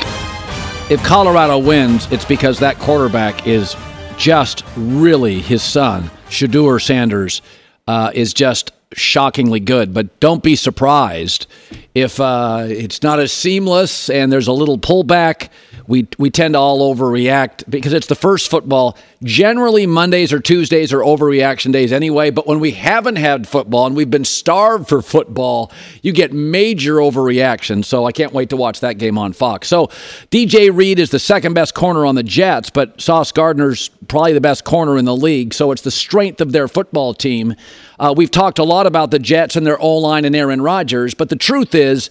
if 0.91 1.03
Colorado 1.05 1.59
wins, 1.59 2.11
it's 2.11 2.25
because 2.25 2.59
that 2.59 2.79
quarterback 2.79 3.47
is 3.47 3.77
just 4.17 4.65
really 4.77 5.41
his 5.41 5.63
son, 5.63 6.11
Shedeur 6.29 6.81
Sanders, 6.81 7.43
uh, 7.87 8.11
is 8.15 8.33
just 8.33 8.73
shockingly 8.93 9.61
good. 9.61 9.95
But 9.95 10.19
don't 10.21 10.43
be 10.43 10.57
surprised 10.57 11.47
if 11.95 12.19
uh, 12.21 12.65
it's 12.69 13.03
not 13.03 13.21
as 13.21 13.33
seamless 13.33 14.11
and 14.11 14.33
there's 14.33 14.49
a 14.49 14.53
little 14.53 14.79
pullback. 14.79 15.49
We 15.87 16.07
we 16.19 16.31
tend 16.31 16.55
to 16.55 16.59
all 16.59 16.95
overreact 16.95 17.69
because 17.69 17.93
it's 17.93 18.07
the 18.07 18.15
first 18.15 18.51
football. 18.51 18.97
Generally, 19.23 19.87
Mondays 19.87 20.33
or 20.33 20.41
Tuesdays 20.41 20.93
are 20.93 21.01
overreaction 21.01 21.73
days 21.73 21.93
anyway. 21.93 22.31
But 22.31 22.47
when 22.47 22.61
we 22.61 22.73
haven't 22.73 23.17
had 23.17 23.49
football 23.49 23.87
and 23.87 23.97
we've 23.97 24.11
been 24.11 24.25
starved 24.25 24.89
for 24.89 25.03
football, 25.03 25.73
you 26.03 26.13
get 26.13 26.33
major 26.33 26.97
overreaction. 26.97 27.85
So 27.85 28.05
I 28.05 28.13
can't 28.13 28.33
wait 28.33 28.51
to 28.51 28.57
watch 28.57 28.81
that 28.81 28.99
game 28.99 29.19
on 29.19 29.33
Fox. 29.33 29.69
So 29.69 29.89
DJ 30.31 30.75
Reed 30.75 30.99
is 30.99 31.11
the 31.11 31.19
second 31.19 31.55
best 31.55 31.75
corner 31.75 32.07
on 32.07 32.15
the 32.15 32.23
Jets, 32.23 32.71
but 32.71 33.01
Sauce 33.01 33.33
Gardner's 33.33 33.89
probably 34.09 34.33
the 34.33 34.41
best 34.41 34.65
corner 34.65 34.99
in 34.99 35.05
the 35.05 35.17
league. 35.17 35.55
So 35.55 35.73
it's 35.73 35.83
the 35.83 35.91
strength 35.91 36.41
of 36.41 36.53
their 36.53 36.69
football 36.69 37.15
team. 37.15 37.55
Uh, 37.99 38.15
we've 38.17 38.31
talked 38.31 38.59
a 38.59 38.65
lot 38.65 38.87
about 38.87 39.11
the 39.11 39.19
Jets 39.19 39.57
and 39.57 39.67
their 39.67 39.81
O 39.81 39.99
line 39.99 40.25
and 40.25 40.35
Aaron 40.35 40.61
Rodgers, 40.61 41.15
but 41.15 41.29
the 41.29 41.37
truth 41.37 41.75
is 41.75 42.11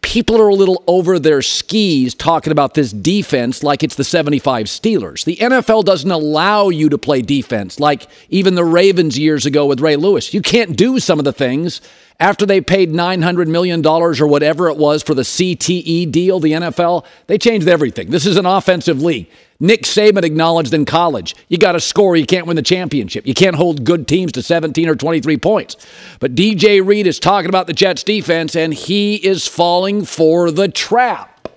people 0.00 0.40
are 0.40 0.48
a 0.48 0.54
little 0.54 0.82
over 0.86 1.18
their 1.18 1.42
skis 1.42 2.14
talking 2.14 2.50
about 2.50 2.74
this 2.74 2.92
defense 2.92 3.62
like 3.62 3.82
it's 3.82 3.94
the 3.94 4.04
75 4.04 4.66
Steelers. 4.66 5.24
The 5.24 5.36
NFL 5.36 5.84
doesn't 5.84 6.10
allow 6.10 6.70
you 6.70 6.88
to 6.88 6.98
play 6.98 7.22
defense 7.22 7.78
like 7.78 8.08
even 8.30 8.54
the 8.54 8.64
Ravens 8.64 9.18
years 9.18 9.46
ago 9.46 9.66
with 9.66 9.80
Ray 9.80 9.96
Lewis. 9.96 10.32
You 10.32 10.42
can't 10.42 10.76
do 10.76 10.98
some 10.98 11.18
of 11.18 11.24
the 11.24 11.32
things 11.32 11.80
after 12.18 12.46
they 12.46 12.60
paid 12.60 12.92
$900 12.92 13.48
million 13.48 13.84
or 13.84 14.26
whatever 14.26 14.68
it 14.68 14.76
was 14.76 15.02
for 15.02 15.12
the 15.12 15.22
CTE 15.22 16.10
deal, 16.10 16.38
the 16.38 16.52
NFL, 16.52 17.04
they 17.26 17.36
changed 17.36 17.66
everything. 17.66 18.10
This 18.10 18.26
is 18.26 18.36
an 18.36 18.46
offensive 18.46 19.02
league. 19.02 19.28
Nick 19.62 19.84
Saban 19.84 20.24
acknowledged 20.24 20.74
in 20.74 20.84
college, 20.84 21.36
you 21.48 21.56
got 21.56 21.72
to 21.72 21.80
score, 21.80 22.16
you 22.16 22.26
can't 22.26 22.48
win 22.48 22.56
the 22.56 22.62
championship. 22.62 23.28
You 23.28 23.32
can't 23.32 23.54
hold 23.54 23.84
good 23.84 24.08
teams 24.08 24.32
to 24.32 24.42
17 24.42 24.88
or 24.88 24.96
23 24.96 25.36
points. 25.36 25.76
But 26.18 26.34
DJ 26.34 26.84
Reed 26.84 27.06
is 27.06 27.20
talking 27.20 27.48
about 27.48 27.68
the 27.68 27.72
Jets 27.72 28.02
defense, 28.02 28.56
and 28.56 28.74
he 28.74 29.14
is 29.14 29.46
falling 29.46 30.04
for 30.04 30.50
the 30.50 30.66
trap. 30.66 31.48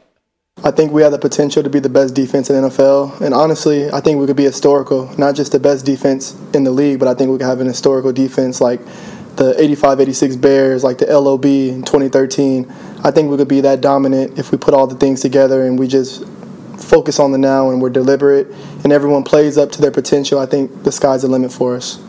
I 0.64 0.70
think 0.70 0.92
we 0.92 1.02
have 1.02 1.14
the 1.14 1.18
potential 1.18 1.64
to 1.64 1.70
be 1.70 1.80
the 1.80 1.90
best 1.90 2.14
defense 2.14 2.52
in 2.52 2.56
NFL. 2.56 3.22
And 3.22 3.34
honestly, 3.34 3.90
I 3.90 4.02
think 4.02 4.20
we 4.20 4.28
could 4.28 4.38
be 4.38 4.44
historical, 4.44 5.12
not 5.18 5.36
just 5.36 5.52
the 5.52 5.60
best 5.60 5.84
defense 5.84 6.40
in 6.54 6.64
the 6.64 6.72
league, 6.72 7.00
but 7.00 7.08
I 7.08 7.16
think 7.16 7.32
we 7.32 7.40
could 7.40 7.48
have 7.48 7.60
an 7.60 7.66
historical 7.66 8.14
defense 8.14 8.62
like 8.62 8.82
the 9.36 9.56
85 9.58 10.00
86 10.00 10.36
Bears, 10.36 10.84
like 10.84 11.00
the 11.00 11.08
LOB 11.08 11.46
in 11.46 11.82
2013. 11.82 12.72
I 13.04 13.10
think 13.10 13.32
we 13.32 13.38
could 13.38 13.48
be 13.48 13.62
that 13.62 13.82
dominant 13.82 14.38
if 14.38 14.52
we 14.52 14.60
put 14.60 14.76
all 14.76 14.86
the 14.86 14.96
things 14.96 15.22
together 15.22 15.66
and 15.66 15.78
we 15.78 15.88
just 15.88 16.24
focus 16.78 17.20
on 17.20 17.32
the 17.32 17.38
now 17.38 17.70
and 17.70 17.82
we're 17.82 17.90
deliberate 17.90 18.48
and 18.84 18.92
everyone 18.92 19.24
plays 19.24 19.58
up 19.58 19.72
to 19.74 19.82
their 19.82 19.92
potential. 19.92 20.40
I 20.40 20.46
think 20.46 20.84
the 20.84 20.92
sky's 20.92 21.22
the 21.22 21.28
limit 21.28 21.52
for 21.52 21.76
us. 21.76 22.00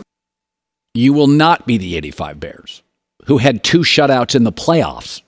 You 0.93 1.13
will 1.13 1.27
not 1.27 1.67
be 1.67 1.77
the 1.77 1.95
85 1.95 2.39
Bears, 2.39 2.83
who 3.25 3.37
had 3.37 3.63
two 3.63 3.79
shutouts 3.79 4.35
in 4.35 4.43
the 4.43 4.51
playoffs. 4.51 5.21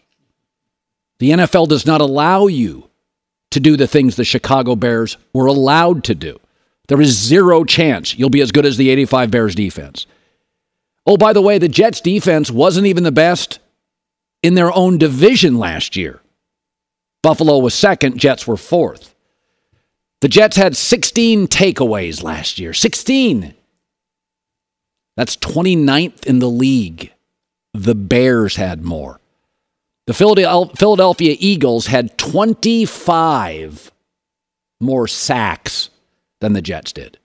The 1.20 1.32
NFL 1.32 1.68
does 1.68 1.86
not 1.86 2.02
allow 2.02 2.48
you 2.48 2.90
to 3.52 3.60
do 3.60 3.78
the 3.78 3.88
things 3.88 4.16
the 4.16 4.24
Chicago 4.24 4.76
Bears 4.76 5.18
were 5.34 5.48
allowed 5.48 6.04
to 6.06 6.16
do. 6.16 6.40
There 6.88 7.02
is 7.02 7.18
zero 7.18 7.64
chance 7.64 8.18
you'll 8.18 8.30
be 8.30 8.42
as 8.42 8.52
good 8.52 8.66
as 8.66 8.78
the 8.78 8.90
85 8.90 9.32
Bears 9.32 9.56
defense. 9.56 10.08
Oh, 11.06 11.18
by 11.18 11.34
the 11.34 11.42
way, 11.42 11.58
the 11.58 11.68
Jets 11.68 12.02
defense 12.02 12.52
wasn't 12.52 12.88
even 12.88 13.04
the 13.04 13.12
best 13.12 13.60
in 14.42 14.56
their 14.56 14.76
own 14.76 14.98
division 14.98 15.58
last 15.58 15.96
year. 15.96 16.22
Buffalo 17.22 17.58
was 17.60 17.74
second, 17.74 18.18
Jets 18.18 18.48
were 18.48 18.58
fourth. 18.58 19.14
The 20.22 20.28
Jets 20.28 20.58
had 20.58 20.76
16 20.76 21.48
takeaways 21.48 22.24
last 22.24 22.60
year. 22.60 22.74
16. 22.74 23.54
That's 25.16 25.38
29th 25.38 26.26
in 26.26 26.40
the 26.40 26.50
league. 26.50 27.14
The 27.74 27.96
Bears 27.96 28.58
had 28.58 28.84
more. 28.84 29.20
The 30.08 30.14
Philadelphia 30.14 31.36
Eagles 31.40 31.88
had 31.88 32.18
25 32.18 33.92
more 34.82 35.08
sacks 35.08 35.90
than 36.42 36.54
the 36.54 36.62
Jets 36.62 36.92
did. 36.92 37.18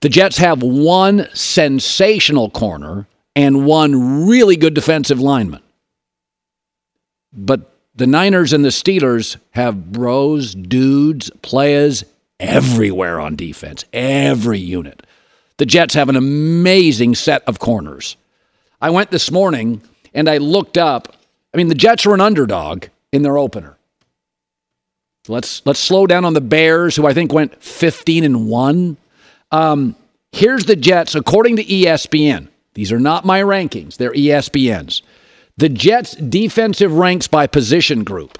The 0.00 0.08
Jets 0.08 0.38
have 0.38 0.62
one 0.62 1.28
sensational 1.32 2.50
corner 2.50 3.06
and 3.34 3.64
one 3.64 4.26
really 4.26 4.56
good 4.56 4.74
defensive 4.74 5.20
lineman. 5.20 5.62
But 7.32 7.72
the 7.94 8.06
Niners 8.06 8.52
and 8.52 8.64
the 8.64 8.70
Steelers 8.70 9.36
have 9.52 9.92
bros, 9.92 10.54
dudes, 10.54 11.30
players 11.42 12.04
everywhere 12.42 13.20
on 13.20 13.36
defense, 13.36 13.84
every 13.92 14.58
unit. 14.58 15.06
The 15.58 15.66
Jets 15.66 15.94
have 15.94 16.08
an 16.08 16.16
amazing 16.16 17.14
set 17.14 17.42
of 17.46 17.60
corners. 17.60 18.16
I 18.80 18.90
went 18.90 19.10
this 19.10 19.30
morning 19.30 19.80
and 20.12 20.28
I 20.28 20.38
looked 20.38 20.76
up. 20.76 21.14
I 21.54 21.56
mean, 21.56 21.68
the 21.68 21.74
Jets 21.74 22.04
are 22.04 22.14
an 22.14 22.20
underdog 22.20 22.86
in 23.12 23.22
their 23.22 23.38
opener. 23.38 23.78
Let's 25.28 25.64
let's 25.64 25.78
slow 25.78 26.08
down 26.08 26.24
on 26.24 26.34
the 26.34 26.40
Bears, 26.40 26.96
who 26.96 27.06
I 27.06 27.14
think 27.14 27.32
went 27.32 27.62
15 27.62 28.24
and 28.24 28.48
one. 28.48 28.96
Um, 29.52 29.94
here's 30.32 30.64
the 30.64 30.74
Jets, 30.74 31.14
according 31.14 31.56
to 31.56 31.64
ESPN. 31.64 32.48
These 32.74 32.90
are 32.90 32.98
not 32.98 33.24
my 33.24 33.40
rankings; 33.40 33.98
they're 33.98 34.12
ESPN's. 34.12 35.02
The 35.58 35.68
Jets' 35.68 36.16
defensive 36.16 36.92
ranks 36.92 37.28
by 37.28 37.46
position 37.46 38.02
group. 38.02 38.36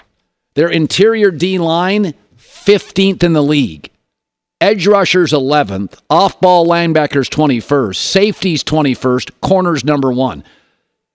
Their 0.55 0.70
interior 0.70 1.30
D 1.30 1.59
line, 1.59 2.14
15th 2.36 3.22
in 3.22 3.32
the 3.32 3.42
league. 3.42 3.91
Edge 4.62 4.86
rushers 4.86 5.32
11th, 5.32 6.00
off 6.08 6.40
ball 6.40 6.64
linebackers 6.64 7.28
21st, 7.28 7.96
safeties 7.96 8.62
21st, 8.62 9.32
corners 9.40 9.84
number 9.84 10.12
one. 10.12 10.44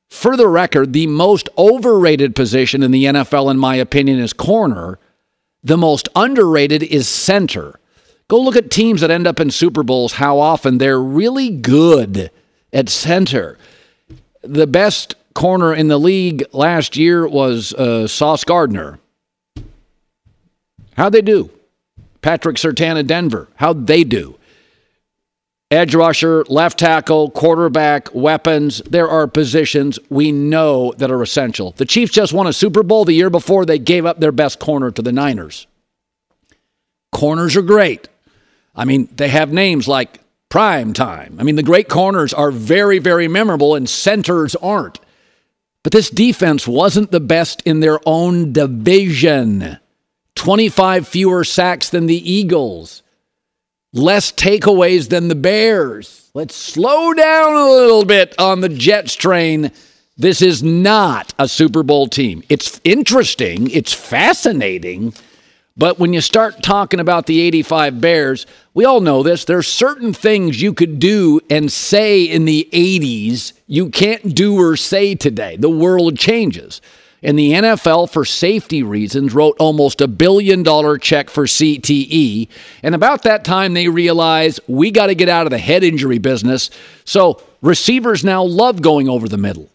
For 0.09 0.35
the 0.35 0.49
record, 0.49 0.91
the 0.91 1.07
most 1.07 1.47
overrated 1.57 2.35
position 2.35 2.83
in 2.83 2.91
the 2.91 3.05
NFL, 3.05 3.49
in 3.49 3.57
my 3.57 3.75
opinion, 3.75 4.19
is 4.19 4.33
corner. 4.33 4.99
The 5.63 5.77
most 5.77 6.09
underrated 6.13 6.83
is 6.83 7.07
center. 7.07 7.79
Go 8.27 8.41
look 8.41 8.57
at 8.57 8.69
teams 8.69 8.99
that 8.99 9.11
end 9.11 9.25
up 9.25 9.39
in 9.39 9.49
Super 9.49 9.83
Bowls, 9.83 10.13
how 10.13 10.39
often 10.39 10.77
they're 10.77 11.01
really 11.01 11.49
good 11.49 12.29
at 12.73 12.89
center. 12.89 13.57
The 14.41 14.67
best 14.67 15.15
corner 15.33 15.73
in 15.73 15.87
the 15.87 15.97
league 15.97 16.43
last 16.51 16.97
year 16.97 17.25
was 17.25 17.73
uh, 17.73 18.07
Sauce 18.07 18.43
Gardner. 18.43 18.99
How'd 20.97 21.13
they 21.13 21.21
do? 21.21 21.49
Patrick 22.21 22.57
Surtain 22.57 22.99
of 22.99 23.07
Denver. 23.07 23.47
How'd 23.55 23.87
they 23.87 24.03
do? 24.03 24.37
Edge 25.69 25.93
rusher, 25.95 26.45
left 26.47 26.79
tackle, 26.79 27.29
quarterback, 27.29 28.13
weapons. 28.15 28.81
There 28.89 29.09
are 29.09 29.27
positions 29.27 29.99
we 30.09 30.31
know 30.31 30.93
that 30.97 31.11
are 31.11 31.21
essential. 31.21 31.71
The 31.71 31.85
Chiefs 31.85 32.13
just 32.13 32.31
won 32.31 32.47
a 32.47 32.53
Super 32.53 32.83
Bowl 32.83 33.03
the 33.03 33.13
year 33.13 33.29
before 33.29 33.65
they 33.65 33.77
gave 33.77 34.05
up 34.05 34.19
their 34.19 34.31
best 34.31 34.59
corner 34.59 34.91
to 34.91 35.01
the 35.01 35.11
Niners. 35.11 35.67
Corners 37.11 37.57
are 37.57 37.61
great. 37.61 38.07
I 38.75 38.85
mean, 38.85 39.09
they 39.13 39.27
have 39.27 39.51
names 39.51 39.89
like 39.89 40.21
Prime 40.47 40.93
Time. 40.93 41.35
I 41.37 41.43
mean, 41.43 41.57
the 41.57 41.63
great 41.63 41.89
corners 41.89 42.33
are 42.33 42.51
very, 42.51 42.99
very 42.99 43.27
memorable, 43.27 43.75
and 43.75 43.89
centers 43.89 44.55
aren't. 44.55 45.01
But 45.83 45.91
this 45.91 46.09
defense 46.09 46.65
wasn't 46.65 47.11
the 47.11 47.19
best 47.19 47.61
in 47.63 47.81
their 47.81 47.99
own 48.05 48.53
division. 48.53 49.79
25 50.37 51.07
fewer 51.07 51.43
sacks 51.43 51.89
than 51.89 52.05
the 52.05 52.31
Eagles, 52.31 53.01
less 53.91 54.31
takeaways 54.31 55.09
than 55.09 55.27
the 55.27 55.35
Bears. 55.35 56.29
Let's 56.33 56.55
slow 56.55 57.13
down 57.13 57.55
a 57.55 57.71
little 57.71 58.05
bit 58.05 58.35
on 58.37 58.61
the 58.61 58.69
Jets 58.69 59.15
train. 59.15 59.71
This 60.15 60.41
is 60.41 60.61
not 60.61 61.33
a 61.39 61.47
Super 61.47 61.81
Bowl 61.81 62.07
team. 62.07 62.43
It's 62.49 62.79
interesting, 62.83 63.69
it's 63.71 63.93
fascinating, 63.93 65.13
but 65.75 65.97
when 65.97 66.13
you 66.13 66.21
start 66.21 66.61
talking 66.61 66.99
about 66.99 67.25
the 67.25 67.39
85 67.41 67.99
Bears, 67.99 68.45
we 68.75 68.85
all 68.85 69.01
know 69.01 69.23
this. 69.23 69.43
There's 69.43 69.67
certain 69.67 70.13
things 70.13 70.61
you 70.61 70.73
could 70.73 70.99
do 70.99 71.41
and 71.49 71.71
say 71.71 72.23
in 72.23 72.45
the 72.45 72.69
80s 72.71 73.53
you 73.65 73.89
can't 73.89 74.35
do 74.35 74.59
or 74.59 74.75
say 74.75 75.15
today. 75.15 75.57
The 75.57 75.69
world 75.69 76.17
changes. 76.17 76.79
And 77.23 77.37
the 77.37 77.53
NFL, 77.53 78.11
for 78.11 78.25
safety 78.25 78.83
reasons, 78.83 79.33
wrote 79.33 79.57
almost 79.59 80.01
a 80.01 80.07
billion 80.07 80.61
dollar 80.61 80.97
check 80.97 81.29
for 81.29 81.45
CTE. 81.45 82.47
And 82.83 82.93
about 82.93 83.23
that 83.23 83.43
time, 83.43 83.73
they 83.73 83.89
realized 83.89 84.59
we 84.67 84.91
got 84.91 85.07
to 85.07 85.15
get 85.15 85.27
out 85.27 85.47
of 85.47 85.51
the 85.51 85.57
head 85.57 85.83
injury 85.83 86.19
business. 86.19 86.69
So 87.05 87.41
receivers 87.61 88.23
now 88.23 88.43
love 88.43 88.81
going 88.81 89.09
over 89.09 89.27
the 89.27 89.37
middle. 89.37 89.67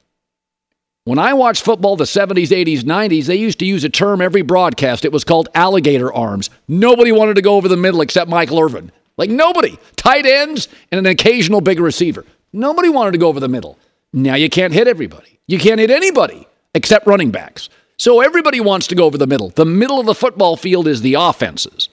When 1.05 1.19
I 1.19 1.35
watched 1.35 1.65
football 1.65 1.97
the 1.97 2.05
70s, 2.05 2.51
80s, 2.51 2.83
90s, 2.83 3.27
they 3.27 3.35
used 3.35 3.59
to 3.59 3.67
use 3.67 3.83
a 3.83 3.89
term 3.89 4.21
every 4.21 4.43
broadcast. 4.43 5.05
It 5.05 5.11
was 5.11 5.25
called 5.25 5.49
alligator 5.53 6.13
arms. 6.13 6.49
Nobody 6.69 7.11
wanted 7.11 7.35
to 7.35 7.43
go 7.43 7.57
over 7.57 7.67
the 7.67 7.77
middle 7.77 8.03
except 8.03 8.31
Michael 8.31 8.61
Irvin. 8.61 8.93
Like 9.17 9.29
nobody. 9.29 9.77
Tight 9.97 10.27
ends 10.27 10.69
and 10.93 11.01
an 11.01 11.07
occasional 11.07 11.61
big 11.61 11.81
receiver. 11.81 12.25
Nobody 12.53 12.89
wanted 12.89 13.13
to 13.13 13.19
go 13.19 13.27
over 13.27 13.41
the 13.41 13.49
middle. 13.49 13.79
Now 14.13 14.37
you 14.37 14.49
can't 14.49 14.73
hit 14.73 14.87
everybody. 14.87 15.41
You 15.49 15.59
can't 15.59 15.81
hit 15.81 15.91
anybody 15.91 16.47
except 16.75 17.07
running 17.07 17.31
backs. 17.31 17.69
So 17.97 18.21
everybody 18.21 18.61
wants 18.61 18.87
to 18.89 18.95
go 18.95 19.05
over 19.05 19.19
the 19.19 19.27
middle. 19.27 19.51
The 19.51 19.65
middle 19.65 20.01
of 20.01 20.07
the 20.07 20.15
football 20.15 20.57
field 20.57 20.89
is 20.89 21.03
the 21.03 21.15
offenses. 21.15 21.89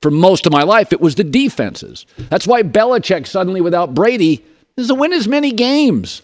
For 0.00 0.10
most 0.10 0.46
of 0.46 0.52
my 0.52 0.64
life, 0.64 0.92
it 0.92 1.00
was 1.00 1.14
the 1.14 1.24
defenses. 1.24 2.06
That's 2.30 2.46
why 2.46 2.62
Belichick 2.62 3.26
suddenly, 3.26 3.60
without 3.60 3.94
Brady, 3.94 4.44
is 4.76 4.88
to 4.88 4.94
win 4.94 5.12
as 5.12 5.28
many 5.28 5.52
games. 5.52 6.22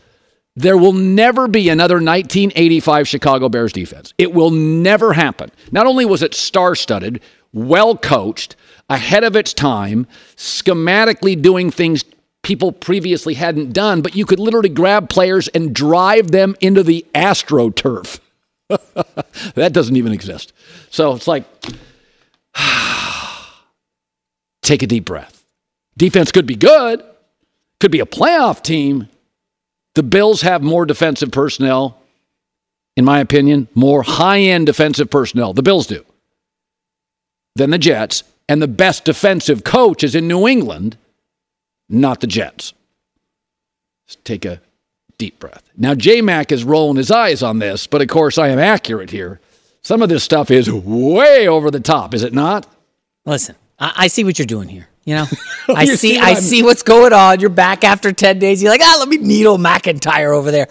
There 0.57 0.77
will 0.77 0.93
never 0.93 1.47
be 1.47 1.69
another 1.69 1.97
1985 1.97 3.07
Chicago 3.07 3.49
Bears 3.49 3.73
defense. 3.73 4.13
It 4.19 4.33
will 4.33 4.51
never 4.51 5.13
happen. 5.13 5.53
Not 5.71 5.87
only 5.87 6.05
was 6.05 6.21
it 6.25 6.35
star 6.35 6.75
studded, 6.75 7.21
well 7.53 7.97
coached, 7.97 8.57
ahead 8.91 9.23
of 9.23 9.37
its 9.37 9.55
time, 9.55 10.09
schematically 10.35 11.41
doing 11.41 11.71
things 11.71 12.05
people 12.49 12.73
previously 12.73 13.35
hadn't 13.35 13.75
done, 13.75 14.01
but 14.01 14.17
you 14.17 14.25
could 14.25 14.41
literally 14.41 14.71
grab 14.71 15.11
players 15.11 15.49
and 15.49 15.75
drive 15.75 16.31
them 16.31 16.57
into 16.63 16.83
the 16.83 17.05
AstroTurf. 17.15 18.21
that 19.55 19.75
doesn't 19.75 19.97
even 19.97 20.13
exist. 20.13 20.55
So 20.89 21.15
it's 21.15 21.29
like, 21.29 21.45
take 24.63 24.83
a 24.83 24.87
deep 24.87 25.05
breath. 25.05 25.45
Defense 25.99 26.33
could 26.33 26.47
be 26.47 26.57
good, 26.57 27.05
could 27.81 27.91
be 27.91 28.01
a 28.01 28.07
playoff 28.07 28.63
team. 28.63 29.11
The 29.95 30.03
Bills 30.03 30.41
have 30.41 30.63
more 30.63 30.87
defensive 30.87 31.31
personnel, 31.31 32.01
in 32.97 33.05
my 33.05 33.21
opinion, 33.21 33.69
more 33.75 34.03
high 34.03 34.41
end 34.41 34.65
defensive 34.65 35.11
personnel. 35.11 35.53
The 35.53 35.63
Bills 35.63 35.87
do. 35.87 36.03
Than 37.57 37.71
the 37.71 37.79
Jets. 37.79 38.23
And 38.49 38.63
the 38.63 38.69
best 38.69 39.05
defensive 39.05 39.65
coach 39.65 40.03
is 40.03 40.15
in 40.15 40.27
New 40.27 40.49
England 40.49 40.97
not 41.89 42.21
the 42.21 42.27
Jets. 42.27 42.75
Let's 44.07 44.17
take 44.25 44.45
a 44.45 44.61
deep 45.19 45.39
breath. 45.39 45.63
Now, 45.77 45.95
J 45.95 46.21
Mac 46.23 46.53
is 46.53 46.65
rolling 46.65 46.97
his 46.97 47.11
eyes 47.11 47.43
on 47.43 47.59
this, 47.59 47.87
but 47.87 48.01
of 48.01 48.09
course, 48.09 48.39
I 48.39 48.49
am 48.49 48.59
accurate 48.59 49.11
here. 49.11 49.41
Some 49.83 50.03
of 50.03 50.09
this 50.09 50.25
stuff 50.25 50.51
is 50.51 50.71
way 50.71 51.49
over 51.49 51.71
the 51.71 51.81
top, 51.81 52.15
is 52.15 52.23
it 52.23 52.33
not? 52.33 52.67
Listen, 53.25 53.57
I, 53.79 53.93
I 53.97 54.07
see 54.09 54.25
what 54.25 54.39
you're 54.39 54.47
doing 54.47 54.69
here. 54.69 54.89
You 55.05 55.17
know, 55.17 55.27
I 55.69 55.85
see, 55.87 55.97
see 55.97 56.19
I 56.19 56.35
see 56.35 56.63
what's 56.63 56.83
going 56.83 57.13
on. 57.13 57.41
You're 57.41 57.51
back 57.51 57.85
after 57.85 58.13
ten 58.13 58.39
days. 58.39 58.63
You're 58.63 58.71
like, 58.71 58.83
ah, 58.83 58.97
let 58.99 59.09
me 59.09 59.17
needle 59.17 59.57
McIntyre 59.59 60.37
over 60.37 60.51
there. 60.51 60.69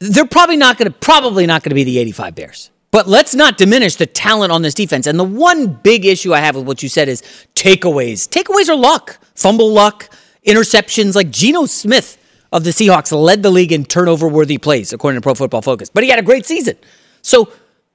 They're 0.00 0.26
probably 0.26 0.56
not 0.56 0.78
going 0.78 0.90
to, 0.90 0.98
probably 0.98 1.46
not 1.46 1.62
going 1.62 1.70
to 1.70 1.74
be 1.74 1.84
the 1.84 1.98
85 1.98 2.34
Bears. 2.34 2.70
But 2.92 3.06
let's 3.06 3.34
not 3.34 3.56
diminish 3.56 3.96
the 3.96 4.06
talent 4.06 4.50
on 4.50 4.62
this 4.62 4.74
defense. 4.74 5.06
And 5.06 5.18
the 5.18 5.24
one 5.24 5.68
big 5.68 6.04
issue 6.04 6.34
I 6.34 6.40
have 6.40 6.56
with 6.56 6.66
what 6.66 6.82
you 6.82 6.88
said 6.88 7.08
is 7.08 7.22
takeaways. 7.54 8.28
Takeaways 8.28 8.68
are 8.68 8.76
luck, 8.76 9.18
fumble 9.34 9.72
luck, 9.72 10.08
interceptions. 10.46 11.14
Like 11.14 11.30
Geno 11.30 11.66
Smith 11.66 12.18
of 12.52 12.64
the 12.64 12.70
Seahawks 12.70 13.12
led 13.12 13.42
the 13.42 13.50
league 13.50 13.72
in 13.72 13.84
turnover 13.84 14.26
worthy 14.26 14.58
plays, 14.58 14.92
according 14.92 15.20
to 15.20 15.22
Pro 15.22 15.34
Football 15.34 15.62
Focus. 15.62 15.88
But 15.88 16.02
he 16.02 16.10
had 16.10 16.18
a 16.18 16.22
great 16.22 16.46
season. 16.46 16.76
So 17.22 17.52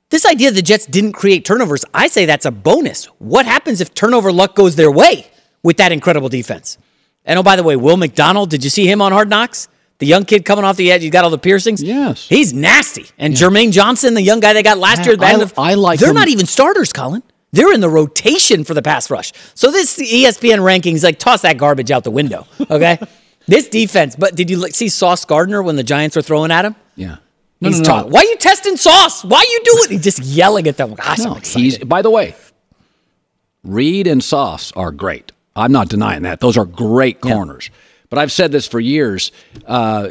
this 0.10 0.26
idea 0.26 0.52
the 0.52 0.62
Jets 0.62 0.86
didn't 0.86 1.14
create 1.14 1.44
turnovers, 1.44 1.84
I 1.94 2.08
say 2.08 2.26
that's 2.26 2.46
a 2.46 2.52
bonus. 2.52 3.06
What 3.20 3.46
happens 3.46 3.82
if 3.82 3.94
turnover 3.94 4.32
luck 4.32 4.56
goes 4.56 4.76
their 4.76 4.92
way 4.92 5.30
with 5.62 5.78
that 5.78 5.92
incredible 5.92 6.30
defense? 6.30 6.78
And 7.26 7.40
oh, 7.40 7.44
by 7.44 7.56
the 7.56 7.64
way, 7.64 7.76
Will 7.76 7.98
McDonald, 7.98 8.50
did 8.50 8.64
you 8.64 8.70
see 8.70 8.86
him 8.90 9.02
on 9.02 9.12
Hard 9.12 9.30
Knocks? 9.30 9.68
The 10.00 10.06
young 10.06 10.26
kid 10.26 10.44
coming 10.44 10.66
off 10.66 10.76
the 10.76 10.92
edge, 10.92 11.04
he's 11.04 11.12
got 11.12 11.24
all 11.24 11.30
the 11.30 11.38
piercings. 11.38 11.82
Yes, 11.82 12.28
he's 12.28 12.54
nasty. 12.54 13.06
And 13.18 13.34
yeah. 13.34 13.48
Jermaine 13.48 13.72
Johnson, 13.72 14.14
the 14.14 14.22
young 14.22 14.42
guy 14.42 14.54
they 14.54 14.64
got 14.64 14.78
last 14.78 15.06
year, 15.06 15.16
I, 15.20 15.50
I 15.58 15.74
like. 15.76 16.00
They're 16.00 16.10
him. 16.10 16.16
not 16.16 16.28
even 16.28 16.46
starters, 16.46 16.92
Colin. 16.92 17.24
They're 17.54 17.74
in 17.74 17.80
the 17.80 17.90
rotation 17.90 18.66
for 18.66 18.74
the 18.74 18.82
pass 18.82 19.10
rush. 19.10 19.32
So 19.54 19.72
this 19.72 19.98
ESPN 19.98 20.60
rankings, 20.60 21.04
like 21.04 21.20
toss 21.20 21.44
that 21.44 21.58
garbage 21.58 21.92
out 21.92 22.04
the 22.04 22.12
window. 22.12 22.46
Okay, 22.70 23.00
this 23.48 23.70
defense. 23.70 24.18
But 24.18 24.36
did 24.36 24.50
you 24.50 24.70
see 24.72 24.90
Sauce 24.90 25.24
Gardner 25.24 25.64
when 25.64 25.78
the 25.78 25.84
Giants 25.84 26.18
were 26.18 26.22
throwing 26.22 26.52
at 26.52 26.66
him? 26.66 26.76
Yeah. 26.98 27.18
No, 27.62 27.70
he's 27.70 27.80
no, 27.80 28.02
no, 28.02 28.08
Why 28.08 28.20
are 28.20 28.26
you 28.26 28.36
testing 28.36 28.76
Sauce? 28.76 29.24
Why 29.24 29.38
are 29.38 29.44
you 29.44 29.62
doing? 29.64 29.92
He's 29.92 30.04
just 30.04 30.20
yelling 30.20 30.68
at 30.68 30.76
them. 30.76 30.96
Ah, 31.00 31.16
Gosh, 31.16 31.20
no, 31.20 31.34
he's. 31.36 31.78
By 31.78 32.02
the 32.02 32.10
way, 32.10 32.36
Reed 33.64 34.08
and 34.08 34.22
Sauce 34.22 34.74
are 34.74 34.92
great. 34.92 35.32
I'm 35.56 35.72
not 35.72 35.88
denying 35.88 36.24
that. 36.24 36.42
Those 36.42 36.58
are 36.58 36.66
great 36.66 37.22
corners. 37.22 37.70
Yeah. 37.72 37.80
But 38.10 38.20
I've 38.20 38.32
said 38.32 38.52
this 38.52 38.68
for 38.68 38.80
years. 38.80 39.32
Uh, 39.66 40.10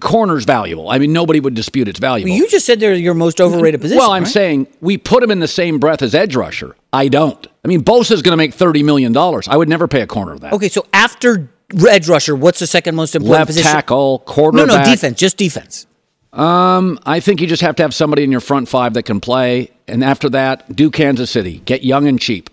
corner's 0.00 0.44
valuable. 0.44 0.90
I 0.90 0.98
mean, 0.98 1.12
nobody 1.12 1.40
would 1.40 1.54
dispute 1.54 1.88
it's 1.88 1.98
valuable. 1.98 2.30
Well, 2.30 2.38
you 2.38 2.48
just 2.48 2.66
said 2.66 2.80
they're 2.80 2.94
your 2.94 3.14
most 3.14 3.40
overrated 3.40 3.80
position. 3.80 3.98
Well, 3.98 4.10
I'm 4.10 4.24
right? 4.24 4.32
saying 4.32 4.66
we 4.80 4.98
put 4.98 5.22
him 5.22 5.30
in 5.30 5.40
the 5.40 5.48
same 5.48 5.78
breath 5.78 6.02
as 6.02 6.14
edge 6.14 6.36
rusher. 6.36 6.76
I 6.92 7.08
don't. 7.08 7.46
I 7.64 7.68
mean, 7.68 7.82
Bosa's 7.82 8.22
going 8.22 8.32
to 8.32 8.36
make 8.36 8.54
thirty 8.54 8.82
million 8.82 9.12
dollars. 9.12 9.48
I 9.48 9.56
would 9.56 9.68
never 9.68 9.88
pay 9.88 10.02
a 10.02 10.06
corner 10.06 10.38
that. 10.38 10.52
Okay, 10.52 10.68
so 10.68 10.86
after 10.92 11.48
edge 11.88 12.08
rusher, 12.08 12.36
what's 12.36 12.58
the 12.58 12.66
second 12.66 12.94
most 12.94 13.14
important 13.14 13.38
Left 13.38 13.48
position? 13.48 13.70
tackle, 13.70 14.20
quarterback. 14.20 14.66
No, 14.66 14.76
no, 14.76 14.84
defense, 14.84 15.18
just 15.18 15.36
defense. 15.36 15.86
Um, 16.32 16.98
I 17.06 17.20
think 17.20 17.40
you 17.40 17.46
just 17.46 17.62
have 17.62 17.76
to 17.76 17.82
have 17.84 17.94
somebody 17.94 18.24
in 18.24 18.32
your 18.32 18.40
front 18.40 18.68
five 18.68 18.94
that 18.94 19.04
can 19.04 19.20
play, 19.20 19.70
and 19.86 20.02
after 20.04 20.28
that, 20.30 20.74
do 20.74 20.90
Kansas 20.90 21.30
City. 21.30 21.60
Get 21.64 21.84
young 21.84 22.08
and 22.08 22.20
cheap. 22.20 22.50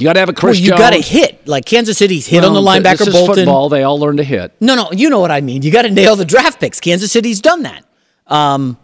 You 0.00 0.04
got 0.04 0.14
to 0.14 0.20
have 0.20 0.28
a 0.28 0.32
Chris 0.32 0.58
well, 0.58 0.64
you 0.64 0.70
got 0.70 0.90
to 0.90 1.00
hit 1.00 1.46
like 1.46 1.66
Kansas 1.66 1.98
City's 1.98 2.26
hit 2.26 2.40
well, 2.42 2.56
on 2.56 2.64
the 2.64 2.70
linebacker. 2.70 2.98
This 2.98 3.08
is 3.08 3.14
Bolton. 3.14 3.34
football. 3.34 3.68
They 3.68 3.82
all 3.82 3.98
learn 3.98 4.16
to 4.16 4.24
hit. 4.24 4.52
No, 4.60 4.74
no, 4.74 4.90
you 4.92 5.10
know 5.10 5.20
what 5.20 5.30
I 5.30 5.40
mean. 5.40 5.62
You 5.62 5.70
got 5.70 5.82
to 5.82 5.90
nail 5.90 6.16
the 6.16 6.24
draft 6.24 6.58
picks. 6.58 6.80
Kansas 6.80 7.12
City's 7.12 7.40
done 7.40 7.62
that. 7.62 7.84
Um, 8.26 8.78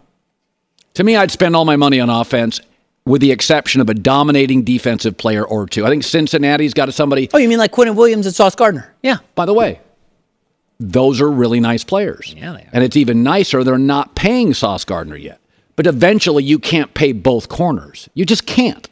to 0.93 1.03
me, 1.03 1.15
I'd 1.15 1.31
spend 1.31 1.55
all 1.55 1.65
my 1.65 1.75
money 1.75 1.99
on 1.99 2.09
offense, 2.09 2.59
with 3.05 3.21
the 3.21 3.31
exception 3.31 3.81
of 3.81 3.89
a 3.89 3.93
dominating 3.93 4.63
defensive 4.63 5.17
player 5.17 5.43
or 5.43 5.65
two. 5.65 5.85
I 5.85 5.89
think 5.89 6.03
Cincinnati's 6.03 6.73
got 6.73 6.93
somebody. 6.93 7.29
Oh, 7.33 7.37
you 7.37 7.49
mean 7.49 7.57
like 7.57 7.71
Quinnen 7.71 7.95
Williams 7.95 8.25
and 8.25 8.35
Sauce 8.35 8.55
Gardner? 8.55 8.93
Yeah. 9.01 9.17
By 9.33 9.45
the 9.45 9.53
way, 9.53 9.79
those 10.79 11.19
are 11.21 11.31
really 11.31 11.59
nice 11.59 11.83
players. 11.83 12.33
Yeah, 12.37 12.53
they 12.53 12.61
are. 12.61 12.69
And 12.73 12.83
it's 12.83 12.95
even 12.95 13.23
nicer 13.23 13.63
they're 13.63 13.77
not 13.77 14.15
paying 14.15 14.53
Sauce 14.53 14.85
Gardner 14.85 15.15
yet. 15.15 15.39
But 15.75 15.87
eventually, 15.87 16.43
you 16.43 16.59
can't 16.59 16.93
pay 16.93 17.11
both 17.11 17.49
corners. 17.49 18.09
You 18.13 18.25
just 18.25 18.45
can't. 18.45 18.87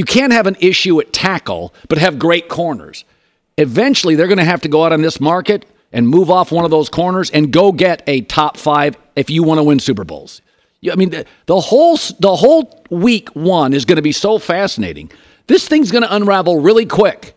You 0.00 0.06
can't 0.06 0.32
have 0.32 0.46
an 0.46 0.56
issue 0.60 0.98
at 1.02 1.12
tackle, 1.12 1.74
but 1.90 1.98
have 1.98 2.18
great 2.18 2.48
corners. 2.48 3.04
Eventually, 3.58 4.14
they're 4.14 4.28
going 4.28 4.38
to 4.38 4.44
have 4.46 4.62
to 4.62 4.68
go 4.70 4.82
out 4.82 4.94
on 4.94 5.02
this 5.02 5.20
market 5.20 5.66
and 5.92 6.08
move 6.08 6.30
off 6.30 6.50
one 6.50 6.64
of 6.64 6.70
those 6.70 6.88
corners 6.88 7.28
and 7.28 7.52
go 7.52 7.70
get 7.70 8.02
a 8.06 8.22
top 8.22 8.56
five 8.56 8.96
if 9.14 9.28
you 9.28 9.42
want 9.42 9.58
to 9.58 9.62
win 9.62 9.78
Super 9.78 10.04
Bowls. 10.04 10.40
I 10.90 10.94
mean, 10.94 11.10
the, 11.10 11.26
the 11.44 11.60
whole 11.60 11.98
the 12.18 12.34
whole 12.34 12.82
week 12.88 13.28
one 13.36 13.74
is 13.74 13.84
going 13.84 13.96
to 13.96 14.02
be 14.02 14.12
so 14.12 14.38
fascinating. 14.38 15.12
This 15.48 15.68
thing's 15.68 15.90
going 15.90 16.04
to 16.04 16.16
unravel 16.16 16.62
really 16.62 16.86
quick. 16.86 17.36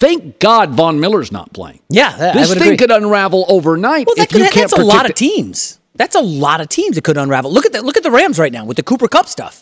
Thank 0.00 0.40
God 0.40 0.70
Von 0.70 0.98
Miller's 0.98 1.30
not 1.30 1.52
playing. 1.52 1.78
Yeah, 1.90 2.32
this 2.32 2.52
thing 2.54 2.62
agree. 2.62 2.76
could 2.76 2.90
unravel 2.90 3.44
overnight. 3.48 4.08
Well, 4.08 4.16
that 4.16 4.30
could, 4.30 4.52
that's 4.52 4.72
a 4.72 4.82
lot 4.82 5.08
of 5.08 5.14
teams. 5.14 5.78
That's 5.94 6.16
a 6.16 6.20
lot 6.20 6.60
of 6.60 6.68
teams 6.68 6.96
that 6.96 7.04
could 7.04 7.18
unravel. 7.18 7.52
Look 7.52 7.66
at 7.66 7.72
the 7.72 7.82
look 7.82 7.96
at 7.96 8.02
the 8.02 8.10
Rams 8.10 8.40
right 8.40 8.50
now 8.50 8.64
with 8.64 8.78
the 8.78 8.82
Cooper 8.82 9.06
Kupp 9.06 9.28
stuff. 9.28 9.60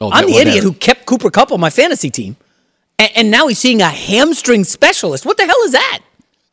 Oh, 0.00 0.10
I'm 0.12 0.26
the 0.26 0.32
idiot 0.34 0.56
that- 0.56 0.62
who 0.62 0.72
kept 0.72 1.06
Cooper 1.06 1.30
Kupp 1.30 1.52
on 1.52 1.60
my 1.60 1.70
fantasy 1.70 2.10
team, 2.10 2.36
and, 2.98 3.10
and 3.16 3.30
now 3.30 3.46
he's 3.48 3.58
seeing 3.58 3.82
a 3.82 3.88
hamstring 3.88 4.64
specialist. 4.64 5.26
What 5.26 5.36
the 5.36 5.46
hell 5.46 5.62
is 5.64 5.72
that? 5.72 6.00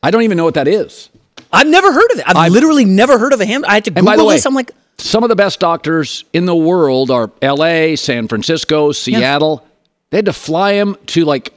I 0.04 0.12
don't 0.12 0.24
even 0.24 0.38
know 0.38 0.46
what 0.46 0.56
that 0.56 0.68
is. 0.68 1.10
I've 1.52 1.68
never 1.68 1.92
heard 1.92 2.12
of 2.12 2.20
it. 2.20 2.26
I've, 2.28 2.52
literally 2.52 2.86
never 2.86 3.18
heard 3.18 3.34
of 3.34 3.40
a 3.40 3.46
ham. 3.46 3.64
I 3.66 3.76
had 3.76 3.86
to 3.86 3.92
Google 3.92 4.06
by 4.06 4.18
the 4.18 4.26
way, 4.26 4.36
this. 4.36 4.46
I'm 4.46 4.54
like, 4.54 4.72
some 4.98 5.24
of 5.24 5.30
the 5.30 5.36
best 5.36 5.60
doctors 5.60 6.26
in 6.34 6.46
the 6.46 6.56
world 6.56 7.10
are 7.10 7.32
L.A., 7.42 7.96
San 7.96 8.28
Francisco, 8.28 8.92
Seattle. 8.92 9.66
They 10.10 10.18
had 10.18 10.26
to 10.26 10.34
fly 10.34 10.74
him 10.74 10.96
to 11.08 11.26
like 11.26 11.54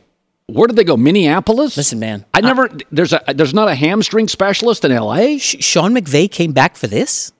where 0.46 0.66
did 0.66 0.76
they 0.76 0.84
go? 0.84 0.96
Minneapolis. 0.96 1.76
Listen, 1.76 2.00
man, 2.00 2.24
I 2.34 2.40
never. 2.40 2.68
there's 2.90 3.12
a 3.12 3.22
there's 3.34 3.54
not 3.54 3.68
a 3.68 3.74
hamstring 3.74 4.28
specialist 4.28 4.84
in 4.84 4.92
L.A. 4.92 5.38
Sean 5.38 5.94
McVay 5.94 6.30
came 6.30 6.52
back 6.52 6.76
for 6.76 6.86
this. 6.86 7.32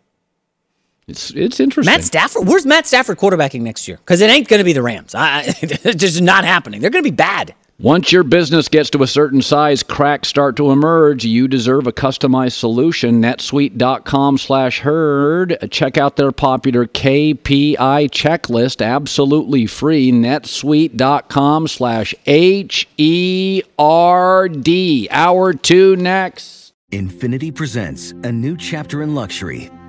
It's 1.11 1.31
it's 1.33 1.61
interesting. 1.61 1.93
Matt 1.93 2.05
Stafford. 2.05 2.47
Where's 2.47 2.65
Matt 2.65 2.87
Stafford 2.87 3.19
quarterbacking 3.19 3.63
next 3.63 3.87
year? 3.89 3.97
Because 3.99 4.21
it 4.21 4.31
ain't 4.31 4.49
going 4.49 4.59
to 4.61 4.65
be 4.65 4.73
the 4.73 4.83
Rams. 4.83 5.15
I, 5.15 5.41
I, 5.41 5.45
it's 5.61 5.97
just 5.97 6.23
not 6.23 6.45
happening. 6.45 6.81
They're 6.81 6.91
going 6.91 7.05
to 7.05 7.11
be 7.11 7.15
bad. 7.15 7.55
Once 7.81 8.13
your 8.13 8.23
business 8.23 8.69
gets 8.69 8.91
to 8.91 9.03
a 9.03 9.07
certain 9.07 9.41
size, 9.41 9.83
cracks 9.83 10.29
start 10.29 10.55
to 10.55 10.71
emerge. 10.71 11.25
You 11.25 11.49
deserve 11.49 11.87
a 11.87 11.93
customized 11.93 12.53
solution. 12.53 13.23
netsuite.com 13.23 14.37
slash 14.37 14.81
herd. 14.81 15.57
Check 15.71 15.97
out 15.97 16.17
their 16.17 16.31
popular 16.31 16.85
KPI 16.85 17.79
checklist, 18.11 18.85
absolutely 18.85 19.65
free. 19.65 20.13
netsuite.com 20.13 21.69
slash 21.69 22.15
H-E-R-D. 22.27 23.69
Hour 25.11 25.53
two 25.55 25.97
next. 25.97 26.75
Infiniti 26.93 27.55
presents 27.55 28.11
a 28.11 28.31
new 28.31 28.57
chapter 28.59 29.01
in 29.01 29.15
luxury, 29.15 29.71